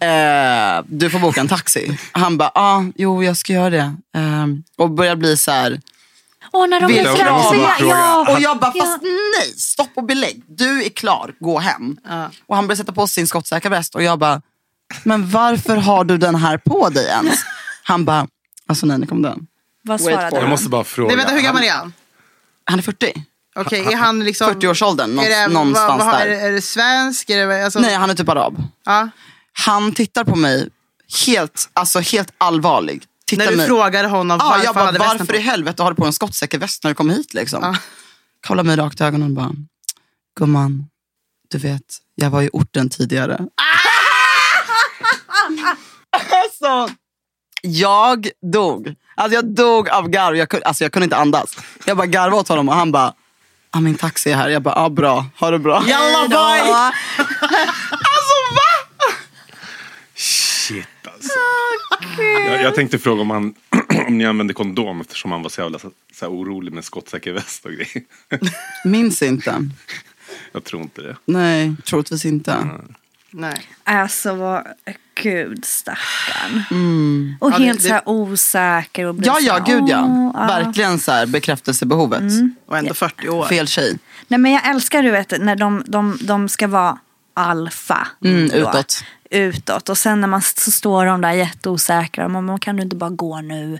Eh, 0.00 0.84
du 0.86 1.10
får 1.10 1.18
boka 1.18 1.40
en 1.40 1.48
taxi. 1.48 1.98
Han 2.12 2.36
bara, 2.38 2.50
ja, 2.54 2.60
ah, 2.60 2.84
jo 2.94 3.24
jag 3.24 3.36
ska 3.36 3.52
göra 3.52 3.70
det. 3.70 3.94
Eh, 4.16 4.46
och 4.78 4.90
börjar 4.90 5.16
bli 5.16 5.36
så 5.36 5.50
här, 5.50 5.80
Och 6.50 6.68
när 6.70 6.80
de 6.80 6.88
framsiga. 7.16 7.68
fråga. 7.78 7.94
Ja. 7.96 8.32
och 8.34 8.40
jag 8.40 8.58
bara, 8.58 8.72
Ja. 8.74 8.84
fast 8.84 9.02
nej, 9.02 9.54
stopp 9.56 9.90
och 9.94 10.04
belägg. 10.04 10.42
Du 10.48 10.84
är 10.84 10.88
klar, 10.88 11.34
gå 11.40 11.58
hem. 11.58 11.96
Ja. 12.08 12.30
Och 12.46 12.56
han 12.56 12.66
börjar 12.66 12.76
sätta 12.76 12.92
på 12.92 13.06
sin 13.06 13.26
skottsäkra 13.26 13.70
väst 13.70 13.94
och 13.94 14.02
jag 14.02 14.18
bara, 14.18 14.42
men 15.02 15.30
varför 15.30 15.76
har 15.76 16.04
du 16.04 16.18
den 16.18 16.34
här 16.34 16.58
på 16.58 16.88
dig 16.88 17.06
ens? 17.06 17.40
Han 17.82 18.04
bara, 18.04 18.26
alltså 18.68 18.86
nej, 18.86 18.98
nu 18.98 19.06
kom 19.06 19.22
den. 19.22 19.46
Vad 19.82 20.00
svarade 20.00 20.28
for 20.28 20.36
Jag 20.36 20.42
han? 20.42 20.50
måste 20.50 20.68
bara 20.68 20.84
fråga. 20.84 21.08
Nej, 21.08 21.16
vänta, 21.16 21.32
hur 21.32 21.40
gammal 21.42 21.64
är 21.64 21.70
han? 21.72 21.92
Han 22.64 22.78
är 22.78 22.82
40. 22.82 23.24
Okej, 23.56 23.80
är 23.92 23.96
han 23.96 24.24
liksom... 24.24 24.50
40-årsåldern, 24.50 25.18
är 25.18 25.30
det, 25.30 25.48
någonstans 25.48 25.88
vad, 26.04 26.06
vad, 26.06 26.14
där. 26.20 26.26
Är 26.26 26.30
det, 26.30 26.40
är 26.40 26.52
det 26.52 26.62
svensk? 26.62 27.30
Är 27.30 27.46
det, 27.46 27.64
alltså, 27.64 27.78
Nej, 27.80 27.94
han 27.94 28.10
är 28.10 28.14
typ 28.14 28.28
arab. 28.28 28.62
ja. 28.84 29.08
Han 29.52 29.92
tittar 29.94 30.24
på 30.24 30.36
mig 30.36 30.68
helt, 31.26 31.68
alltså 31.72 32.00
helt 32.00 32.32
allvarlig. 32.38 33.02
Tittar 33.30 33.44
När 33.44 33.50
du 33.50 33.56
mig. 33.56 33.66
frågade 33.66 34.08
honom 34.08 34.38
Ja, 34.40 34.46
varför 34.48 34.64
jag 34.64 34.66
han 34.66 34.74
bara, 34.74 34.84
hade 34.86 34.98
västen 34.98 35.18
varför 35.18 35.32
på. 35.32 35.38
i 35.38 35.42
helvete 35.42 35.82
har 35.82 35.90
du 35.90 35.96
på 35.96 36.04
en 36.06 36.12
skottsäker 36.12 36.58
väst 36.58 36.84
när 36.84 36.90
du 36.90 36.94
kom 36.94 37.10
hit? 37.10 37.34
Liksom. 37.34 37.62
Ja. 37.62 37.76
Kollar 38.46 38.64
mig 38.64 38.76
rakt 38.76 39.00
i 39.00 39.04
ögonen 39.04 39.28
och 39.28 39.34
bara, 39.36 39.50
gumman, 40.38 40.84
du 41.50 41.58
vet, 41.58 41.82
jag 42.14 42.30
var 42.30 42.42
i 42.42 42.50
orten 42.52 42.90
tidigare. 42.90 43.40
alltså, 46.32 46.94
jag 47.62 48.28
dog. 48.52 48.94
Alltså 49.16 49.34
jag 49.34 49.44
dog 49.54 49.88
av 49.88 50.08
garv. 50.08 50.36
Jag, 50.36 50.48
kunde- 50.48 50.66
alltså 50.66 50.84
jag 50.84 50.92
kunde 50.92 51.04
inte 51.04 51.16
andas. 51.16 51.56
Jag 51.84 51.96
bara 51.96 52.06
garvade 52.06 52.36
åt 52.36 52.48
honom 52.48 52.68
och 52.68 52.74
han 52.74 52.92
bara, 52.92 53.14
ah, 53.70 53.80
min 53.80 53.94
taxi 53.94 54.30
är 54.32 54.36
här. 54.36 54.48
Jag 54.48 54.62
bara, 54.62 54.74
ah, 54.74 54.88
bra, 54.90 55.26
ha 55.38 55.50
det 55.50 55.58
bra. 55.58 55.82
Jalla 55.86 56.28
boy! 56.28 56.60
Alltså 57.90 58.34
va? 58.54 59.14
Shit 60.14 60.86
alltså. 61.14 61.28
Jag, 62.48 62.62
jag 62.62 62.74
tänkte 62.74 62.98
fråga 62.98 63.22
om, 63.22 63.30
han, 63.30 63.54
om 64.06 64.18
ni 64.18 64.26
använde 64.26 64.54
kondom 64.54 65.00
eftersom 65.00 65.32
han 65.32 65.42
var 65.42 65.50
så 65.50 65.60
jävla 65.60 65.78
så, 65.78 65.90
så 66.12 66.24
här 66.24 66.32
orolig 66.32 66.72
med 66.72 66.84
skottsäker 66.84 67.32
väst 67.32 67.64
och 67.64 67.72
grejer. 67.72 68.02
Minns 68.84 69.22
inte. 69.22 69.68
jag 70.52 70.64
tror 70.64 70.82
inte 70.82 71.02
det. 71.02 71.16
Nej, 71.24 71.74
troligtvis 71.84 72.24
inte. 72.24 72.56
Nej. 73.30 73.62
Alltså, 73.84 74.34
vad, 74.34 74.62
gud 75.22 75.64
stackarn. 75.64 76.62
Mm. 76.70 77.34
Och 77.40 77.52
Ja, 77.52 77.58
det- 77.58 77.64
helt 77.64 77.82
det- 77.82 77.88
så 77.88 77.94
här 77.94 78.02
osäker. 78.08 79.04
Och 79.06 79.16
Ja, 79.22 79.38
ja, 79.40 79.58
gud 79.66 79.84
ja. 79.88 80.04
"Åh, 80.08 80.30
ja." 80.34 80.46
Verkligen 80.46 80.98
så 80.98 81.12
här, 81.12 81.26
bekräftelsebehovet. 81.26 82.22
Och 82.66 82.78
ändå 82.78 82.94
40 82.94 83.28
år. 83.28 83.44
Fel 83.46 83.66
tjej. 83.68 83.98
Nej, 84.28 84.40
men 84.40 84.52
jag 84.52 84.68
älskar 84.68 85.02
du 85.02 85.10
vet, 85.10 85.40
när 85.40 85.56
de, 85.56 85.82
de, 85.86 86.18
de 86.20 86.48
ska 86.48 86.66
vara 86.68 86.98
alfa. 87.34 88.08
Mm, 88.24 88.44
utåt. 88.44 89.04
Utåt. 89.30 89.88
Och 89.88 89.98
sen 89.98 90.20
när 90.20 90.28
man 90.28 90.42
så 90.42 90.70
står 90.70 91.06
de 91.06 91.20
där 91.20 91.32
jätteosäkra. 91.32 92.28
Man, 92.28 92.58
kan 92.58 92.76
du 92.76 92.82
inte 92.82 92.96
bara 92.96 93.10
gå 93.10 93.40
nu? 93.40 93.78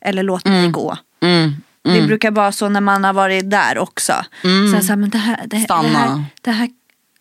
Eller 0.00 0.22
låt 0.22 0.44
mig 0.44 0.70
gå. 0.70 0.96
Mm. 1.20 1.52
Det 1.82 2.06
brukar 2.06 2.30
vara 2.30 2.52
så 2.52 2.68
när 2.68 2.80
man 2.80 3.04
har 3.04 3.12
varit 3.12 3.50
där 3.50 3.78
också. 3.78 4.12
Sen 4.42 4.82
så 4.82 4.88
här, 4.88 4.96
men 4.96 5.10
det 5.10 5.18
här, 5.18 5.36
det, 5.36 5.56
det 5.56 5.62
Stanna. 5.62 5.88
här, 5.88 6.24
det 6.40 6.50
här 6.50 6.70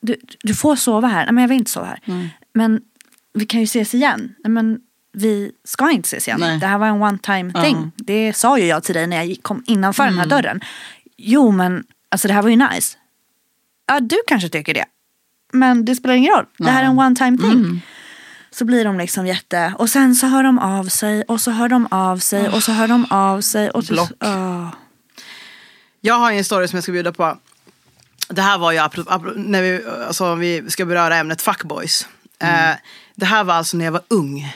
du, 0.02 0.16
du 0.44 0.56
får 0.56 0.76
sova 0.76 1.08
här. 1.08 1.26
Nej, 1.26 1.34
men 1.34 1.42
jag 1.42 1.50
vill 1.50 1.58
inte 1.58 1.72
sova 1.72 1.86
här. 1.86 2.30
Men 2.54 2.82
vi 3.34 3.46
kan 3.46 3.60
ju 3.60 3.64
ses 3.64 3.94
igen. 3.94 4.36
Nej, 4.44 4.52
men 4.52 4.80
vi 5.14 5.52
ska 5.64 5.92
inte 5.92 6.08
ses 6.08 6.28
igen. 6.28 6.40
Nej. 6.40 6.60
Det 6.60 6.68
här 6.68 6.78
var 6.78 6.88
en 6.88 7.02
one 7.02 7.18
time 7.18 7.54
thing. 7.54 7.92
Ja. 7.96 8.04
Det 8.06 8.34
sa 8.34 8.60
ju 8.60 8.66
jag 8.66 8.84
till 8.84 8.96
dig 8.96 9.08
när 9.08 9.24
jag 9.24 9.38
kom 9.42 9.64
innanför 9.68 10.04
den 10.04 10.18
här 10.18 10.26
dörren. 10.26 10.62
Jo 11.18 11.52
men 11.52 11.84
alltså 12.10 12.28
det 12.28 12.34
här 12.34 12.42
var 12.42 12.50
ju 12.50 12.56
nice. 12.56 12.98
Ja 13.88 14.00
du 14.00 14.18
kanske 14.28 14.50
tycker 14.50 14.74
det. 14.74 14.86
Men 15.56 15.86
det 15.86 15.96
spelar 15.96 16.16
ingen 16.16 16.34
roll. 16.34 16.46
Det 16.58 16.70
här 16.70 16.84
är 16.84 16.86
en 16.86 17.00
one 17.00 17.16
time 17.16 17.38
thing. 17.38 17.82
Så 18.52 18.66
blir 18.66 18.86
de 18.86 18.98
liksom 18.98 19.28
jätte... 19.28 19.74
Och 19.78 19.90
sen 19.90 20.16
så 20.16 20.28
hör 20.28 20.44
de 20.44 20.60
av 20.60 20.84
sig 20.84 21.24
och 21.24 21.42
så 21.42 21.52
hör 21.52 21.68
de 21.68 21.88
av 21.92 22.18
sig 22.18 22.50
och 22.50 22.64
så 22.64 22.72
hör 22.72 22.88
de 22.88 23.06
av 23.10 23.42
sig. 23.42 23.70
Och 23.70 23.86
så, 23.86 23.94
Block. 23.94 24.12
Åh. 24.20 24.70
Jag 26.02 26.16
har 26.16 26.32
en 26.32 26.44
story 26.44 26.68
som 26.68 26.78
jag 26.78 26.84
ska 26.84 26.92
bjuda 26.92 27.12
på. 27.12 27.38
Det 28.30 28.42
här 28.42 28.58
var 28.58 28.72
ju 28.72 28.80
när 29.36 29.62
vi, 29.62 29.82
alltså, 30.08 30.36
vi 30.36 30.70
ska 30.70 30.86
beröra 30.86 31.16
ämnet 31.16 31.42
fuckboys. 31.42 32.08
Mm. 32.40 32.70
Eh, 32.72 32.76
det 33.16 33.26
här 33.26 33.44
var 33.44 33.54
alltså 33.54 33.78
när 33.78 33.86
jag 33.86 33.92
var 33.92 34.04
ung. 34.08 34.56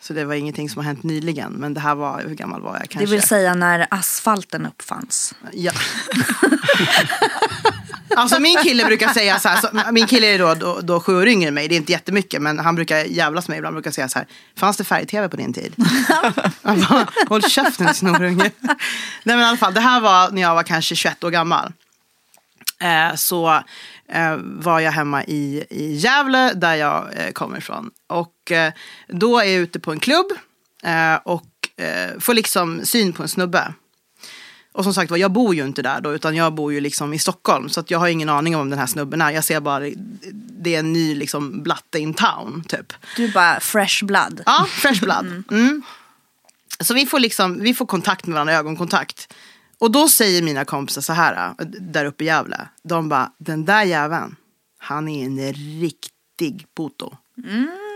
Så 0.00 0.12
det 0.12 0.24
var 0.24 0.34
ingenting 0.34 0.70
som 0.70 0.78
har 0.78 0.84
hänt 0.84 1.02
nyligen. 1.02 1.52
Men 1.52 1.74
det 1.74 1.80
här 1.80 1.94
var, 1.94 2.22
hur 2.26 2.34
gammal 2.34 2.60
var 2.60 2.72
jag 2.72 2.88
kanske? 2.88 2.98
Det 2.98 3.10
vill 3.10 3.22
säga 3.22 3.54
när 3.54 3.86
asfalten 3.90 4.66
uppfanns. 4.66 5.34
Ja. 5.52 5.72
Alltså 8.16 8.40
min 8.40 8.56
kille 8.62 8.84
brukar 8.84 9.08
säga 9.08 9.38
så 9.38 9.48
här, 9.48 9.60
så, 9.60 9.92
min 9.92 10.06
kille 10.06 10.26
är 10.26 10.38
då, 10.38 10.54
då, 10.54 10.80
då 10.80 11.00
sju 11.00 11.16
år 11.16 11.28
yngre 11.28 11.48
än 11.48 11.54
mig, 11.54 11.68
det 11.68 11.74
är 11.74 11.76
inte 11.76 11.92
jättemycket 11.92 12.42
men 12.42 12.58
han 12.58 12.74
brukar 12.74 12.96
jävlas 12.96 13.48
med 13.48 13.52
mig 13.52 13.58
ibland, 13.58 13.74
brukar 13.74 13.90
säga 13.90 14.08
så 14.08 14.18
här, 14.18 14.28
fanns 14.56 14.76
det 14.76 14.84
färg-tv 14.84 15.28
på 15.28 15.36
din 15.36 15.52
tid? 15.52 15.74
Bara, 16.62 17.06
Håll 17.28 17.42
käften 17.42 17.94
snorunge. 17.94 18.50
Nej 19.22 19.36
men 19.36 19.40
i 19.40 19.44
alla 19.44 19.56
fall, 19.56 19.74
det 19.74 19.80
här 19.80 20.00
var 20.00 20.30
när 20.30 20.42
jag 20.42 20.54
var 20.54 20.62
kanske 20.62 20.94
21 20.94 21.24
år 21.24 21.30
gammal. 21.30 21.72
Eh, 22.80 23.14
så 23.14 23.62
eh, 24.12 24.36
var 24.42 24.80
jag 24.80 24.92
hemma 24.92 25.24
i, 25.24 25.64
i 25.70 25.94
Gävle 25.94 26.52
där 26.52 26.74
jag 26.74 27.08
eh, 27.16 27.32
kommer 27.32 27.58
ifrån. 27.58 27.90
Och 28.06 28.52
eh, 28.52 28.72
då 29.08 29.38
är 29.38 29.44
jag 29.44 29.54
ute 29.54 29.80
på 29.80 29.92
en 29.92 30.00
klubb 30.00 30.26
eh, 30.84 31.14
och 31.14 31.46
eh, 31.76 32.18
får 32.20 32.34
liksom 32.34 32.84
syn 32.84 33.12
på 33.12 33.22
en 33.22 33.28
snubbe. 33.28 33.74
Och 34.78 34.84
som 34.84 34.94
sagt 34.94 35.10
var, 35.10 35.18
jag 35.18 35.32
bor 35.32 35.54
ju 35.54 35.64
inte 35.64 35.82
där 35.82 36.00
då, 36.00 36.14
utan 36.14 36.36
jag 36.36 36.54
bor 36.54 36.72
ju 36.72 36.80
liksom 36.80 37.14
i 37.14 37.18
Stockholm. 37.18 37.68
Så 37.68 37.80
att 37.80 37.90
jag 37.90 37.98
har 37.98 38.08
ingen 38.08 38.28
aning 38.28 38.56
om 38.56 38.70
den 38.70 38.78
här 38.78 38.86
snubben 38.86 39.20
är. 39.20 39.30
Jag 39.30 39.44
ser 39.44 39.60
bara, 39.60 39.90
det 40.32 40.74
är 40.74 40.78
en 40.78 40.92
ny 40.92 41.14
liksom 41.14 41.62
blatte 41.62 41.98
in 41.98 42.14
town, 42.14 42.64
typ. 42.68 42.92
Du 43.16 43.24
är 43.24 43.32
bara 43.32 43.60
fresh 43.60 44.04
blood. 44.04 44.42
Ja, 44.46 44.66
fresh 44.70 45.04
blood. 45.04 45.42
Mm. 45.50 45.82
Så 46.80 46.94
vi 46.94 47.06
får, 47.06 47.18
liksom, 47.18 47.60
vi 47.60 47.74
får 47.74 47.86
kontakt 47.86 48.26
med 48.26 48.34
varandra, 48.34 48.54
ögonkontakt. 48.54 49.34
Och 49.78 49.90
då 49.90 50.08
säger 50.08 50.42
mina 50.42 50.64
kompisar 50.64 51.02
så 51.02 51.12
här, 51.12 51.54
där 51.80 52.04
uppe 52.04 52.24
i 52.24 52.26
Gävle. 52.26 52.68
De 52.82 53.08
bara, 53.08 53.32
den 53.38 53.64
där 53.64 53.84
jäveln, 53.84 54.36
han 54.78 55.08
är 55.08 55.26
en 55.26 55.52
riktig 55.52 56.66
puto. 56.76 57.16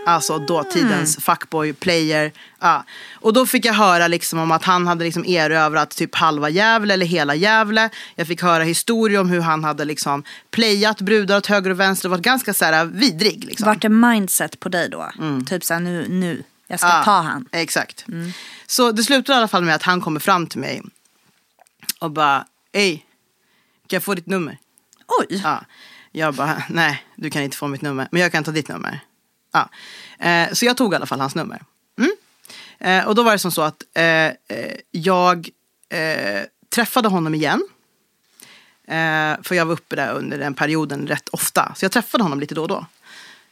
Alltså 0.05 0.39
dåtidens 0.39 1.17
fuckboy 1.17 1.73
player. 1.73 2.31
Ja. 2.59 2.83
Och 3.13 3.33
då 3.33 3.45
fick 3.45 3.65
jag 3.65 3.73
höra 3.73 4.07
liksom 4.07 4.39
om 4.39 4.51
att 4.51 4.63
han 4.63 4.87
hade 4.87 5.03
liksom 5.03 5.25
erövrat 5.25 5.89
typ 5.89 6.15
halva 6.15 6.49
Gävle 6.49 6.93
eller 6.93 7.05
hela 7.05 7.35
Gävle. 7.35 7.89
Jag 8.15 8.27
fick 8.27 8.41
höra 8.41 8.63
historier 8.63 9.19
om 9.19 9.29
hur 9.29 9.41
han 9.41 9.63
hade 9.63 9.85
liksom 9.85 10.23
playat 10.51 11.01
brudar 11.01 11.37
åt 11.37 11.45
höger 11.47 11.69
och 11.71 11.79
vänster 11.79 12.07
och 12.07 12.11
varit 12.11 12.23
ganska 12.23 12.53
så 12.53 12.65
här 12.65 12.85
vidrig. 12.85 13.43
Liksom. 13.45 13.65
Vart 13.65 13.83
är 13.83 13.89
mindset 13.89 14.59
på 14.59 14.69
dig 14.69 14.89
då? 14.89 15.11
Typ 15.47 15.63
såhär 15.63 15.81
nu, 15.81 16.07
nu. 16.09 16.43
Jag 16.67 16.79
ska 16.79 16.89
Ja, 16.89 17.03
ta 17.03 17.21
han. 17.21 17.45
Exakt. 17.51 18.05
Så 18.67 18.91
det 18.91 19.03
slutar 19.03 19.33
i 19.33 19.37
alla 19.37 19.47
fall 19.47 19.63
med 19.63 19.75
att 19.75 19.83
han 19.83 20.01
kommer 20.01 20.19
fram 20.19 20.47
till 20.47 20.59
mig 20.59 20.81
och 21.99 22.11
bara, 22.11 22.45
ej, 22.71 23.05
kan 23.87 23.95
jag 23.95 24.03
få 24.03 24.13
ditt 24.15 24.27
nummer? 24.27 24.57
Oj. 25.19 25.41
Ja. 25.43 25.61
Jag 26.11 26.33
bara, 26.33 26.63
nej, 26.69 27.03
du 27.15 27.29
kan 27.29 27.41
inte 27.41 27.57
få 27.57 27.67
mitt 27.67 27.81
nummer, 27.81 28.07
men 28.11 28.21
jag 28.21 28.31
kan 28.31 28.43
ta 28.43 28.51
ditt 28.51 28.67
nummer. 28.67 28.99
Ja. 29.53 29.69
Eh, 30.19 30.53
så 30.53 30.65
jag 30.65 30.77
tog 30.77 30.93
i 30.93 30.95
alla 30.95 31.05
fall 31.05 31.19
hans 31.19 31.35
nummer. 31.35 31.61
Mm. 31.97 32.11
Eh, 32.79 33.07
och 33.07 33.15
då 33.15 33.23
var 33.23 33.31
det 33.31 33.39
som 33.39 33.51
så 33.51 33.61
att 33.61 33.83
eh, 33.93 34.03
eh, 34.03 34.33
jag 34.91 35.49
eh, 35.89 36.41
träffade 36.75 37.07
honom 37.07 37.35
igen. 37.35 37.67
Eh, 38.87 39.41
för 39.43 39.55
jag 39.55 39.65
var 39.65 39.73
uppe 39.73 39.95
där 39.95 40.13
under 40.13 40.37
den 40.37 40.53
perioden 40.53 41.07
rätt 41.07 41.29
ofta. 41.29 41.73
Så 41.75 41.85
jag 41.85 41.91
träffade 41.91 42.23
honom 42.23 42.39
lite 42.39 42.55
då 42.55 42.61
och 42.61 42.67
då. 42.67 42.85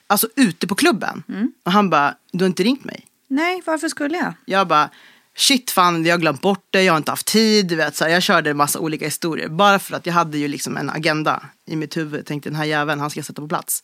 Alltså 0.07 0.29
ute 0.35 0.67
på 0.67 0.75
klubben. 0.75 1.23
Och 1.63 1.71
han 1.71 1.89
bara, 1.89 2.15
du 2.31 2.43
har 2.43 2.47
inte 2.47 2.63
ringt 2.63 2.83
mig? 2.83 3.07
Nej, 3.27 3.61
varför 3.65 3.89
skulle 3.89 4.17
jag? 4.17 4.33
Jag 4.45 4.67
bara, 4.67 4.89
shit 5.35 5.71
fan, 5.71 6.05
jag 6.05 6.13
har 6.13 6.19
glömt 6.19 6.41
bort 6.41 6.65
det, 6.69 6.83
jag 6.83 6.93
har 6.93 6.97
inte 6.97 7.11
haft 7.11 7.27
tid. 7.27 7.67
Du 7.67 7.75
vet, 7.75 7.95
så 7.95 8.03
här, 8.03 8.11
jag 8.11 8.23
körde 8.23 8.49
en 8.49 8.57
massa 8.57 8.79
olika 8.79 9.05
historier. 9.05 9.47
Bara 9.47 9.79
för 9.79 9.95
att 9.95 10.05
jag 10.05 10.13
hade 10.13 10.37
ju 10.37 10.47
liksom 10.47 10.77
en 10.77 10.89
agenda 10.89 11.43
i 11.65 11.75
mitt 11.75 11.97
huvud. 11.97 12.25
Tänkte 12.25 12.49
den 12.49 12.55
här 12.55 12.65
jäveln, 12.65 12.99
han 12.99 13.09
ska 13.09 13.23
sätta 13.23 13.41
på 13.41 13.47
plats. 13.47 13.83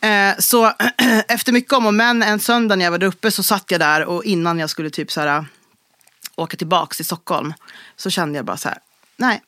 Eh, 0.00 0.38
så 0.38 0.72
efter 1.28 1.52
mycket 1.52 1.72
om 1.72 1.86
och 1.86 1.94
men, 1.94 2.22
en 2.22 2.40
söndag 2.40 2.76
när 2.76 2.84
jag 2.84 2.90
var 2.90 2.98
där 2.98 3.06
uppe 3.06 3.30
så 3.30 3.42
satt 3.42 3.70
jag 3.70 3.80
där 3.80 4.04
och 4.04 4.24
innan 4.24 4.58
jag 4.58 4.70
skulle 4.70 4.90
typ 4.90 5.12
så 5.12 5.20
här, 5.20 5.38
äh, 5.38 5.44
åka 6.36 6.56
tillbaks 6.56 6.96
till 6.96 7.06
Stockholm 7.06 7.54
så 7.96 8.10
kände 8.10 8.38
jag 8.38 8.44
bara 8.44 8.56
så 8.56 8.68
här, 8.68 8.78
nej, 9.16 9.42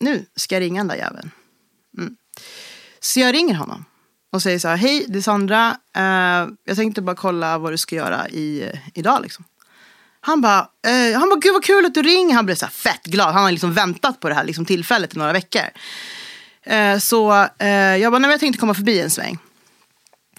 nu 0.00 0.26
ska 0.36 0.54
jag 0.54 0.60
ringa 0.60 0.80
den 0.80 0.88
där 0.88 0.96
jäveln. 0.96 1.30
Mm. 1.98 2.16
Så 3.00 3.20
jag 3.20 3.34
ringer 3.34 3.54
honom 3.54 3.84
och 4.32 4.42
säger 4.42 4.58
så 4.58 4.68
här, 4.68 4.76
hej 4.76 5.04
det 5.08 5.18
är 5.18 5.22
Sandra, 5.22 5.76
eh, 5.96 6.48
jag 6.64 6.76
tänkte 6.76 7.02
bara 7.02 7.16
kolla 7.16 7.58
vad 7.58 7.72
du 7.72 7.78
ska 7.78 7.96
göra 7.96 8.28
i, 8.28 8.72
idag 8.94 9.22
liksom. 9.22 9.44
Han 10.20 10.40
bara, 10.40 10.68
eh, 10.86 11.18
han 11.18 11.28
bara, 11.28 11.40
gud 11.40 11.52
vad 11.52 11.64
kul 11.64 11.86
att 11.86 11.94
du 11.94 12.02
ringer. 12.02 12.34
Han 12.34 12.46
blev 12.46 12.56
så 12.56 12.64
här 12.64 12.72
fett 12.72 13.04
glad. 13.04 13.34
Han 13.34 13.42
har 13.42 13.52
liksom 13.52 13.72
väntat 13.72 14.20
på 14.20 14.28
det 14.28 14.34
här 14.34 14.44
liksom, 14.44 14.64
tillfället 14.64 15.14
i 15.14 15.18
några 15.18 15.32
veckor. 15.32 15.62
Eh, 16.62 16.98
så 16.98 17.48
eh, 17.58 17.68
jag 17.68 18.12
bara, 18.12 18.18
nej 18.18 18.28
men 18.28 18.30
jag 18.30 18.40
tänkte 18.40 18.60
komma 18.60 18.74
förbi 18.74 19.00
en 19.00 19.10
sväng. 19.10 19.38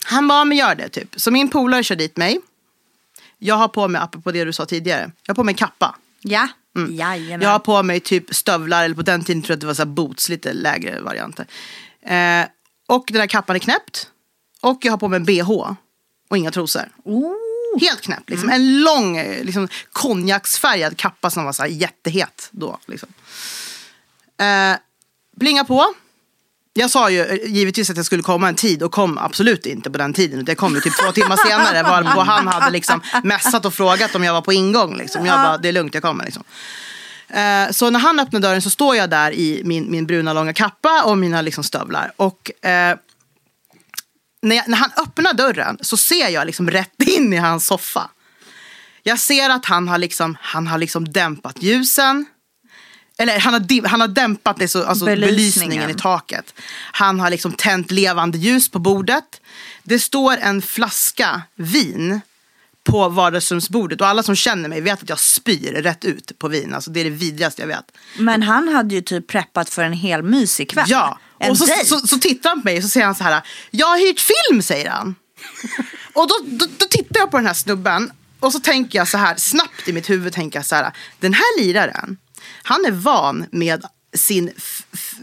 Han 0.04 0.28
bara, 0.28 0.46
men 0.46 0.58
gör 0.58 0.76
det 0.76 0.90
typ. 0.90 1.14
Så 1.16 1.32
min 1.32 1.50
polare 1.50 1.84
kör 1.84 1.96
dit 1.96 2.18
mig. 2.18 2.40
Jag 3.38 3.56
har 3.56 3.68
på 3.68 3.88
mig, 3.88 4.02
apropå 4.02 4.32
det 4.32 4.46
du 4.46 4.54
sa 4.54 4.66
tidigare, 4.66 5.12
jag 5.26 5.30
har 5.34 5.36
på 5.36 5.44
mig 5.44 5.56
kappa. 5.56 5.96
Ja, 6.22 6.48
jajamän. 6.90 7.42
Jag 7.42 7.50
har 7.50 7.60
på 7.60 7.84
mig 7.84 8.00
typ 8.00 8.36
stövlar, 8.36 8.86
eller 8.86 8.96
på 8.96 9.02
den 9.02 9.24
tiden 9.24 9.42
tror 9.42 9.52
jag 9.52 9.56
att 9.56 9.62
det 9.62 9.68
var 9.68 9.74
så 9.74 9.86
boots, 9.86 10.30
lite 10.30 10.54
lägre 10.54 11.02
varianter. 11.02 11.48
Eh, 12.02 12.46
och 12.88 13.06
den 13.08 13.20
här 13.20 13.28
kappan 13.28 13.56
är 13.56 13.60
knäppt. 13.60 14.10
Och 14.62 14.80
jag 14.82 14.92
har 14.92 14.98
på 14.98 15.08
mig 15.08 15.18
en 15.18 15.26
bh. 15.26 15.52
Och 16.30 16.38
inga 16.38 16.52
trosor. 16.52 16.90
Oh. 17.04 17.36
Helt 17.80 18.02
knäppt. 18.02 18.30
Liksom. 18.30 18.50
En 18.50 18.82
lång 18.82 19.24
liksom, 19.24 19.68
konjaksfärgad 19.92 20.98
kappa 20.98 21.30
som 21.30 21.46
var 21.46 21.54
så 21.54 21.66
jättehet 21.66 22.50
då. 22.52 22.80
Liksom. 22.86 23.10
Eh, 24.38 24.78
blinga 25.36 25.64
på. 25.64 25.94
Jag 26.74 26.92
sa 26.92 27.10
ju 27.10 27.22
eh, 27.22 27.52
givetvis 27.52 27.90
att 27.90 27.98
jag 27.98 28.06
skulle 28.06 28.24
komma 28.24 28.50
en 28.50 28.56
tid 28.56 28.84
och 28.84 28.92
kom 28.92 29.18
absolut 29.18 29.66
inte 29.66 29.92
på 29.92 29.98
den 29.98 30.14
tiden. 30.14 30.46
Det 30.46 30.56
kom 30.56 30.76
ju 30.76 30.82
typ 30.82 30.94
två 31.06 31.12
timmar 31.12 31.48
senare 31.48 31.84
varpå 32.04 32.22
han 32.22 32.48
hade 32.48 32.70
liksom 32.70 33.02
messat 33.24 33.66
och 33.66 33.74
frågat 33.74 34.16
om 34.16 34.24
jag 34.24 34.34
var 34.34 34.42
på 34.42 34.54
ingång. 34.54 34.98
Liksom. 34.98 35.26
Jag 35.26 35.40
bara, 35.40 35.58
det 35.58 35.68
är 35.68 35.74
lugnt, 35.74 35.94
jag 35.94 36.04
kommer. 36.04 36.26
Liksom. 36.26 36.44
Eh, 37.30 37.72
så 37.72 37.90
när 37.90 38.00
han 38.00 38.20
öppnar 38.20 38.40
dörren 38.40 38.62
så 38.62 38.70
står 38.70 38.96
jag 38.96 39.10
där 39.10 39.32
i 39.32 39.62
min, 39.66 39.92
min 39.92 40.06
bruna 40.06 40.34
långa 40.34 40.54
kappa 40.54 41.04
och 41.04 41.18
mina 41.18 41.42
liksom 41.42 41.64
stövlar. 41.64 42.12
Och 42.16 42.66
eh, 42.66 42.98
när, 44.42 44.56
jag, 44.56 44.68
när 44.68 44.78
han 44.78 44.92
öppnar 44.98 45.34
dörren 45.34 45.78
så 45.82 45.98
ser 45.98 46.30
jag 46.30 46.46
liksom 46.46 46.72
rätt 46.72 47.02
in 47.02 47.34
i 47.34 47.38
hans 47.38 47.68
soffa. 47.68 48.10
Jag 49.04 49.20
ser 49.20 49.50
att 49.50 49.66
han 49.66 49.88
har 49.88 49.98
liksom, 49.98 50.38
han 50.42 50.68
har 50.68 50.78
liksom 50.78 51.12
dämpat 51.12 51.64
ljusen. 51.64 52.26
Eller 53.22 53.40
han 53.40 53.54
har, 53.54 53.88
han 53.88 54.02
har 54.02 54.08
dämpat 54.08 54.58
det 54.58 54.68
så, 54.68 54.84
alltså 54.84 55.06
Belysningen. 55.06 55.36
belysningen 55.36 55.90
i 55.90 55.94
taket. 55.94 56.54
Han 56.92 57.20
har 57.20 57.30
liksom 57.30 57.52
tänt 57.52 57.92
levande 57.92 58.38
ljus 58.38 58.70
på 58.70 58.80
bordet. 58.80 59.42
Det 59.84 60.00
står 60.00 60.38
en 60.38 60.62
flaska 60.62 61.42
vin 61.56 62.22
på 62.84 63.10
vardagsrumsbordet. 63.10 64.02
Och 64.02 64.08
alla 64.08 64.24
som 64.24 64.36
känner 64.36 64.70
mig 64.70 64.82
vet 64.82 65.04
att 65.04 65.10
jag 65.10 65.20
spyr 65.20 65.72
rätt 65.72 66.06
ut 66.06 66.40
på 66.40 66.48
vin. 66.48 66.74
Alltså 66.74 66.92
det 66.92 67.00
är 67.00 67.04
det 67.04 67.10
vidrigaste 67.10 67.62
jag 67.62 67.68
vet. 67.68 67.92
Men 68.18 68.44
han 68.44 68.68
hade 68.68 68.96
ju 68.96 69.02
typ 69.02 69.28
preppat 69.28 69.70
för 69.70 69.84
en 69.84 69.94
hel 69.94 70.24
mysig 70.24 70.70
kväll. 70.70 70.86
Ja, 70.88 71.20
En 71.40 71.52
och 71.52 71.58
så, 71.58 71.68
så, 71.86 72.08
så 72.08 72.20
tittar 72.20 72.50
han 72.50 72.62
på 72.62 72.66
mig 72.66 72.78
och 72.78 72.84
så 72.84 72.90
säger 72.90 73.06
han 73.06 73.16
så 73.16 73.24
här. 73.24 73.42
Jag 73.72 73.88
har 73.88 73.98
hyrt 73.98 74.20
film, 74.20 74.62
säger 74.62 74.90
han. 74.90 75.16
och 76.14 76.28
då, 76.28 76.36
då, 76.46 76.66
då 76.78 76.86
tittar 76.86 77.20
jag 77.20 77.32
på 77.32 77.38
den 77.38 77.46
här 77.46 77.54
snubben 77.54 78.12
och 78.40 78.52
så 78.52 78.60
tänker 78.60 79.00
jag 79.00 79.08
så 79.08 79.18
här, 79.18 79.36
snabbt 79.38 79.88
i 79.88 79.94
mitt 79.94 80.10
huvud 80.10 80.34
tänker 80.34 80.60
jag 80.60 80.66
så 80.66 80.76
här. 80.76 80.92
Den 81.20 81.34
här 81.34 81.60
liraren, 81.60 82.18
han 82.64 82.86
är 82.86 82.92
van 82.92 83.46
med 83.52 83.86
sin 84.14 84.52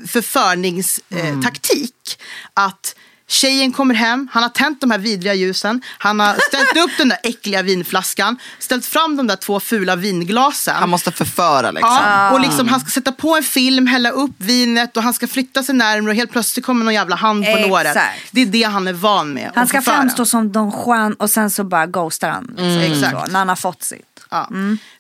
förförningstaktik. 0.07 2.21
Att 2.55 2.95
Tjejen 3.31 3.73
kommer 3.73 3.95
hem, 3.95 4.29
han 4.33 4.43
har 4.43 4.51
tänt 4.51 4.81
de 4.81 4.91
här 4.91 4.99
vidriga 4.99 5.35
ljusen, 5.35 5.83
han 5.99 6.21
har 6.21 6.35
ställt 6.49 6.85
upp 6.85 6.91
den 6.99 7.09
där 7.09 7.19
äckliga 7.23 7.63
vinflaskan, 7.63 8.39
ställt 8.59 8.87
fram 8.87 9.17
de 9.17 9.27
där 9.27 9.37
två 9.37 9.61
fula 9.61 9.97
vinglasen. 9.97 10.77
Han 10.77 10.89
måste 10.89 11.13
förföra 11.13 11.71
liksom. 11.71 11.99
Ja, 12.05 12.31
och 12.31 12.41
liksom, 12.41 12.69
han 12.69 12.81
ska 12.81 12.91
sätta 12.91 13.13
på 13.13 13.37
en 13.37 13.43
film, 13.43 13.87
hälla 13.87 14.11
upp 14.11 14.35
vinet 14.39 14.97
och 14.97 15.03
han 15.03 15.15
ska 15.15 15.29
flytta 15.29 15.63
sig 15.63 15.75
närmare 15.75 16.11
och 16.11 16.17
helt 16.17 16.31
plötsligt 16.31 16.67
kommer 16.67 16.85
någon 16.85 16.95
jävla 16.95 17.17
hand 17.17 17.45
på 17.45 17.51
Exakt. 17.51 17.69
låret. 17.69 17.97
Det 18.31 18.41
är 18.41 18.47
det 18.47 18.63
han 18.63 18.89
är 18.89 18.93
van 18.93 19.33
med. 19.33 19.53
Han 19.55 19.67
ska 19.67 19.79
förföra. 19.79 19.97
framstå 19.97 20.25
som 20.25 20.53
Don 20.53 20.73
Juan 20.87 21.15
och 21.15 21.31
sen 21.31 21.51
så 21.51 21.65
bara 21.65 21.87
ghostar 21.87 22.31
han. 22.31 22.57
Mm. 22.59 22.93
Exakt. 22.93 23.27
Så, 23.27 23.33
när 23.33 23.39
han 23.39 23.49
har 23.49 23.57
fått 23.57 23.83
sitt. 23.83 24.18
Ja. 24.31 24.49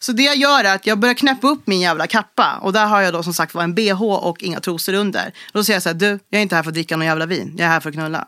Så 0.00 0.12
det 0.12 0.22
jag 0.22 0.36
gör 0.36 0.64
är 0.64 0.74
att 0.74 0.86
jag 0.86 0.98
börjar 0.98 1.14
knäppa 1.14 1.48
upp 1.48 1.66
min 1.66 1.80
jävla 1.80 2.06
kappa 2.06 2.58
och 2.62 2.72
där 2.72 2.86
har 2.86 3.00
jag 3.00 3.12
då 3.12 3.22
som 3.22 3.34
sagt 3.34 3.54
var 3.54 3.62
en 3.62 3.74
bh 3.74 4.02
och 4.02 4.42
inga 4.42 4.60
trosor 4.60 4.94
under. 4.94 5.32
Då 5.52 5.64
säger 5.64 5.76
jag 5.76 5.82
så 5.82 5.88
här, 5.88 5.94
du, 5.94 6.06
jag 6.28 6.38
är 6.38 6.42
inte 6.42 6.56
här 6.56 6.62
för 6.62 6.70
att 6.70 6.74
dricka 6.74 6.96
någon 6.96 7.06
jävla 7.06 7.26
vin, 7.26 7.54
jag 7.58 7.64
är 7.66 7.70
här 7.70 7.80
för 7.80 7.88
att 7.88 7.94
knulla. 7.94 8.26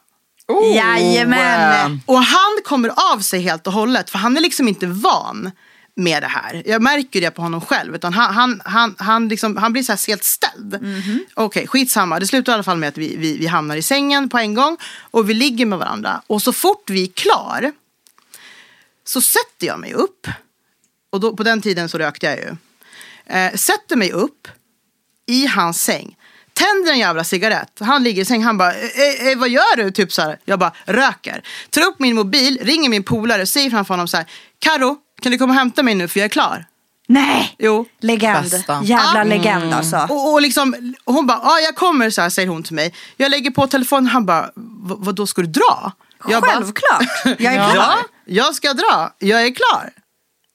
Oh, 0.49 0.77
Jajamän. 0.77 1.93
eh, 1.93 1.99
Och 2.07 2.19
han 2.23 2.59
kommer 2.65 3.13
av 3.15 3.19
sig 3.21 3.41
helt 3.41 3.67
och 3.67 3.73
hållet 3.73 4.11
för 4.11 4.19
han 4.19 4.37
är 4.37 4.41
liksom 4.41 4.69
inte 4.69 4.87
van 4.87 5.51
med 5.97 6.23
det 6.23 6.27
här. 6.27 6.63
Jag 6.67 6.83
märker 6.83 7.21
det 7.21 7.31
på 7.31 7.43
honom 7.43 7.61
själv. 7.61 7.95
Utan 7.95 8.13
han, 8.15 8.35
han, 8.35 8.63
han, 8.65 8.95
han, 8.99 9.29
liksom, 9.29 9.57
han 9.57 9.73
blir 9.73 9.83
så 9.83 9.93
här 9.93 10.07
helt 10.09 10.25
ställd. 10.25 10.79
Okej, 11.35 11.67
skitsamma. 11.67 12.19
Det 12.21 12.27
slutar 12.27 12.53
i 12.53 12.55
alla 12.55 12.63
fall 12.63 12.77
med 12.79 12.89
att 12.89 12.99
vi, 12.99 13.17
vi, 13.17 13.39
vi 13.39 13.47
hamnar 13.47 13.77
i 13.77 13.83
sängen 13.83 14.29
på 14.29 14.39
en 14.39 14.55
gång. 14.55 14.77
Och 15.11 15.31
vi 15.31 15.35
ligger 15.35 15.67
med 15.67 15.79
varandra. 15.79 16.23
Och 16.27 16.43
så 16.43 16.53
fort 16.53 16.91
vi 16.91 17.03
är 17.03 17.07
klar 17.13 17.73
så 19.05 19.21
sätter 19.21 19.67
jag 19.67 19.79
mig 19.81 19.93
upp. 19.93 20.27
Och 21.11 21.21
då, 21.21 21.37
på 21.37 21.43
den 21.43 21.63
tiden 21.63 21.89
så 21.89 21.99
rökte 21.99 22.27
jag 22.27 22.37
ju. 22.39 22.57
Eh, 23.37 23.53
sätter 23.55 23.97
mig 23.97 24.13
upp 24.13 24.49
i 25.27 25.47
hans 25.47 25.83
säng. 25.83 26.17
Tänder 26.53 26.93
en 26.93 26.99
jävla 26.99 27.25
cigarett. 27.25 27.73
Han 27.81 28.03
ligger 28.03 28.23
i 28.23 28.25
säng. 28.25 28.43
Han 28.45 28.59
bara, 28.59 28.73
eh, 28.75 29.29
eh, 29.33 29.39
vad 29.39 29.49
gör 29.49 29.77
du? 29.77 29.91
Typ 29.91 30.13
så 30.13 30.23
här. 30.23 30.39
Jag 30.45 30.59
bara, 30.59 30.73
röker. 30.85 31.43
Tar 31.71 31.83
upp 31.83 31.99
min 32.01 32.15
mobil, 32.17 32.59
ringer 32.63 32.89
min 32.91 33.03
polare 33.03 33.43
och 33.43 33.49
säger 33.49 33.71
framför 33.71 33.95
honom 33.95 34.09
så 34.09 34.17
här. 34.17 34.27
Karo, 34.59 34.97
kan 35.23 35.33
du 35.33 35.39
komma 35.39 35.53
och 35.53 35.59
hämta 35.59 35.83
mig 35.83 35.95
nu 35.95 36.09
för 36.09 36.21
jag 36.21 36.25
är 36.25 36.29
klar? 36.29 36.67
Nej! 37.09 37.55
Jo. 37.59 37.87
Legend. 38.01 38.51
Bästa. 38.51 38.81
Jävla 38.85 39.19
Ja. 39.19 39.25
legend 39.25 39.75
alltså. 39.75 39.97
Och, 40.11 40.33
och, 40.33 40.43
liksom, 40.43 40.95
och 41.05 41.15
hon 41.15 41.27
bara, 41.27 41.41
ja 41.45 41.59
jag 41.61 41.77
kommer 41.77 42.11
så 42.11 42.21
här, 42.23 42.31
säger 42.31 42.49
hon 42.49 42.63
till 42.63 42.75
mig. 42.75 42.95
Jag 43.17 43.31
lägger 43.31 43.51
på 43.51 43.67
telefonen. 43.67 44.07
Han 44.07 44.27
bara, 44.27 44.51
"Va- 44.57 44.97
vad 44.99 45.15
då 45.15 45.27
ska 45.27 45.43
du 45.43 45.49
dra? 45.49 45.93
Jag 46.29 46.43
bara, 46.43 46.53
Självklart. 46.53 47.03
Jag 47.25 47.55
är 47.55 47.59
ja, 47.59 47.71
klar. 47.73 47.97
jag 48.25 48.55
ska 48.55 48.75
dra. 48.75 49.15
Jag 49.19 49.43
är 49.47 49.55
klar. 49.55 49.91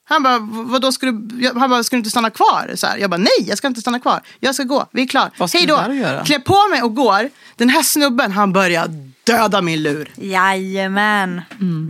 Han 0.08 0.24
bara, 0.24 0.40
"V- 0.40 0.46
vadå 0.52 0.92
ska 0.92 1.06
du, 1.06 1.52
han 1.60 1.70
bara, 1.70 1.84
ska 1.84 1.96
du 1.96 1.98
inte 1.98 2.10
stanna 2.10 2.30
kvar? 2.30 2.72
Så 2.76 2.88
här. 2.88 2.98
Jag 2.98 3.10
bara, 3.10 3.18
nej 3.18 3.46
jag 3.48 3.58
ska 3.58 3.68
inte 3.68 3.82
stanna 3.82 4.00
kvar. 4.00 4.22
Jag 4.40 4.56
ska 4.56 4.64
gå, 4.64 4.86
vi 4.92 5.02
är 5.02 5.08
klar. 5.08 5.32
Vad 5.38 5.50
ska 5.50 5.58
Hej 5.58 5.68
du 5.68 5.74
då. 5.74 6.24
Klär 6.26 6.40
på 6.40 6.68
mig 6.72 6.82
och 6.82 6.96
går. 6.96 7.30
Den 7.56 7.70
här 7.70 7.84
snubben, 7.84 8.32
han 8.32 8.54
börjar 8.54 8.88
döda 9.24 9.62
min 9.62 9.84
lur. 9.84 10.12
Jajamän. 10.16 11.42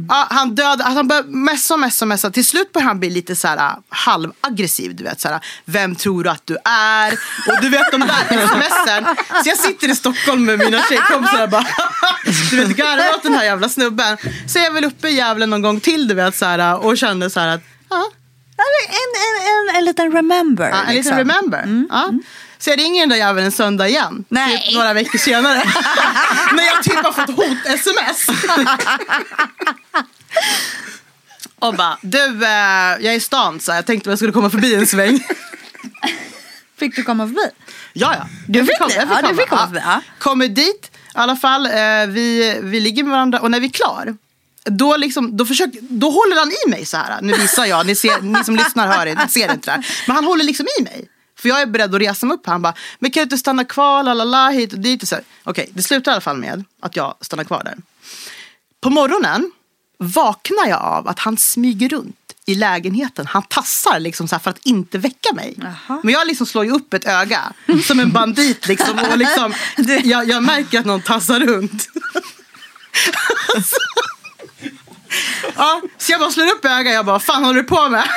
Ja, 0.10 0.28
han 0.30 0.56
dödade, 0.56 0.84
alltså 0.84 1.00
han 1.00 1.08
började 1.08 1.28
messa 1.30 1.74
och 1.74 1.80
messa 1.80 2.06
och 2.06 2.10
messa. 2.10 2.32
Till 2.32 2.46
slut 2.46 2.74
började 2.74 2.90
han 2.90 3.00
bli 3.00 3.10
lite 3.10 3.36
så 3.36 3.48
här 3.48 3.58
äh, 3.58 3.74
halvaggressiv. 3.90 4.96
Du 4.96 5.04
vet, 5.04 5.22
så 5.22 5.28
här, 5.28 5.40
vem 5.66 5.96
tror 5.96 6.24
du 6.24 6.30
att 6.30 6.42
du 6.48 6.58
är? 6.66 7.14
Och 7.48 7.62
du 7.62 7.70
vet 7.70 7.92
de 7.92 8.00
där 8.02 8.48
smsen. 8.48 9.06
Så 9.44 9.50
jag 9.50 9.58
sitter 9.58 9.90
i 9.92 9.96
Stockholm 9.96 10.46
med 10.46 10.60
mina 10.60 10.80
tjejkompisar 10.90 11.44
och 11.44 11.50
bara 11.50 11.66
du 12.52 12.58
vet, 12.66 12.78
garvar 12.78 13.16
åt 13.16 13.24
den 13.24 13.34
här 13.34 13.44
jävla 13.44 13.70
snubben. 13.70 14.18
Så 14.48 14.58
jag 14.60 14.66
är 14.66 14.72
väl 14.72 14.86
uppe 14.86 15.08
i 15.10 15.16
Gävle 15.16 15.46
någon 15.46 15.62
gång 15.62 15.80
till 15.80 16.08
du 16.08 16.14
vet, 16.14 16.36
så 16.36 16.46
här, 16.46 16.86
och 16.86 16.98
kände 16.98 17.30
så 17.30 17.40
här 17.40 17.48
att 17.48 17.62
ja, 17.90 18.04
En, 18.58 18.92
en, 18.96 19.70
en, 19.70 19.76
en 19.78 19.86
liten 19.86 20.12
remember. 20.12 20.70
ja, 20.70 20.84
en 20.84 20.96
liksom. 20.96 21.18
liten 21.18 21.18
remember. 21.18 21.86
Ja. 21.90 22.12
Så 22.58 22.70
jag 22.70 22.80
ringer 22.80 23.00
den 23.02 23.10
där 23.10 23.16
jäveln 23.16 23.46
en 23.46 23.52
söndag 23.52 23.88
igen. 23.88 24.26
Nej. 24.30 24.64
Typ 24.66 24.76
några 24.76 24.94
veckor 24.94 25.20
senare. 25.20 25.64
När 26.54 26.64
jag 26.64 26.84
typ 26.84 26.96
har 26.96 27.12
fått 27.12 27.36
hot-sms. 27.36 28.28
Och 31.60 31.74
bara, 31.74 31.98
du 32.02 32.26
eh, 32.46 32.50
jag 33.00 33.06
är 33.06 33.14
i 33.14 33.20
stan 33.20 33.60
så 33.60 33.72
jag 33.72 33.86
tänkte 33.86 34.10
jag 34.10 34.20
skulle 34.20 34.32
komma 34.34 34.50
förbi 34.50 34.76
en 34.76 34.88
sväng. 34.88 35.20
Fick 36.80 36.96
du 36.96 37.04
komma 37.04 37.28
förbi? 37.28 37.50
Ja, 37.94 38.16
ja. 38.20 38.28
Du 38.48 38.60
Jag 38.60 38.68
fick 38.68 38.78
komma, 38.78 38.92
jag 38.96 39.08
Ja, 39.24 39.30
du 39.30 39.36
fick 39.36 39.50
komma 39.50 39.68
förbi, 39.68 39.82
ja. 39.86 40.02
Kommer 40.20 40.48
dit, 40.48 40.92
i 40.94 40.98
alla 41.14 41.36
fall. 41.36 41.66
Eh, 41.66 42.08
vi, 42.08 42.58
vi 42.62 42.80
ligger 42.80 43.04
med 43.04 43.12
varandra 43.12 43.40
och 43.40 43.52
när 43.52 43.60
vi 43.60 43.68
är 43.68 43.72
klar. 43.72 44.16
Då, 44.70 44.98
liksom, 44.98 45.38
då, 45.38 45.46
försöker, 45.46 45.80
då 45.82 46.10
håller 46.10 46.40
han 46.40 46.52
i 46.52 46.70
mig 46.70 46.86
så 46.86 46.98
här. 46.98 47.22
Nu 47.22 47.34
visar 47.34 47.66
jag, 47.66 47.86
ni, 47.86 47.96
ser, 47.96 48.22
ni 48.22 48.44
som 48.44 48.56
lyssnar 48.56 48.88
hör 48.88 49.06
inte, 49.06 49.28
ser 49.28 49.52
inte 49.52 49.66
det 49.66 49.72
här. 49.72 49.88
Men 50.08 50.16
han 50.16 50.26
håller 50.26 50.44
liksom 50.44 50.68
i 50.80 50.84
mig. 50.84 51.10
För 51.40 51.50
jag 51.50 51.62
är 51.62 51.66
beredd 51.66 51.96
att 51.96 52.02
resa 52.02 52.26
mig 52.26 52.36
upp. 52.36 52.46
Han 52.46 52.62
bara, 52.62 52.74
men 53.00 53.12
kan 53.12 53.22
du 53.22 53.24
inte 53.24 53.38
stanna 53.38 53.64
kvar, 53.64 54.04
lalala, 54.04 54.50
hit 54.50 54.74
och 54.74 54.80
dit. 54.80 55.02
och 55.02 55.08
så. 55.08 55.16
Okej, 55.44 55.70
det 55.74 55.84
slutar 55.84 56.12
i 56.12 56.14
alla 56.14 56.22
fall 56.22 56.38
med 56.38 56.64
att 56.82 56.96
jag 56.96 57.16
stannar 57.22 57.44
kvar 57.44 57.64
där. 57.64 57.76
På 58.82 58.90
morgonen 58.90 59.52
vaknar 59.98 60.68
jag 60.68 60.82
av 60.82 61.08
att 61.08 61.20
han 61.20 61.38
smyger 61.38 61.90
runt 61.90 62.16
i 62.46 62.56
lägenheten. 62.56 63.28
Han 63.28 63.44
tassar 63.44 64.00
liksom 64.00 64.28
så 64.28 64.40
för 64.40 64.50
att 64.50 64.66
inte 64.66 64.98
väcka 64.98 65.34
mig. 65.34 65.56
Jaha. 65.58 66.00
Men 66.04 66.14
jag 66.14 66.28
liksom 66.28 66.48
slår 66.48 66.66
ju 66.66 66.72
upp 66.72 66.94
ett 66.94 67.06
öga 67.06 67.54
som 67.88 68.00
en 68.00 68.12
bandit. 68.12 68.68
Liksom, 68.68 69.00
och 69.12 69.18
liksom, 69.18 69.54
jag, 70.04 70.30
jag 70.30 70.44
märker 70.44 70.80
att 70.80 70.86
någon 70.86 71.02
tassar 71.02 71.40
runt. 71.40 71.90
Ja, 75.56 75.82
så 75.98 76.12
jag 76.12 76.20
bara 76.22 76.32
slår 76.32 76.46
upp 76.46 76.66
ögat 76.66 76.94
jag 76.94 77.06
bara, 77.06 77.20
fan 77.20 77.44
håller 77.44 77.62
du 77.62 77.68
på 77.68 77.90
med? 77.90 78.04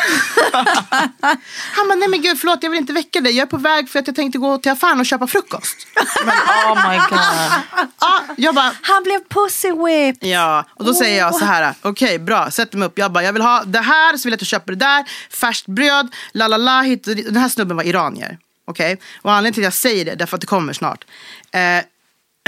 Han 1.73 1.89
bara, 1.89 1.95
nej 1.95 2.09
men 2.09 2.23
gud 2.23 2.39
förlåt 2.41 2.63
jag 2.63 2.71
vill 2.71 2.79
inte 2.79 2.93
väcka 2.93 3.21
dig. 3.21 3.33
Jag 3.37 3.43
är 3.43 3.51
på 3.51 3.57
väg 3.57 3.89
för 3.91 3.99
att 3.99 4.07
jag 4.07 4.17
tänkte 4.17 4.39
gå 4.39 4.59
till 4.59 4.73
affären 4.73 5.01
och 5.01 5.07
köpa 5.07 5.27
frukost. 5.27 5.77
Men 6.25 6.35
oh 6.73 6.91
my 6.91 6.97
god. 6.97 7.89
Ja, 8.01 8.23
jag 8.37 8.55
bara, 8.55 8.73
Han 8.83 9.03
blev 9.03 9.21
pussy 9.29 9.73
whipped. 9.73 10.29
Ja, 10.31 10.65
och 10.75 10.85
då 10.85 10.95
säger 10.95 11.19
jag 11.19 11.35
så 11.35 11.45
här, 11.45 11.75
okej 11.83 12.19
bra, 12.19 12.51
sätter 12.51 12.79
mig 12.79 12.87
upp. 12.87 12.99
Jag 12.99 13.13
bara, 13.13 13.25
jag 13.25 13.33
vill 13.33 13.43
ha 13.43 13.63
det 13.65 13.81
här, 13.81 14.17
så 14.17 14.29
vill 14.29 14.33
jag 14.33 14.37
att 14.37 14.41
du 14.41 14.47
köper 14.47 14.73
det 14.73 14.79
där, 14.79 15.05
färskt 15.31 15.67
bröd, 15.67 16.15
la 16.33 16.49
la 16.49 16.57
la, 16.57 16.81
hit 16.81 17.07
och 17.07 17.17
dit. 17.17 17.27
Den 17.27 17.37
här 17.37 17.49
snubben 17.49 17.77
var 17.77 17.85
iranier. 17.85 18.39
Okej, 18.65 19.01
och 19.23 19.33
anledningen 19.33 19.55
till 19.55 19.63
att 19.63 19.65
jag 19.65 19.75
säger 19.75 20.05
det, 20.05 20.15
därför 20.15 20.37
att 20.37 20.41
det 20.41 20.47
kommer 20.47 20.73
snart. 20.73 21.05
Eh, 21.53 21.85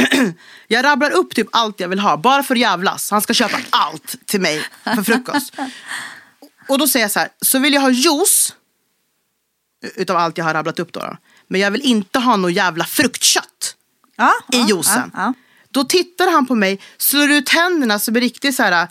jag 0.69 0.85
rabblar 0.85 1.11
upp 1.11 1.35
typ 1.35 1.49
allt 1.53 1.81
jag 1.81 1.89
vill 1.89 1.99
ha, 1.99 2.17
bara 2.17 2.43
för 2.43 2.55
att 2.55 2.61
jävlas. 2.61 3.11
Han 3.11 3.23
ska 3.23 3.35
köpa 3.35 3.59
allt 3.71 4.27
till 4.27 4.41
mig 4.41 4.65
för 4.85 5.03
frukost. 5.03 5.55
Och 6.69 6.79
då 6.79 6.89
säger 6.89 7.05
jag 7.05 7.11
så 7.11 7.19
här, 7.19 7.29
så 7.41 7.59
vill 7.59 7.75
jag 7.75 7.81
ha 7.81 7.91
juice, 7.91 8.55
utav 9.97 10.17
allt 10.17 10.39
jag 10.39 10.45
har 10.45 10.55
rabblat 10.55 10.79
upp 10.79 10.93
då. 10.93 11.01
då. 11.01 11.17
Men 11.49 11.61
jag 11.61 11.71
vill 11.71 11.83
inte 11.83 12.19
ha 12.19 12.37
något 12.37 12.53
jävla 12.53 12.85
fruktkött 12.85 13.77
Ja, 14.17 14.33
i 14.53 14.59
ja, 14.59 14.69
juicen. 14.69 15.11
Ja. 15.15 15.35
Då 15.71 15.85
tittar 15.85 16.31
han 16.31 16.47
på 16.47 16.55
mig, 16.55 16.81
slår 16.99 17.31
ut 17.31 17.49
händerna 17.49 17.99
som 17.99 18.17
en 18.17 18.21
riktig 18.21 18.55
så 18.55 18.63
här 18.63 18.89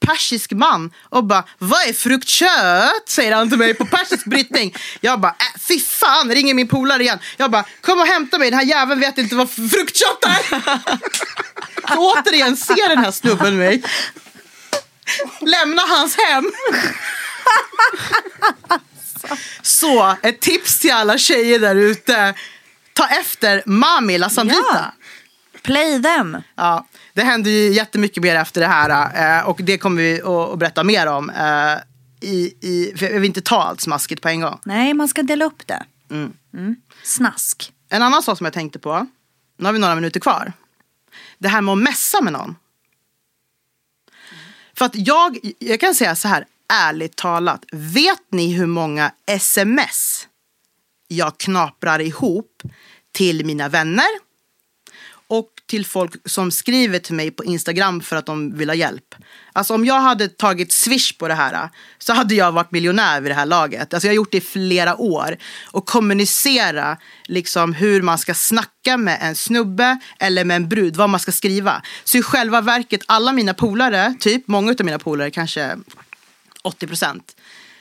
persisk 0.00 0.52
man 0.52 0.92
och 1.02 1.24
bara 1.24 1.44
vad 1.58 1.88
är 1.88 1.92
fruktkött? 1.92 3.08
Säger 3.08 3.34
han 3.34 3.48
till 3.48 3.58
mig 3.58 3.74
på 3.74 3.86
persisk 3.86 4.24
brytning. 4.24 4.74
Jag 5.00 5.20
bara 5.20 5.30
äh, 5.38 5.55
fy 5.68 5.80
fan, 5.80 6.30
ringer 6.30 6.54
min 6.54 6.68
polare 6.68 7.02
igen. 7.02 7.18
Jag 7.36 7.50
bara 7.50 7.64
kom 7.80 8.00
och 8.00 8.06
hämta 8.06 8.38
mig, 8.38 8.50
den 8.50 8.58
här 8.58 8.66
jäveln 8.66 9.00
vet 9.00 9.18
inte 9.18 9.34
vad 9.34 9.50
fruktkött 9.50 10.24
är. 10.26 10.60
Så 11.94 12.12
återigen 12.12 12.56
ser 12.56 12.88
den 12.88 12.98
här 12.98 13.10
snubben 13.10 13.56
mig. 13.58 13.82
Lämna 15.40 15.82
hans 15.82 16.16
hem. 16.16 16.52
Så 19.62 20.16
ett 20.22 20.40
tips 20.40 20.78
till 20.78 20.92
alla 20.92 21.18
tjejer 21.18 21.58
där 21.58 21.76
ute. 21.76 22.34
Ta 22.92 23.06
efter 23.06 23.62
Mami 23.66 24.18
La 24.18 24.30
Sandrita. 24.30 24.62
Ja. 24.72 24.92
Play 25.62 26.02
them. 26.02 26.42
Ja, 26.56 26.86
det 27.12 27.22
händer 27.22 27.50
ju 27.50 27.72
jättemycket 27.72 28.22
mer 28.22 28.36
efter 28.36 28.60
det 28.60 28.66
här 28.66 29.38
eh, 29.38 29.48
och 29.48 29.58
det 29.62 29.78
kommer 29.78 30.02
vi 30.02 30.20
att, 30.20 30.26
att 30.26 30.58
berätta 30.58 30.84
mer 30.84 31.06
om. 31.06 31.30
I, 32.26 32.54
i, 32.60 32.92
för 32.96 33.06
jag 33.06 33.12
vill 33.12 33.24
inte 33.24 33.40
ta 33.40 33.62
allt 33.62 33.80
smaskigt 33.80 34.22
på 34.22 34.28
en 34.28 34.40
gång. 34.40 34.60
Nej, 34.64 34.94
man 34.94 35.08
ska 35.08 35.22
dela 35.22 35.44
upp 35.44 35.66
det. 35.66 35.84
Mm. 36.10 36.32
Mm. 36.54 36.76
Snask. 37.02 37.72
En 37.88 38.02
annan 38.02 38.22
sak 38.22 38.38
som 38.38 38.44
jag 38.44 38.54
tänkte 38.54 38.78
på, 38.78 39.06
nu 39.56 39.64
har 39.64 39.72
vi 39.72 39.78
några 39.78 39.94
minuter 39.94 40.20
kvar. 40.20 40.52
Det 41.38 41.48
här 41.48 41.60
med 41.60 41.72
att 41.72 41.78
messa 41.78 42.20
med 42.20 42.32
någon. 42.32 42.56
För 44.74 44.84
att 44.84 44.94
jag, 44.94 45.38
jag 45.58 45.80
kan 45.80 45.94
säga 45.94 46.16
så 46.16 46.28
här, 46.28 46.46
ärligt 46.68 47.16
talat. 47.16 47.64
Vet 47.72 48.32
ni 48.32 48.52
hur 48.52 48.66
många 48.66 49.12
sms 49.26 50.28
jag 51.08 51.38
knaprar 51.38 52.00
ihop 52.00 52.62
till 53.12 53.46
mina 53.46 53.68
vänner 53.68 54.08
och 55.26 55.50
till 55.66 55.86
folk 55.86 56.12
som 56.24 56.50
skriver 56.50 56.98
till 56.98 57.14
mig 57.14 57.30
på 57.30 57.44
Instagram 57.44 58.00
för 58.00 58.16
att 58.16 58.26
de 58.26 58.56
vill 58.56 58.70
ha 58.70 58.74
hjälp. 58.74 59.14
Alltså 59.56 59.74
om 59.74 59.84
jag 59.84 60.00
hade 60.00 60.28
tagit 60.28 60.72
swish 60.72 61.18
på 61.18 61.28
det 61.28 61.34
här 61.34 61.68
så 61.98 62.12
hade 62.12 62.34
jag 62.34 62.52
varit 62.52 62.70
miljonär 62.70 63.20
vid 63.20 63.30
det 63.30 63.34
här 63.34 63.46
laget. 63.46 63.94
Alltså 63.94 64.06
jag 64.06 64.10
har 64.10 64.16
gjort 64.16 64.32
det 64.32 64.38
i 64.38 64.40
flera 64.40 64.96
år. 64.96 65.36
Och 65.64 65.86
kommunicera 65.86 66.96
liksom 67.26 67.72
hur 67.72 68.02
man 68.02 68.18
ska 68.18 68.34
snacka 68.34 68.96
med 68.96 69.18
en 69.22 69.36
snubbe 69.36 69.98
eller 70.18 70.44
med 70.44 70.56
en 70.56 70.68
brud, 70.68 70.96
vad 70.96 71.10
man 71.10 71.20
ska 71.20 71.32
skriva. 71.32 71.82
Så 72.04 72.18
i 72.18 72.22
själva 72.22 72.60
verket, 72.60 73.00
alla 73.06 73.32
mina 73.32 73.54
polare, 73.54 74.14
typ 74.20 74.48
många 74.48 74.70
av 74.70 74.84
mina 74.84 74.98
polare, 74.98 75.30
kanske 75.30 75.76
80 76.62 76.86
procent. 76.86 77.36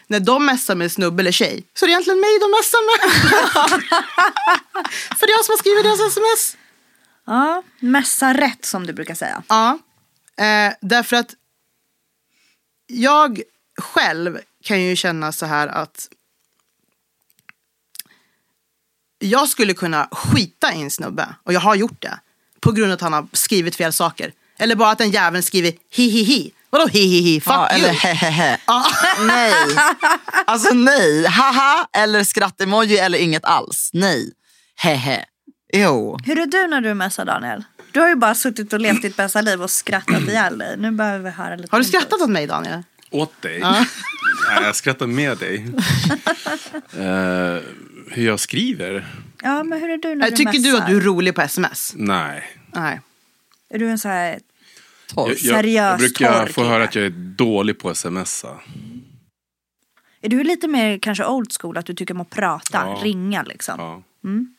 När 0.08 0.20
de 0.20 0.46
messar 0.46 0.76
med 0.76 0.92
snubbe 0.92 1.22
eller 1.22 1.32
tjej 1.32 1.64
så 1.74 1.86
är 1.86 1.88
det 1.88 1.92
egentligen 1.92 2.20
mig 2.20 2.40
de 2.40 2.52
messar 2.52 2.86
med. 2.86 3.12
För 5.18 5.28
det 5.28 5.34
är 5.34 5.38
jag 5.38 5.46
som 5.46 5.52
har 5.52 5.58
skrivit 5.58 5.84
deras 5.84 6.12
sms. 6.12 6.58
Ja, 7.28 7.64
mässa 7.80 8.34
rätt 8.34 8.66
som 8.66 8.88
du 8.88 8.94
brukar 8.94 9.16
säga. 9.16 9.44
Ja, 9.48 9.80
eh, 10.38 10.74
därför 10.82 11.16
att 11.16 11.36
jag 12.88 13.42
själv 13.82 14.40
kan 14.64 14.82
ju 14.82 14.96
känna 14.96 15.32
så 15.32 15.46
här 15.46 15.68
att 15.68 16.08
jag 19.20 19.50
skulle 19.50 19.74
kunna 19.74 20.08
skita 20.12 20.74
i 20.74 20.82
en 20.82 20.92
snubbe 20.92 21.36
och 21.44 21.54
jag 21.54 21.60
har 21.60 21.76
gjort 21.76 22.02
det 22.02 22.20
på 22.60 22.72
grund 22.72 22.92
av 22.92 22.96
att 22.96 23.02
han 23.02 23.14
har 23.14 23.28
skrivit 23.34 23.76
fel 23.76 23.94
saker. 23.94 24.34
Eller 24.60 24.76
bara 24.76 24.90
att 24.92 24.98
den 24.98 25.12
jäveln 25.12 25.44
skriver 25.44 25.72
hi 25.92 26.10
hi 26.10 26.24
hi. 26.24 26.52
Vadå 26.70 26.88
hi 26.88 27.00
hi 27.08 27.20
hi? 27.22 27.42
Fuck 27.42 27.54
Ja, 27.54 27.70
you. 27.72 27.80
eller 27.86 27.94
hehehe. 27.94 28.60
Ja. 28.68 28.86
Nej. 29.28 29.54
Alltså 30.46 30.74
nej. 30.74 31.26
Haha 31.26 31.88
eller 31.94 32.24
skrattemoji 32.24 32.98
eller 32.98 33.18
inget 33.18 33.46
alls. 33.46 33.90
Nej. 33.94 34.32
Hehe. 34.76 35.26
Jo. 35.74 36.18
Hur 36.26 36.40
är 36.40 36.46
du 36.46 36.68
när 36.68 36.82
du 36.82 36.94
messar 36.94 37.26
Daniel? 37.26 37.64
Du 37.96 38.02
har 38.02 38.10
ju 38.10 38.16
bara 38.16 38.36
suttit 38.36 38.74
och 38.74 38.80
levt 38.80 39.02
ditt 39.02 39.18
bästa 39.18 39.42
liv 39.42 39.62
och 39.64 39.70
skrattat 39.70 40.22
ihjäl 40.28 40.58
dig. 40.58 40.78
Nu 40.78 40.92
behöver 40.92 41.24
vi 41.24 41.30
höra 41.30 41.56
lite 41.56 41.68
Har 41.72 41.80
du 41.80 41.86
skrattat 41.86 42.22
åt 42.22 42.30
mig 42.30 42.48
Daniel? 42.48 42.84
Åt 43.10 43.42
dig? 43.42 43.60
Nej, 44.50 44.64
jag 44.64 44.76
skrattar 44.76 45.08
med 45.08 45.38
dig. 45.38 45.66
Eh, 46.98 47.62
hur 48.12 48.26
jag 48.26 48.40
skriver? 48.40 49.08
Ja, 49.42 49.64
men 49.64 49.80
hur 49.80 49.90
är 49.90 49.98
du 49.98 50.16
när 50.16 50.30
du 50.32 50.36
Tycker 50.38 50.54
messar? 50.54 50.72
du 50.72 50.78
att 50.78 50.88
du 50.88 50.98
är 50.98 51.02
rolig 51.02 51.36
på 51.36 51.42
sms? 51.42 51.94
Nej. 51.96 52.44
Nej. 52.74 53.02
Är 53.70 53.80
du 53.80 53.90
en 53.90 54.00
så 54.00 54.08
här... 54.08 54.40
Torr. 55.08 55.30
Jag, 55.30 55.38
jag, 55.38 55.38
Seriös 55.40 55.76
jag 55.76 56.00
brukar 56.00 56.46
torr 56.46 56.52
få 56.52 56.64
höra 56.64 56.84
att 56.84 56.96
jag 56.96 57.06
är 57.06 57.10
dålig 57.38 57.80
på 57.80 57.90
att 57.90 57.98
smsa. 57.98 58.60
Är 60.22 60.30
du 60.30 60.44
lite 60.44 60.68
mer 60.68 60.98
kanske 60.98 61.26
old 61.26 61.52
school? 61.62 61.78
Att 61.78 61.86
du 61.86 61.94
tycker 61.94 62.14
om 62.14 62.22
att 62.22 62.30
prata, 62.30 62.78
Ja. 62.78 63.00
ringa 63.04 63.44
liksom? 63.44 63.76
Ja. 63.80 64.04
Mm. 64.30 64.55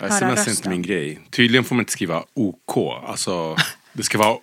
Ja, 0.00 0.06
Höra 0.06 0.14
Sms 0.16 0.22
är 0.32 0.36
rösten. 0.36 0.52
inte 0.54 0.68
min 0.68 0.82
grej. 0.82 1.20
Tydligen 1.30 1.64
får 1.64 1.74
man 1.74 1.80
inte 1.82 1.92
skriva 1.92 2.24
OK. 2.34 3.02
Alltså, 3.08 3.56
det 3.92 4.02
ska 4.02 4.18
vara 4.18 4.36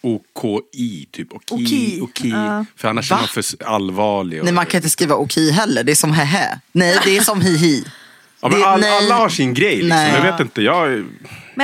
OKI, 0.00 1.06
typ. 1.12 1.32
Oki, 1.32 1.54
Oki, 1.54 2.00
oki. 2.00 2.28
ja. 2.30 2.64
För 2.76 2.88
annars 2.88 3.10
är 3.12 3.14
Va? 3.16 3.20
man 3.20 3.28
för 3.28 3.64
allvarlig. 3.64 4.38
och- 4.38 4.44
Nej 4.44 4.54
man 4.54 4.66
kan 4.66 4.78
inte 4.78 4.90
skriva 4.90 5.14
okej 5.14 5.50
heller. 5.52 5.84
Det 5.84 5.92
är 5.92 5.96
som 5.96 6.12
hehe. 6.12 6.60
Nej 6.72 6.98
det 7.04 7.16
är 7.16 7.20
som 7.20 7.40
hihi. 7.40 7.84
ja, 8.40 8.48
men 8.48 8.60
det- 8.60 8.66
all, 8.66 8.84
alla 8.84 9.14
har 9.14 9.28
sin 9.28 9.54
grej. 9.54 9.70
Liksom. 9.76 9.88
Nej. 9.88 10.14
Jag 10.14 10.32
vet 10.32 10.40
inte. 10.40 10.62
Jag, 10.62 10.88
Men 10.90 11.04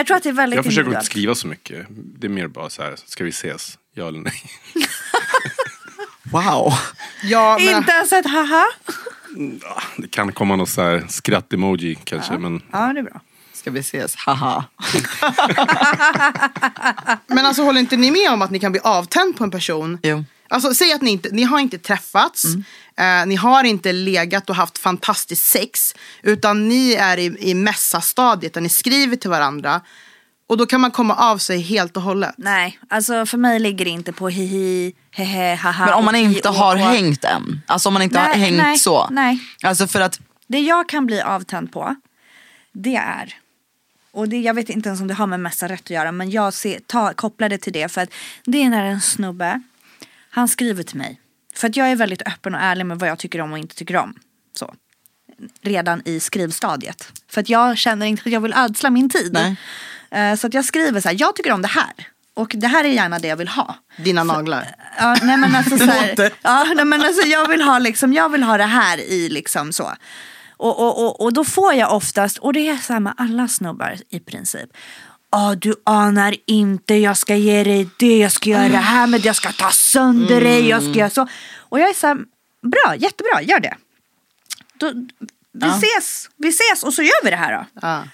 jag 0.00 0.06
tror 0.06 0.16
att 0.16 0.22
det 0.22 0.28
är 0.28 0.32
väldigt 0.32 0.56
jag 0.56 0.64
försöker 0.64 0.90
inte 0.90 1.04
skriva 1.04 1.34
så 1.34 1.46
mycket. 1.46 1.86
Det 1.90 2.26
är 2.26 2.28
mer 2.30 2.46
bara 2.48 2.70
så 2.70 2.82
här, 2.82 2.94
ska 3.06 3.24
vi 3.24 3.30
ses? 3.30 3.78
Ja 3.94 4.08
eller 4.08 4.20
nej? 4.20 4.42
Wow. 6.32 6.72
Ja, 7.22 7.58
men, 7.60 7.76
Inte 7.76 7.92
ens 7.92 8.12
ett 8.12 8.26
haha. 8.26 8.64
Det 9.96 10.08
kan 10.10 10.32
komma 10.32 10.56
något 10.56 10.68
så 10.68 10.82
här 10.82 11.04
skratt-emoji 11.08 11.98
kanske. 12.04 12.38
Men 12.38 12.62
Ja, 12.72 12.92
det 12.92 12.98
är 13.00 13.02
bra. 13.04 13.20
Ska 13.64 13.70
vi 13.70 13.80
ses? 13.80 14.16
Haha. 14.16 14.64
men 17.26 17.46
alltså 17.46 17.62
håller 17.62 17.80
inte 17.80 17.96
ni 17.96 18.10
med 18.10 18.30
om 18.32 18.42
att 18.42 18.50
ni 18.50 18.58
kan 18.58 18.72
bli 18.72 18.80
avtänd 18.84 19.36
på 19.36 19.44
en 19.44 19.50
person? 19.50 19.98
Jo. 20.02 20.24
Alltså 20.48 20.74
säg 20.74 20.92
att 20.92 21.02
ni 21.02 21.10
inte, 21.10 21.28
ni 21.32 21.42
har 21.42 21.58
inte 21.58 21.78
träffats, 21.78 22.44
eh, 22.98 23.26
ni 23.26 23.34
har 23.34 23.64
inte 23.64 23.92
legat 23.92 24.50
och 24.50 24.56
haft 24.56 24.78
fantastiskt 24.78 25.44
sex, 25.44 25.94
utan 26.22 26.68
ni 26.68 26.92
är 26.92 27.18
i, 27.18 27.36
i 27.50 27.54
mässastadiet 27.54 28.54
där 28.54 28.60
ni 28.60 28.68
skriver 28.68 29.16
till 29.16 29.30
varandra. 29.30 29.80
Och 30.46 30.56
då 30.56 30.66
kan 30.66 30.80
man 30.80 30.90
komma 30.90 31.14
av 31.14 31.38
sig 31.38 31.60
helt 31.60 31.96
och 31.96 32.02
hållet. 32.02 32.34
Nej, 32.38 32.78
alltså 32.90 33.26
för 33.26 33.38
mig 33.38 33.60
ligger 33.60 33.84
det 33.84 33.90
inte 33.90 34.12
på 34.12 34.28
hihi, 34.28 34.92
hehe, 35.10 35.54
haha. 35.54 35.84
Men 35.84 35.94
om 35.94 36.04
man 36.04 36.14
inte 36.14 36.48
hi, 36.48 36.56
har 36.56 36.76
och, 36.76 36.82
och. 36.82 36.88
hängt 36.88 37.24
än. 37.24 37.60
Alltså 37.66 37.88
om 37.88 37.92
man 37.92 38.02
inte 38.02 38.18
har 38.18 38.28
Nej, 38.28 38.38
hängt 38.38 38.56
nej, 38.56 38.78
så. 38.78 39.08
nej. 39.10 39.38
Alltså 39.62 39.86
för 39.86 40.00
att, 40.00 40.20
Det 40.46 40.58
jag 40.58 40.88
kan 40.88 41.06
bli 41.06 41.20
avtänd 41.20 41.72
på, 41.72 41.96
det 42.72 42.96
är, 42.96 43.34
och 44.14 44.28
det, 44.28 44.36
jag 44.40 44.54
vet 44.54 44.68
inte 44.70 44.88
ens 44.88 45.00
om 45.00 45.08
det 45.08 45.14
har 45.14 45.26
med 45.26 45.40
mässa 45.40 45.68
rätt 45.68 45.80
att 45.80 45.90
göra, 45.90 46.12
men 46.12 46.30
jag 46.30 46.54
ser, 46.54 46.80
ta, 46.86 47.14
kopplar 47.14 47.48
det 47.48 47.58
till 47.58 47.72
det 47.72 47.88
för 47.88 48.00
att 48.00 48.10
det 48.44 48.62
är 48.62 48.68
när 48.70 48.84
en 48.84 49.00
snubbe, 49.00 49.62
han 50.30 50.48
skriver 50.48 50.82
till 50.82 50.96
mig. 50.96 51.20
För 51.54 51.68
att 51.68 51.76
jag 51.76 51.90
är 51.90 51.96
väldigt 51.96 52.22
öppen 52.22 52.54
och 52.54 52.60
ärlig 52.60 52.86
med 52.86 52.98
vad 52.98 53.08
jag 53.08 53.18
tycker 53.18 53.40
om 53.40 53.52
och 53.52 53.58
inte 53.58 53.74
tycker 53.74 53.96
om. 53.96 54.14
Så. 54.58 54.74
Redan 55.62 56.02
i 56.04 56.20
skrivstadiet. 56.20 57.12
För 57.28 57.40
att 57.40 57.48
jag 57.48 57.78
känner 57.78 58.06
inte 58.06 58.22
att 58.26 58.32
jag 58.32 58.40
vill 58.40 58.52
ödsla 58.56 58.90
min 58.90 59.10
tid. 59.10 59.36
Eh, 60.10 60.34
Så 60.36 60.46
att 60.46 60.54
jag 60.54 60.64
skriver 60.64 61.00
så 61.00 61.08
här, 61.08 61.16
jag 61.20 61.36
tycker 61.36 61.52
om 61.52 61.62
det 61.62 61.68
här. 61.68 61.92
Och 62.34 62.52
det 62.54 62.66
här 62.66 62.84
är 62.84 62.88
gärna 62.88 63.18
det 63.18 63.28
jag 63.28 63.36
vill 63.36 63.48
ha. 63.48 63.74
Dina 63.96 64.24
naglar. 64.24 64.74
Ja, 64.98 65.16
nej 65.22 65.36
men 65.36 65.54
alltså 65.54 65.78
så 65.78 65.84
här, 65.84 66.32
ja, 66.42 66.72
nej, 66.76 66.84
men 66.84 67.00
alltså 67.00 67.26
jag 67.26 67.48
vill 67.48 67.62
ha 67.62 67.78
liksom, 67.78 68.12
jag 68.12 68.28
vill 68.28 68.42
ha 68.42 68.56
det 68.58 68.64
här 68.64 68.98
i 68.98 69.28
liksom 69.28 69.72
så. 69.72 69.92
Och, 70.56 70.78
och, 70.80 71.04
och, 71.06 71.20
och 71.20 71.32
då 71.32 71.44
får 71.44 71.74
jag 71.74 71.96
oftast, 71.96 72.38
och 72.38 72.52
det 72.52 72.68
är 72.68 72.76
så 72.76 72.92
här 72.92 73.00
med 73.00 73.14
alla 73.16 73.48
snubbar 73.48 73.96
i 74.08 74.20
princip. 74.20 74.70
Ja, 75.30 75.54
du 75.58 75.74
anar 75.84 76.34
inte, 76.46 76.94
jag 76.94 77.16
ska 77.16 77.36
ge 77.36 77.64
dig 77.64 77.88
det, 77.98 78.18
jag 78.18 78.32
ska 78.32 78.50
göra 78.50 78.68
det 78.68 78.76
här 78.76 79.06
med 79.06 79.24
jag 79.24 79.36
ska 79.36 79.52
ta 79.52 79.70
sönder 79.70 80.40
dig, 80.40 80.68
jag 80.68 80.82
ska 80.82 80.92
göra 80.92 81.10
så. 81.10 81.28
Och 81.58 81.80
jag 81.80 81.88
är 81.90 81.94
så 81.94 82.06
här, 82.06 82.16
bra, 82.62 82.96
jättebra, 82.96 83.42
gör 83.42 83.60
det. 83.60 83.76
Då, 84.74 84.92
vi 85.52 85.66
Ja. 85.66 85.78
ses, 85.78 86.30
vi 86.36 86.48
ses 86.48 86.82
och 86.82 86.94
så 86.94 87.02
gör 87.02 87.24
vi 87.24 87.30
det 87.30 87.36
här 87.36 87.52
då. 87.58 87.80
Ja. 87.82 88.04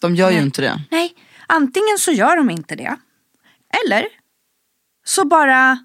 de 0.00 0.16
gör 0.16 0.30
ju 0.30 0.38
inte 0.38 0.62
det. 0.62 0.80
Nej, 0.90 1.14
antingen 1.46 1.98
så 1.98 2.12
gör 2.12 2.36
de 2.36 2.50
inte 2.50 2.76
det. 2.76 2.96
Eller 3.84 4.06
så 5.04 5.24
bara 5.24 5.78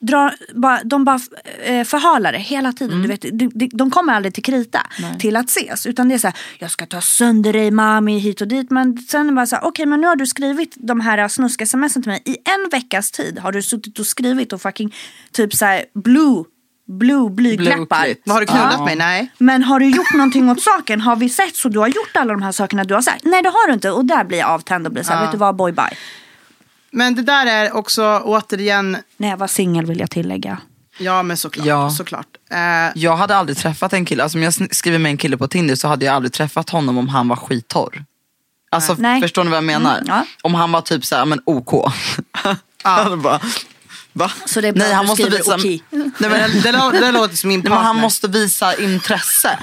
drar, 0.00 0.34
bara, 0.54 0.80
de 0.84 1.04
bara 1.04 1.20
eh, 1.64 1.84
förhalar 1.84 2.32
det 2.32 2.38
hela 2.38 2.72
tiden. 2.72 3.02
Du 3.02 3.08
vet, 3.08 3.20
de, 3.32 3.68
de, 3.72 3.90
kommer 3.90 4.12
aldrig 4.12 4.34
till 4.34 4.42
krita 4.42 4.86
till 5.18 5.36
att 5.36 5.50
ses. 5.50 5.86
Utan 5.86 6.08
det 6.08 6.14
är 6.14 6.18
så 6.18 6.26
här, 6.26 6.36
jag 6.58 6.70
ska 6.70 6.86
ta 6.86 7.00
sönder 7.00 7.52
dig 7.52 7.70
mami 7.70 8.18
hit 8.18 8.40
och 8.40 8.48
dit. 8.48 8.70
Men 8.70 8.98
sen 8.98 9.34
bara 9.34 9.46
så 9.46 9.56
här, 9.56 9.64
okej 9.64 9.86
men 9.86 10.00
nu 10.00 10.06
har 10.06 10.16
du 10.16 10.26
skrivit 10.26 10.74
de 10.76 11.00
här 11.00 11.28
snusk-smsen 11.28 12.02
till 12.02 12.10
mig. 12.12 12.22
I 12.24 12.30
en 12.36 12.68
veckas 12.70 13.10
tid 13.10 13.38
har 13.38 13.52
du 13.52 13.62
suttit 13.62 13.98
och 13.98 14.06
skrivit 14.06 14.52
och 14.52 14.62
fucking 14.62 14.94
typ 15.32 15.54
så 15.54 15.64
här 15.64 15.84
blue, 15.94 16.44
blue 16.88 17.30
blygdläppar. 17.30 18.30
Har 18.32 18.40
du 18.40 18.46
knullat 18.46 18.74
Ja. 18.78 18.84
mig? 18.84 18.96
Nej. 18.96 19.32
Men 19.38 19.62
har 19.62 19.80
du 19.80 19.86
gjort 19.90 20.14
någonting 20.14 20.50
åt 20.50 20.62
saken? 20.62 21.00
Har 21.00 21.16
vi 21.16 21.28
sett 21.28 21.56
så 21.56 21.68
du 21.68 21.78
har 21.78 21.88
gjort 21.88 22.16
alla 22.16 22.32
de 22.32 22.42
här 22.42 22.52
sakerna 22.52 22.84
du 22.84 22.94
har 22.94 23.02
sagt? 23.02 23.24
Nej 23.24 23.42
det 23.42 23.48
har 23.48 23.66
du 23.68 23.74
inte. 23.74 23.90
Och 23.90 24.04
där 24.04 24.24
blir 24.24 24.38
jag 24.38 24.48
avtänd 24.50 24.86
och 24.86 24.92
blir 24.92 25.02
så 25.02 25.12
här, 25.12 25.18
Ja. 25.18 25.22
vet 25.22 25.32
du 25.32 25.38
vad 25.38 25.56
boy 25.56 25.72
bye. 25.72 25.96
Men 26.96 27.14
det 27.14 27.22
där 27.22 27.46
är 27.46 27.72
också 27.76 28.20
återigen, 28.24 28.96
När 29.16 29.28
jag 29.28 29.36
var 29.36 29.46
singel 29.46 29.86
vill 29.86 30.00
jag 30.00 30.10
tillägga. 30.10 30.58
ja 30.98 31.22
men 31.22 31.36
såklart. 31.36 31.66
Ja. 31.66 31.90
såklart. 31.90 32.26
Eh, 32.50 32.92
Jag 32.94 33.16
hade 33.16 33.36
aldrig 33.36 33.58
träffat 33.58 33.92
en 33.92 34.04
kille, 34.04 34.22
alltså 34.22 34.38
om 34.38 34.42
jag 34.42 34.54
skriver 34.76 34.98
med 34.98 35.10
en 35.10 35.16
kille 35.16 35.36
på 35.36 35.48
Tinder 35.48 35.74
så 35.74 35.88
hade 35.88 36.04
jag 36.04 36.14
aldrig 36.14 36.32
träffat 36.32 36.70
honom 36.70 36.98
om 36.98 37.08
han 37.08 37.28
var 37.28 37.36
skittorr. 37.36 38.04
Alltså 38.70 38.94
Nej. 38.98 39.20
förstår 39.20 39.44
ni 39.44 39.50
vad 39.50 39.56
jag 39.56 39.64
menar? 39.64 39.94
Mm, 39.98 40.06
ja. 40.08 40.24
Om 40.42 40.54
han 40.54 40.72
var 40.72 40.80
typ 40.80 41.04
såhär, 41.04 41.24
men 41.24 41.40
OK. 41.46 41.72
ja. 42.84 43.16
bara, 43.16 43.40
va? 44.12 44.30
Så 44.46 44.60
det 44.60 44.68
är 44.68 44.72
bra 44.72 44.84
Nej, 44.84 44.92
han 44.94 45.06
måste 45.06 45.30
visa, 45.30 45.54
okej. 45.54 45.82
Nej, 45.90 46.10
det, 46.18 46.28
men, 46.28 46.50
det, 46.62 46.72
lå- 46.72 47.00
det 47.00 47.12
låter 47.12 47.36
som 47.36 47.48
min 47.48 47.60
nej, 47.60 47.68
partner. 47.68 47.76
men 47.78 47.86
han 47.86 47.96
måste 48.00 48.28
visa 48.28 48.74
intresse. 48.76 49.58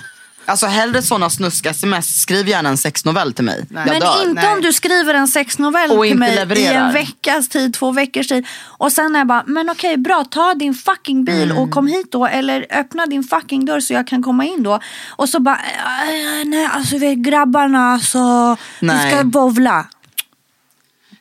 Alltså 0.45 0.65
hellre 0.65 1.01
sådana 1.01 1.29
snusk-sms, 1.29 2.21
skriv 2.21 2.47
gärna 2.47 2.69
en 2.69 2.77
sexnovell 2.77 3.33
till 3.33 3.43
mig. 3.45 3.65
Nej. 3.69 3.83
Jag 3.87 3.93
Men 3.93 3.99
dör. 4.01 4.29
inte 4.29 4.41
Nej. 4.41 4.53
om 4.53 4.61
du 4.61 4.73
skriver 4.73 5.13
en 5.13 5.27
sexnovell 5.27 5.91
Och 5.91 6.03
till 6.03 6.17
mig 6.17 6.31
i 6.31 6.35
levererar. 6.35 6.87
en 6.87 6.93
veckas 6.93 7.49
tid, 7.49 7.73
två 7.73 7.91
veckors 7.91 8.27
tid. 8.27 8.45
Och 8.63 8.91
sen 8.91 9.15
är 9.15 9.19
jag 9.19 9.27
bara, 9.27 9.43
men 9.47 9.69
okej 9.69 9.97
bra, 9.97 10.25
ta 10.31 10.53
din 10.53 10.73
fucking 10.73 11.25
bil 11.25 11.43
Mm. 11.51 11.57
och 11.57 11.71
kom 11.71 11.87
hit 11.87 12.11
då. 12.11 12.25
Eller 12.27 12.65
öppna 12.69 13.05
din 13.05 13.23
fucking 13.23 13.65
dörr 13.65 13.79
så 13.79 13.93
jag 13.93 14.07
kan 14.07 14.23
komma 14.23 14.45
in 14.45 14.63
då. 14.63 14.79
Och 15.09 15.29
så 15.29 15.39
bara, 15.39 15.55
"Eh, 15.55 16.45
nej 16.45 16.69
alltså 16.71 16.97
vi 16.97 17.07
är 17.11 17.15
grabbarna 17.15 17.93
alltså, 17.93 18.57
vi 18.79 18.87
Nej. 18.87 19.11
ska 19.13 19.23
bovla. 19.23 19.85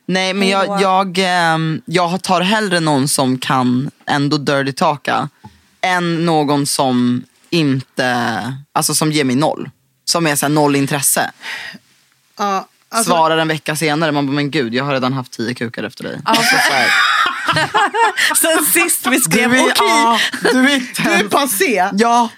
Nej 0.06 0.34
men 0.34 0.48
jag, 0.48 0.80
jag, 0.82 1.18
ehm, 1.18 1.82
jag 1.84 2.22
tar 2.22 2.40
hellre 2.40 2.80
någon 2.80 3.08
som 3.08 3.38
kan 3.38 3.90
ändå 4.06 4.36
dirty 4.38 4.72
talka 4.72 5.28
än 5.80 6.24
någon 6.26 6.66
som 6.66 7.22
inte, 7.52 8.54
alltså 8.72 8.94
som 8.94 9.12
ger 9.12 9.24
mig 9.24 9.36
noll. 9.36 9.70
Som 10.04 10.26
är 10.26 10.36
så 10.36 10.46
här 10.46 10.50
noll 10.52 10.76
intresse. 10.76 11.30
Ja, 12.38 12.68
alltså, 12.88 13.10
Svarar 13.10 13.36
en 13.38 13.48
vecka 13.48 13.76
senare, 13.76 14.12
man 14.12 14.26
bara 14.26 14.32
men 14.32 14.50
gud 14.50 14.74
jag 14.74 14.84
har 14.84 14.92
redan 14.92 15.12
haft 15.12 15.32
tio 15.32 15.54
kukar 15.54 15.82
efter 15.82 16.04
dig. 16.04 16.20
Alltså, 16.24 16.42
så 16.68 16.72
här, 16.72 16.88
Sen 18.36 18.64
sist 18.64 19.06
vi 19.06 19.20
skrev 19.20 19.50
okej. 19.52 19.72
ja, 19.78 20.18
du 20.52 20.58
är 20.70 20.74
inte 20.74 21.02
Du 21.02 21.10
är 21.10 21.28
passé. 21.28 21.90
Ja, 21.92 22.28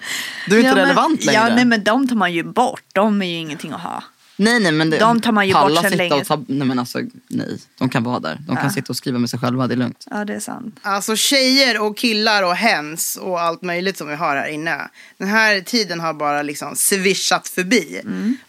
du 0.46 0.54
är 0.54 0.58
inte 0.58 0.68
Ja, 0.68 0.74
men- 0.74 0.84
relevant 0.84 1.24
längre. 1.24 1.40
Ja 1.48 1.54
nej 1.54 1.64
men 1.64 1.84
de 1.84 2.08
tar 2.08 2.16
man 2.16 2.32
ju 2.32 2.42
bort, 2.44 2.82
de 2.92 3.22
är 3.22 3.26
ju 3.26 3.36
ingenting 3.36 3.72
att 3.72 3.80
ha. 3.80 4.02
Nej, 4.36 4.60
nej, 4.60 4.72
men 4.72 4.90
det, 4.90 4.98
de 4.98 5.20
tar 5.20 5.32
man 5.32 5.48
ju 5.48 5.54
bort 5.54 5.76
sitta 5.76 5.88
länge. 5.88 6.14
Och 6.14 6.26
ta, 6.26 6.44
nej, 6.46 6.68
men 6.68 6.78
alltså, 6.78 7.00
nej, 7.28 7.58
de 7.78 7.88
kan 7.88 8.04
vara 8.04 8.20
där. 8.20 8.38
De 8.46 8.56
kan 8.56 8.70
sitta 8.70 8.92
och 8.92 8.96
skriva 8.96 9.18
med 9.18 9.30
sig 9.30 9.38
själva, 9.38 9.66
det 9.66 9.74
är 9.74 9.76
lugnt. 9.76 10.06
Ja 10.10 10.24
det 10.24 10.34
är 10.34 10.40
sant. 10.40 10.80
Alltså 10.82 11.16
tjejer 11.16 11.80
och 11.80 11.96
killar 11.96 12.42
och 12.42 12.56
hens 12.56 13.16
och 13.16 13.40
allt 13.40 13.62
möjligt 13.62 13.96
som 13.96 14.08
vi 14.08 14.14
har 14.14 14.36
här 14.36 14.48
inne. 14.48 14.88
Den 15.18 15.28
här 15.28 15.60
tiden 15.60 16.00
har 16.00 16.14
bara 16.14 16.42
liksom 16.42 16.76
svischat 16.76 17.48
förbi. 17.48 18.00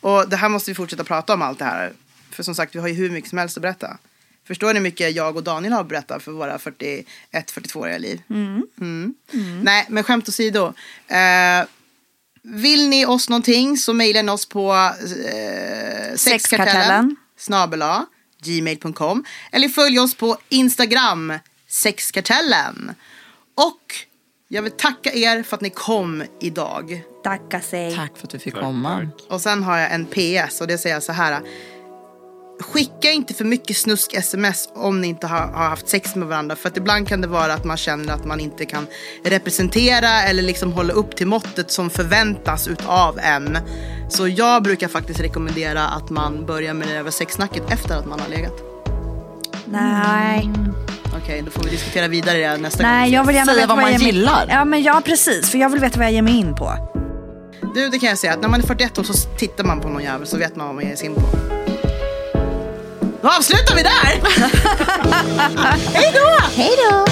Och 0.02 0.30
det 0.30 0.36
här 0.36 0.50
måste 0.50 0.72
vi 0.72 0.76
fortsätta 0.76 1.04
prata 1.04 1.34
om 1.34 1.42
allt 1.42 1.60
det 1.60 1.66
här. 1.66 1.94
För 2.32 2.44
som 2.44 2.56
sagt, 2.56 2.76
vi 2.76 2.80
har 2.80 2.88
ju 2.88 2.94
hur 2.94 3.10
mycket 3.10 3.30
som 3.30 3.38
helst 3.38 3.58
att 3.58 3.62
berätta. 3.62 3.98
Förstår 4.48 4.68
ni 4.68 4.74
hur 4.74 4.82
mycket 4.82 5.16
jag 5.16 5.36
och 5.38 5.44
Daniel 5.44 5.74
har 5.74 5.82
att 5.82 5.88
berätta 5.88 6.20
för 6.20 6.32
våra 6.32 6.58
41-42-åriga 6.58 7.98
liv? 7.98 8.22
Mm. 8.30 9.14
Nej, 9.64 9.86
men 9.90 10.04
skämt 10.04 10.30
åsido. 10.30 10.74
Eh, 11.08 11.66
vill 12.48 12.90
ni 12.90 13.06
oss 13.06 13.30
någonting 13.30 13.78
så 13.78 13.94
mejla 13.94 14.34
oss 14.34 14.46
på 14.46 14.74
eh, 14.74 16.16
sexkartellen 16.16 17.16
snabela 17.38 18.06
gmail.com 18.44 19.26
eller 19.52 19.70
följ 19.70 20.00
oss 20.00 20.16
på 20.16 20.38
Instagram 20.50 21.34
sexkartellen. 21.68 22.94
Och 23.56 23.96
jag 24.48 24.62
vill 24.62 24.72
tacka 24.72 25.14
er 25.14 25.44
för 25.44 25.56
att 25.56 25.62
ni 25.62 25.70
kom 25.70 26.24
idag. 26.42 27.04
Tacka 27.24 27.62
sig. 27.62 27.96
Tack 27.96 28.18
för 28.18 28.24
att 28.24 28.30
du 28.30 28.40
fick 28.40 28.54
Tack, 28.54 28.64
komma. 28.64 29.10
tack. 29.18 29.32
Och 29.32 29.42
sen 29.42 29.64
har 29.64 29.78
jag 29.78 29.94
en 29.94 30.06
PS 30.06 30.62
och 30.62 30.68
det 30.68 30.78
säger 30.78 30.96
jag 30.96 31.04
så 31.04 31.12
här. 31.12 31.42
Skicka 32.60 33.12
inte 33.12 33.34
för 33.34 33.46
mycket 33.46 33.78
snusk-sms 33.78 34.70
om 34.76 35.02
ni 35.02 35.08
inte 35.08 35.28
har, 35.28 35.38
har 35.38 35.70
haft 35.70 35.90
sex 35.90 36.16
med 36.16 36.28
varandra. 36.28 36.56
För 36.56 36.70
att 36.70 36.78
ibland 36.78 37.08
kan 37.08 37.22
det 37.22 37.28
vara 37.28 37.54
att 37.54 37.64
man 37.64 37.78
känner 37.78 38.14
att 38.14 38.26
man 38.26 38.40
inte 38.40 38.66
kan 38.66 38.88
representera 39.24 40.24
eller 40.24 40.44
liksom 40.44 40.74
hålla 40.74 40.94
upp 40.94 41.16
till 41.16 41.28
måttet 41.28 41.72
som 41.72 41.90
förväntas 41.90 42.68
utav 42.68 43.20
en. 43.20 43.58
Så 44.10 44.28
jag 44.28 44.64
brukar 44.64 44.88
faktiskt 44.88 45.20
rekommendera 45.20 45.88
att 45.88 46.10
man 46.10 46.46
börjar 46.46 46.74
med 46.74 46.88
det 46.88 46.94
över 46.94 47.12
sexsnacket 47.12 47.72
efter 47.72 47.96
att 47.96 48.06
man 48.06 48.20
har 48.20 48.30
legat. 48.30 48.54
Nej. 49.66 50.50
Okej, 51.24 51.42
då 51.46 51.52
får 51.52 51.64
vi 51.64 51.70
diskutera 51.70 52.08
vidare 52.08 52.38
det 52.38 52.58
nästa 52.58 52.84
gång. 52.84 52.92
Nej, 52.92 53.14
jag 53.14 53.24
vill 53.24 53.36
gärna 53.36 53.46
Säga 53.46 53.56
veta 53.56 53.76
vad 53.76 53.84
man 53.84 53.96
gillar. 53.96 54.48
Ja, 54.50 54.66
men 54.66 54.84
ja, 54.84 55.02
precis. 55.06 55.52
För 55.52 55.58
jag 55.58 55.70
vill 55.70 55.80
veta 55.80 55.98
vad 55.98 56.06
jag 56.06 56.14
ger 56.14 56.22
mig 56.22 56.36
in 56.38 56.56
på. 56.56 56.74
Du, 57.76 57.90
det 57.90 58.00
kan 58.00 58.10
jag 58.10 58.18
säga 58.18 58.34
att 58.34 58.42
när 58.42 58.50
man 58.50 58.60
är 58.60 58.66
41 58.68 59.00
år 59.00 59.04
så 59.04 59.14
tittar 59.38 59.64
man 59.64 59.82
på 59.82 59.90
någon 59.90 60.04
jävel 60.04 60.28
så 60.28 60.38
vet 60.38 60.56
man 60.56 60.68
vad 60.68 60.76
man 60.76 60.86
ger 60.86 60.96
sig 60.96 61.06
in 61.06 61.16
på. 61.16 61.55
Då 63.26 63.32
avslutar 63.32 63.76
vi 63.76 63.84
där! 63.84 64.22
Hej 65.94 66.14
då! 66.14 66.46
Hej 66.56 66.72
då! 66.90 67.06